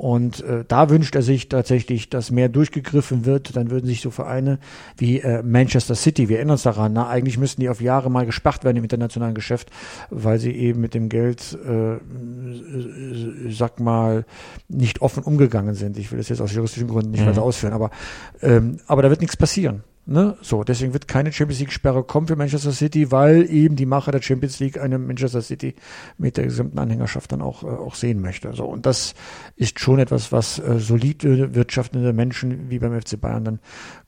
Und 0.01 0.43
äh, 0.45 0.65
da 0.67 0.89
wünscht 0.89 1.15
er 1.15 1.21
sich 1.21 1.51
tatsächlich, 1.51 2.09
dass 2.09 2.31
mehr 2.31 2.49
durchgegriffen 2.49 3.27
wird. 3.27 3.55
Dann 3.55 3.71
würden 3.71 3.85
sich 3.85 4.01
so 4.01 4.11
Vereine 4.11 4.59
wie 4.97 5.21
äh, 5.21 5.43
Manchester 5.43 5.95
City, 5.95 6.31
wir 6.31 6.39
erinnern 6.39 6.53
uns 6.53 6.63
daran, 6.63 6.95
na, 6.95 7.07
eigentlich 7.07 7.37
müssten 7.37 7.61
die 7.61 7.69
auf 7.69 7.83
Jahre 7.83 8.11
mal 8.11 8.25
gesperrt 8.25 8.65
werden 8.65 8.79
im 8.79 8.83
internationalen 8.83 9.35
Geschäft, 9.35 9.71
weil 10.09 10.39
sie 10.39 10.53
eben 10.53 10.81
mit 10.81 10.95
dem 10.95 11.11
Geld, 11.11 11.53
äh, 11.67 11.99
sag 13.51 13.79
mal, 13.79 14.25
nicht 14.69 15.03
offen 15.03 15.23
umgegangen 15.23 15.75
sind. 15.75 15.99
Ich 15.99 16.11
will 16.11 16.17
das 16.17 16.31
jetzt 16.31 16.41
aus 16.41 16.55
juristischen 16.55 16.89
Gründen 16.89 17.11
nicht 17.11 17.21
mhm. 17.21 17.27
weiter 17.27 17.43
ausführen, 17.43 17.75
aber, 17.75 17.91
ähm, 18.41 18.79
aber 18.87 19.03
da 19.03 19.11
wird 19.11 19.21
nichts 19.21 19.37
passieren. 19.37 19.83
Ne? 20.07 20.37
So, 20.43 20.65
deswegen 20.65 20.93
wird 20.93 21.09
keine 21.09 21.33
Champions 21.33 21.61
League-Sperre 21.61 22.03
kommen 22.03 22.27
für 22.27 22.37
Manchester 22.37 22.73
City, 22.73 23.13
weil 23.13 23.49
eben 23.51 23.77
die 23.77 23.87
Macher 23.87 24.13
der 24.13 24.23
Champions 24.23 24.59
League 24.59 24.81
eine 24.81 24.99
Manchester 24.99 25.43
City 25.43 25.75
mit 26.19 26.37
der 26.37 26.45
gesamten 26.45 26.79
Anhängerschaft 26.79 27.31
dann 27.33 27.43
auch, 27.43 27.63
äh, 27.63 27.67
auch 27.67 27.95
sehen 27.95 28.21
möchte. 28.21 28.53
So, 28.55 28.65
und 28.65 28.87
das 28.87 29.15
ist 29.57 29.79
schon 29.79 29.99
etwas, 29.99 30.33
was 30.33 30.59
äh, 30.59 30.79
solide 30.79 31.55
wirtschaftende 31.55 32.13
Menschen 32.13 32.71
wie 32.71 32.79
beim 32.79 32.99
FC 32.99 33.21
Bayern 33.21 33.45
dann 33.45 33.61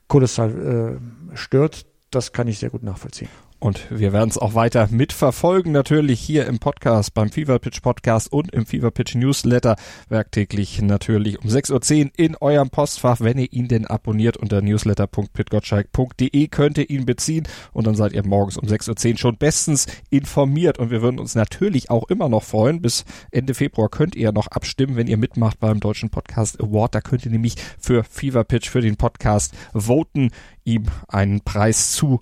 kolossal 0.07 0.99
äh, 1.31 1.37
stört. 1.37 1.85
Das 2.11 2.33
kann 2.33 2.47
ich 2.47 2.59
sehr 2.59 2.69
gut 2.69 2.83
nachvollziehen. 2.83 3.29
Und 3.63 3.87
wir 3.89 4.11
werden 4.11 4.29
es 4.29 4.37
auch 4.37 4.55
weiter 4.55 4.89
mitverfolgen, 4.91 5.71
natürlich 5.71 6.19
hier 6.19 6.47
im 6.47 6.59
Podcast, 6.59 7.13
beim 7.13 7.29
Fever 7.29 7.59
Pitch 7.59 7.81
Podcast 7.81 8.29
und 8.29 8.53
im 8.53 8.65
Fever 8.65 8.91
Pitch 8.91 9.15
Newsletter, 9.15 9.77
werktäglich 10.09 10.81
natürlich 10.81 11.41
um 11.41 11.49
6.10 11.49 12.07
Uhr 12.07 12.11
in 12.17 12.35
eurem 12.35 12.69
Postfach, 12.69 13.21
wenn 13.21 13.37
ihr 13.37 13.53
ihn 13.53 13.69
denn 13.69 13.87
abonniert 13.87 14.35
unter 14.35 14.61
newsletter.pitgottschalk.de 14.61 16.47
könnt 16.49 16.77
ihr 16.77 16.89
ihn 16.89 17.05
beziehen. 17.05 17.47
Und 17.71 17.87
dann 17.87 17.95
seid 17.95 18.11
ihr 18.11 18.27
morgens 18.27 18.57
um 18.57 18.67
6.10 18.67 19.11
Uhr 19.11 19.17
schon 19.17 19.37
bestens 19.37 19.87
informiert. 20.09 20.77
Und 20.77 20.89
wir 20.91 21.01
würden 21.01 21.21
uns 21.21 21.33
natürlich 21.33 21.89
auch 21.89 22.09
immer 22.09 22.27
noch 22.27 22.43
freuen, 22.43 22.81
bis 22.81 23.05
Ende 23.31 23.53
Februar 23.53 23.87
könnt 23.87 24.17
ihr 24.17 24.33
noch 24.33 24.47
abstimmen, 24.47 24.97
wenn 24.97 25.07
ihr 25.07 25.15
mitmacht 25.15 25.61
beim 25.61 25.79
Deutschen 25.79 26.09
Podcast 26.09 26.61
Award, 26.61 26.95
da 26.95 26.99
könnt 26.99 27.23
ihr 27.23 27.31
nämlich 27.31 27.55
für 27.79 28.03
Fever 28.03 28.43
Pitch, 28.43 28.67
für 28.67 28.81
den 28.81 28.97
Podcast 28.97 29.53
voten, 29.73 30.31
ihm 30.65 30.87
einen 31.07 31.39
Preis 31.39 31.93
zu 31.93 32.19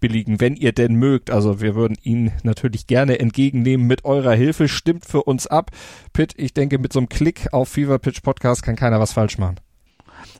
billigen, 0.00 0.40
wenn 0.40 0.56
ihr 0.56 0.72
denn 0.72 0.94
mögt. 0.94 1.30
Also 1.30 1.60
wir 1.60 1.74
würden 1.74 1.96
ihn 2.02 2.32
natürlich 2.42 2.86
gerne 2.86 3.20
entgegennehmen 3.20 3.86
mit 3.86 4.04
eurer 4.04 4.32
Hilfe. 4.32 4.68
Stimmt 4.68 5.04
für 5.04 5.22
uns 5.22 5.46
ab. 5.46 5.70
Pitt, 6.12 6.34
ich 6.36 6.54
denke, 6.54 6.78
mit 6.78 6.92
so 6.92 6.98
einem 6.98 7.08
Klick 7.08 7.52
auf 7.52 7.68
Fever 7.68 7.98
Pitch 7.98 8.22
Podcast 8.22 8.62
kann 8.62 8.76
keiner 8.76 9.00
was 9.00 9.12
falsch 9.12 9.38
machen. 9.38 9.56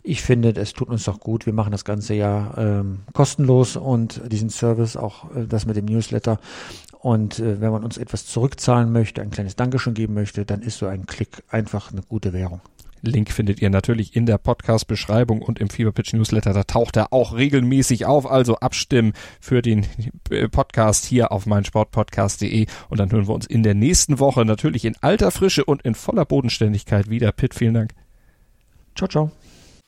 Ich 0.02 0.22
finde, 0.22 0.50
es 0.50 0.72
tut 0.72 0.88
uns 0.88 1.04
doch 1.04 1.20
gut. 1.20 1.46
Wir 1.46 1.52
machen 1.52 1.72
das 1.72 1.84
Ganze 1.84 2.14
ja 2.14 2.54
ähm, 2.56 3.00
kostenlos 3.12 3.76
und 3.76 4.20
diesen 4.30 4.50
Service, 4.50 4.96
auch 4.96 5.34
äh, 5.34 5.46
das 5.46 5.66
mit 5.66 5.76
dem 5.76 5.86
Newsletter. 5.86 6.38
Und 7.00 7.38
äh, 7.38 7.60
wenn 7.60 7.70
man 7.70 7.84
uns 7.84 7.96
etwas 7.96 8.26
zurückzahlen 8.26 8.92
möchte, 8.92 9.22
ein 9.22 9.30
kleines 9.30 9.56
Dankeschön 9.56 9.94
geben 9.94 10.14
möchte, 10.14 10.44
dann 10.44 10.62
ist 10.62 10.78
so 10.78 10.86
ein 10.86 11.06
Klick 11.06 11.42
einfach 11.48 11.92
eine 11.92 12.02
gute 12.02 12.32
Währung. 12.32 12.60
Link 13.02 13.30
findet 13.30 13.60
ihr 13.62 13.70
natürlich 13.70 14.14
in 14.16 14.26
der 14.26 14.38
Podcast-Beschreibung 14.38 15.42
und 15.42 15.58
im 15.58 15.70
Feverpitch 15.70 16.12
Newsletter. 16.12 16.52
Da 16.52 16.64
taucht 16.64 16.96
er 16.96 17.12
auch 17.12 17.34
regelmäßig 17.34 18.06
auf. 18.06 18.30
Also 18.30 18.56
abstimmen 18.56 19.12
für 19.40 19.62
den 19.62 19.86
Podcast 20.50 21.04
hier 21.04 21.32
auf 21.32 21.46
meinsportpodcast.de 21.46 22.66
und 22.88 23.00
dann 23.00 23.10
hören 23.10 23.28
wir 23.28 23.34
uns 23.34 23.46
in 23.46 23.62
der 23.62 23.74
nächsten 23.74 24.18
Woche 24.18 24.44
natürlich 24.44 24.84
in 24.84 24.96
alter 25.00 25.30
Frische 25.30 25.64
und 25.64 25.82
in 25.82 25.94
voller 25.94 26.24
Bodenständigkeit 26.24 27.10
wieder. 27.10 27.32
Pitt, 27.32 27.54
vielen 27.54 27.74
Dank. 27.74 27.92
Ciao, 28.94 29.08
ciao. 29.08 29.30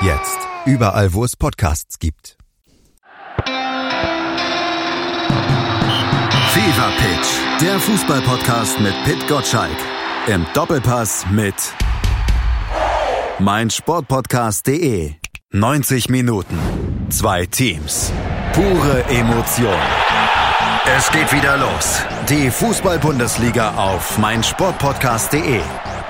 Jetzt 0.00 0.38
überall, 0.64 1.12
wo 1.12 1.24
es 1.24 1.34
Podcasts 1.34 1.98
gibt. 1.98 2.36
Fever 6.52 6.92
Pitch, 6.98 7.28
der 7.60 7.80
Fußballpodcast 7.80 8.78
mit 8.78 8.94
Pit 9.04 9.26
Gottschalk. 9.26 9.76
Im 10.28 10.46
Doppelpass 10.54 11.26
mit 11.32 11.56
meinsportpodcast.de. 13.40 15.14
90 15.50 16.08
Minuten, 16.10 16.58
zwei 17.08 17.46
Teams, 17.46 18.12
pure 18.52 19.04
Emotion. 19.08 19.74
Es 20.96 21.10
geht 21.10 21.32
wieder 21.32 21.56
los. 21.56 22.02
Die 22.28 22.50
Fußball-Bundesliga 22.50 23.74
auf 23.74 24.16
meinsportpodcast.de. 24.18 25.60